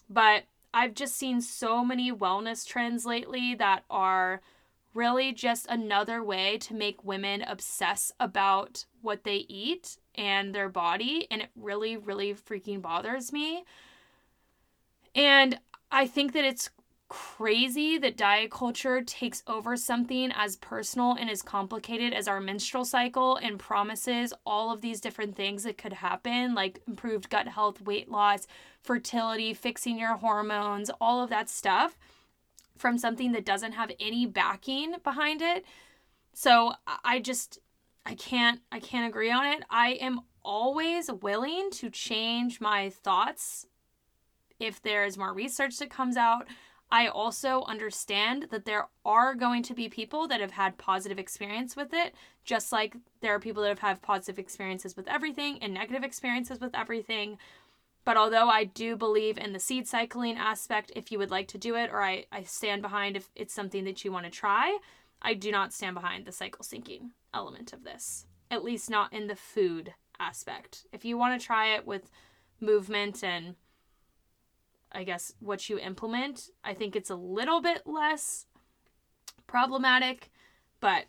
but 0.09 0.43
I've 0.73 0.93
just 0.93 1.15
seen 1.15 1.41
so 1.41 1.85
many 1.85 2.11
wellness 2.11 2.65
trends 2.65 3.05
lately 3.05 3.55
that 3.55 3.83
are 3.89 4.41
really 4.97 5.31
just 5.31 5.67
another 5.67 6.23
way 6.23 6.57
to 6.57 6.73
make 6.73 7.03
women 7.03 7.43
obsess 7.43 8.11
about 8.19 8.85
what 9.01 9.23
they 9.23 9.45
eat 9.47 9.97
and 10.15 10.53
their 10.53 10.67
body. 10.67 11.27
And 11.29 11.43
it 11.43 11.49
really, 11.55 11.95
really 11.95 12.33
freaking 12.33 12.81
bothers 12.81 13.31
me. 13.31 13.63
And 15.13 15.59
I 15.91 16.07
think 16.07 16.33
that 16.33 16.43
it's 16.43 16.71
crazy 17.09 17.97
that 17.97 18.17
diet 18.17 18.51
culture 18.51 19.01
takes 19.01 19.41
over 19.47 19.77
something 19.77 20.31
as 20.33 20.57
personal 20.57 21.13
and 21.13 21.29
as 21.29 21.41
complicated 21.41 22.11
as 22.11 22.27
our 22.27 22.41
menstrual 22.41 22.83
cycle 22.83 23.37
and 23.37 23.59
promises 23.59 24.33
all 24.45 24.73
of 24.73 24.81
these 24.81 24.99
different 24.99 25.35
things 25.35 25.63
that 25.63 25.77
could 25.77 25.93
happen, 25.93 26.53
like 26.53 26.81
improved 26.87 27.29
gut 27.29 27.47
health, 27.47 27.81
weight 27.81 28.09
loss, 28.09 28.47
fertility, 28.81 29.53
fixing 29.53 29.97
your 29.97 30.17
hormones, 30.17 30.89
all 30.99 31.23
of 31.23 31.29
that 31.29 31.49
stuff 31.49 31.97
from 32.77 32.97
something 32.97 33.31
that 33.33 33.45
doesn't 33.45 33.73
have 33.73 33.91
any 33.99 34.25
backing 34.25 34.95
behind 35.03 35.41
it. 35.41 35.65
So 36.33 36.73
I 37.03 37.19
just 37.19 37.59
I 38.05 38.15
can't 38.15 38.61
I 38.71 38.79
can't 38.79 39.07
agree 39.07 39.31
on 39.31 39.45
it. 39.45 39.63
I 39.69 39.91
am 39.93 40.21
always 40.43 41.11
willing 41.11 41.71
to 41.71 41.89
change 41.89 42.61
my 42.61 42.89
thoughts 42.89 43.65
if 44.59 44.81
there's 44.81 45.17
more 45.17 45.33
research 45.33 45.77
that 45.77 45.89
comes 45.89 46.17
out 46.17 46.47
I 46.89 47.07
also 47.07 47.63
understand 47.63 48.47
that 48.51 48.65
there 48.65 48.87
are 49.03 49.35
going 49.35 49.61
to 49.63 49.73
be 49.73 49.89
people 49.89 50.27
that 50.27 50.39
have 50.39 50.51
had 50.51 50.77
positive 50.77 51.19
experience 51.19 51.75
with 51.75 51.93
it, 51.93 52.15
just 52.45 52.71
like 52.71 52.95
there 53.19 53.35
are 53.35 53.39
people 53.39 53.61
that 53.63 53.69
have 53.69 53.79
had 53.79 54.01
positive 54.01 54.39
experiences 54.39 54.95
with 54.95 55.07
everything 55.07 55.59
and 55.61 55.73
negative 55.73 56.03
experiences 56.03 56.61
with 56.61 56.73
everything. 56.73 57.37
But 58.07 58.15
although 58.15 58.47
I 58.47 58.63
do 58.63 58.95
believe 58.95 59.37
in 59.37 59.51
the 59.51 59.59
seed 59.59 59.85
cycling 59.85 60.37
aspect, 60.37 60.93
if 60.95 61.11
you 61.11 61.19
would 61.19 61.29
like 61.29 61.49
to 61.49 61.57
do 61.57 61.75
it, 61.75 61.89
or 61.91 62.01
I, 62.01 62.23
I 62.31 62.43
stand 62.43 62.81
behind 62.81 63.17
if 63.17 63.29
it's 63.35 63.53
something 63.53 63.83
that 63.83 64.05
you 64.05 64.13
want 64.13 64.23
to 64.23 64.31
try, 64.31 64.77
I 65.21 65.33
do 65.33 65.51
not 65.51 65.73
stand 65.73 65.93
behind 65.93 66.23
the 66.23 66.31
cycle 66.31 66.63
syncing 66.63 67.09
element 67.33 67.73
of 67.73 67.83
this, 67.83 68.25
at 68.49 68.63
least 68.63 68.89
not 68.89 69.11
in 69.11 69.27
the 69.27 69.35
food 69.35 69.93
aspect. 70.21 70.85
If 70.93 71.03
you 71.03 71.17
want 71.17 71.37
to 71.37 71.45
try 71.45 71.75
it 71.75 71.85
with 71.85 72.09
movement 72.61 73.25
and 73.25 73.55
I 74.93 75.03
guess, 75.03 75.33
what 75.41 75.67
you 75.67 75.77
implement. 75.77 76.49
I 76.63 76.75
think 76.75 76.95
it's 76.95 77.09
a 77.09 77.15
little 77.15 77.59
bit 77.59 77.81
less 77.85 78.45
problematic, 79.47 80.31
but 80.79 81.07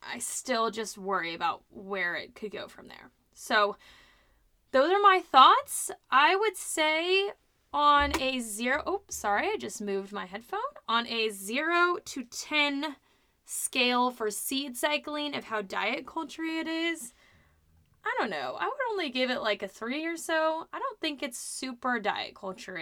I 0.00 0.20
still 0.20 0.70
just 0.70 0.96
worry 0.96 1.34
about 1.34 1.64
where 1.68 2.14
it 2.14 2.36
could 2.36 2.52
go 2.52 2.68
from 2.68 2.86
there. 2.86 3.10
So, 3.34 3.76
those 4.76 4.92
are 4.92 5.00
my 5.00 5.22
thoughts. 5.32 5.90
I 6.10 6.36
would 6.36 6.54
say 6.54 7.30
on 7.72 8.12
a 8.20 8.40
zero, 8.40 8.82
oh, 8.84 9.02
sorry, 9.08 9.48
I 9.48 9.56
just 9.56 9.80
moved 9.80 10.12
my 10.12 10.26
headphone. 10.26 10.60
On 10.86 11.06
a 11.06 11.30
zero 11.30 11.96
to 12.04 12.24
10 12.24 12.96
scale 13.46 14.10
for 14.10 14.30
seed 14.30 14.76
cycling 14.76 15.34
of 15.34 15.44
how 15.44 15.62
diet 15.62 16.06
culture 16.06 16.42
it 16.42 16.68
is, 16.68 17.14
I 18.04 18.14
don't 18.20 18.28
know. 18.28 18.58
I 18.60 18.66
would 18.66 18.92
only 18.92 19.08
give 19.08 19.30
it 19.30 19.40
like 19.40 19.62
a 19.62 19.68
three 19.68 20.04
or 20.04 20.18
so. 20.18 20.66
I 20.70 20.78
don't 20.78 21.00
think 21.00 21.22
it's 21.22 21.38
super 21.38 21.98
diet 21.98 22.34
culture 22.34 22.78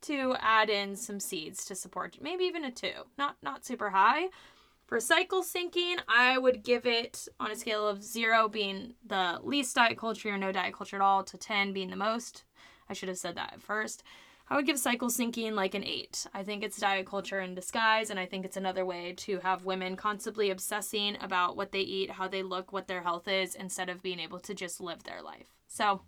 to 0.00 0.34
add 0.40 0.68
in 0.68 0.96
some 0.96 1.20
seeds 1.20 1.64
to 1.66 1.76
support 1.76 2.16
maybe 2.20 2.42
even 2.42 2.64
a 2.64 2.72
two 2.72 3.06
not 3.16 3.36
not 3.40 3.64
super 3.64 3.90
high 3.90 4.24
for 4.92 5.00
cycle 5.00 5.42
syncing 5.42 5.96
i 6.06 6.36
would 6.36 6.62
give 6.62 6.84
it 6.84 7.26
on 7.40 7.50
a 7.50 7.56
scale 7.56 7.88
of 7.88 8.04
zero 8.04 8.46
being 8.46 8.92
the 9.06 9.40
least 9.42 9.74
diet 9.74 9.96
culture 9.96 10.28
or 10.28 10.36
no 10.36 10.52
diet 10.52 10.74
culture 10.74 10.96
at 10.96 11.00
all 11.00 11.24
to 11.24 11.38
10 11.38 11.72
being 11.72 11.88
the 11.88 11.96
most 11.96 12.44
i 12.90 12.92
should 12.92 13.08
have 13.08 13.16
said 13.16 13.34
that 13.34 13.54
at 13.54 13.62
first 13.62 14.02
I 14.50 14.56
would 14.56 14.66
give 14.66 14.78
cycle 14.78 15.08
syncing 15.08 15.52
like 15.52 15.74
an 15.74 15.84
eight. 15.84 16.26
I 16.34 16.42
think 16.42 16.62
it's 16.62 16.76
diet 16.76 17.06
culture 17.06 17.40
in 17.40 17.54
disguise, 17.54 18.10
and 18.10 18.20
I 18.20 18.26
think 18.26 18.44
it's 18.44 18.56
another 18.58 18.84
way 18.84 19.14
to 19.18 19.38
have 19.38 19.64
women 19.64 19.96
constantly 19.96 20.50
obsessing 20.50 21.16
about 21.22 21.56
what 21.56 21.72
they 21.72 21.80
eat, 21.80 22.10
how 22.10 22.28
they 22.28 22.42
look, 22.42 22.70
what 22.70 22.86
their 22.86 23.02
health 23.02 23.28
is, 23.28 23.54
instead 23.54 23.88
of 23.88 24.02
being 24.02 24.18
able 24.18 24.40
to 24.40 24.52
just 24.52 24.78
live 24.78 25.04
their 25.04 25.22
life. 25.22 25.46
So, 25.68 26.02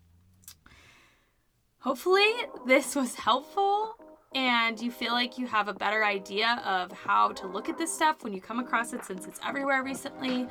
hopefully, 1.78 2.28
this 2.66 2.95
was 2.95 3.14
helpful 3.14 3.95
and 4.35 4.80
you 4.80 4.91
feel 4.91 5.12
like 5.12 5.39
you 5.39 5.47
have 5.47 5.68
a 5.68 5.74
better 5.74 6.05
idea 6.05 6.61
of 6.64 6.91
how 6.93 7.28
to 7.32 7.47
look 7.47 7.68
at 7.68 7.78
this 7.78 7.93
stuff 7.93 8.24
when 8.24 8.32
you 8.32 8.41
come 8.41 8.59
across 8.59 8.93
it 8.93 9.05
since 9.05 9.26
it's 9.26 9.41
everywhere 9.47 9.82
recently. 9.82 10.49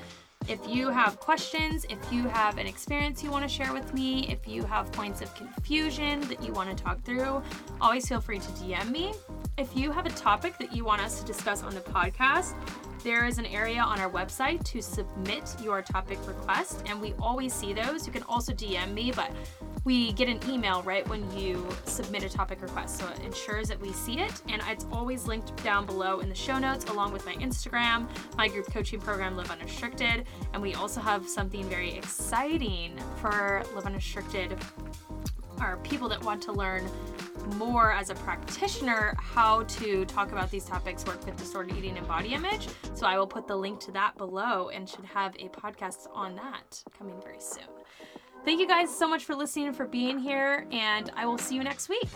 If 0.48 0.60
you 0.68 0.90
have 0.90 1.20
questions, 1.20 1.86
if 1.90 2.12
you 2.12 2.24
have 2.24 2.58
an 2.58 2.68
experience 2.68 3.24
you 3.24 3.32
want 3.32 3.44
to 3.44 3.50
share 3.50 3.72
with 3.72 3.94
me, 3.94 4.28
if 4.28 4.48
you 4.48 4.64
have 4.64 4.92
points 4.92 5.22
of 5.22 5.34
confusion 5.36 6.20
that 6.28 6.44
you 6.44 6.52
want 6.52 6.76
to 6.76 6.84
talk 6.84 7.02
through, 7.04 7.42
always 7.80 8.08
feel 8.08 8.20
free 8.20 8.40
to 8.40 8.48
DM 8.52 8.92
me. 8.92 9.14
If 9.58 9.76
you 9.76 9.92
have 9.92 10.06
a 10.06 10.12
topic 10.12 10.58
that 10.58 10.76
you 10.76 10.84
want 10.84 11.02
us 11.02 11.20
to 11.22 11.26
discuss 11.26 11.64
on 11.64 11.74
the 11.74 11.82
podcast, 11.82 12.56
there 13.04 13.26
is 13.26 13.38
an 13.38 13.46
area 13.48 13.82
on 13.82 14.00
our 14.00 14.10
website 14.10 14.64
to 14.64 14.82
submit 14.82 15.56
your 15.62 15.82
topic 15.82 16.18
request, 16.26 16.84
and 16.86 17.02
we 17.02 17.14
always 17.20 17.54
see 17.54 17.74
those. 17.74 18.08
You 18.08 18.14
can 18.14 18.24
also 18.24 18.54
DM 18.54 18.94
me, 18.94 19.12
but 19.12 19.30
we 19.84 20.14
get 20.14 20.30
an 20.30 20.40
email 20.50 20.82
right 20.84 21.06
when 21.10 21.30
you 21.38 21.68
submit 21.84 22.24
a 22.24 22.30
topic 22.30 22.62
request. 22.62 22.98
So 23.00 23.08
it 23.10 23.20
ensures 23.20 23.68
that 23.68 23.80
we 23.82 23.92
see 23.92 24.20
it. 24.20 24.42
And 24.48 24.62
it's 24.70 24.86
always 24.92 25.28
linked 25.28 25.62
down 25.64 25.86
below 25.86 26.20
in 26.20 26.30
the 26.30 26.36
show 26.36 26.58
notes, 26.58 26.86
along 26.86 27.12
with 27.12 27.26
my 27.26 27.34
Instagram, 27.36 28.08
my 28.38 28.48
group 28.48 28.72
coaching 28.72 29.02
program, 29.02 29.36
Live 29.36 29.52
Unrestricted. 29.52 30.26
And 30.54 30.62
we 30.62 30.74
also 30.76 31.02
have 31.02 31.28
something 31.28 31.66
very 31.66 31.92
exciting 31.96 32.98
for 33.18 33.64
Live 33.76 33.86
Unrestricted, 33.86 34.58
or 35.64 35.78
people 35.78 36.10
that 36.10 36.24
want 36.24 36.42
to 36.44 36.52
learn 36.52 36.90
more 37.58 37.92
as 37.92 38.10
a 38.10 38.16
practitioner 38.16 39.16
how 39.18 39.64
to 39.64 40.06
talk 40.06 40.32
about 40.32 40.50
these 40.50 40.66
topics, 40.66 41.06
work 41.06 41.26
with 41.26 41.36
disordered 41.38 41.78
eating 41.78 41.98
and 41.98 42.08
body 42.08 42.34
image. 42.34 42.68
So 42.94 43.06
I 43.06 43.18
will 43.18 43.28
put 43.28 43.48
the 43.48 43.56
link 43.56 43.80
to 43.82 43.92
that 43.92 44.18
below 44.18 44.70
and 44.70 44.88
should 44.88 45.06
have 45.06 45.36
a 45.36 45.50
podcast 45.50 46.08
on 46.14 46.36
that 46.36 46.84
coming 46.98 47.20
very 47.22 47.40
soon. 47.40 47.64
Thank 48.46 48.60
you 48.60 48.68
guys 48.68 48.96
so 48.96 49.08
much 49.08 49.24
for 49.24 49.36
listening 49.36 49.72
for 49.72 49.86
being 49.86 50.20
here, 50.20 50.68
and 50.72 51.12
I 51.16 51.26
will 51.26 51.38
see 51.38 51.56
you 51.56 51.64
next 51.64 51.88
week. 51.88 52.10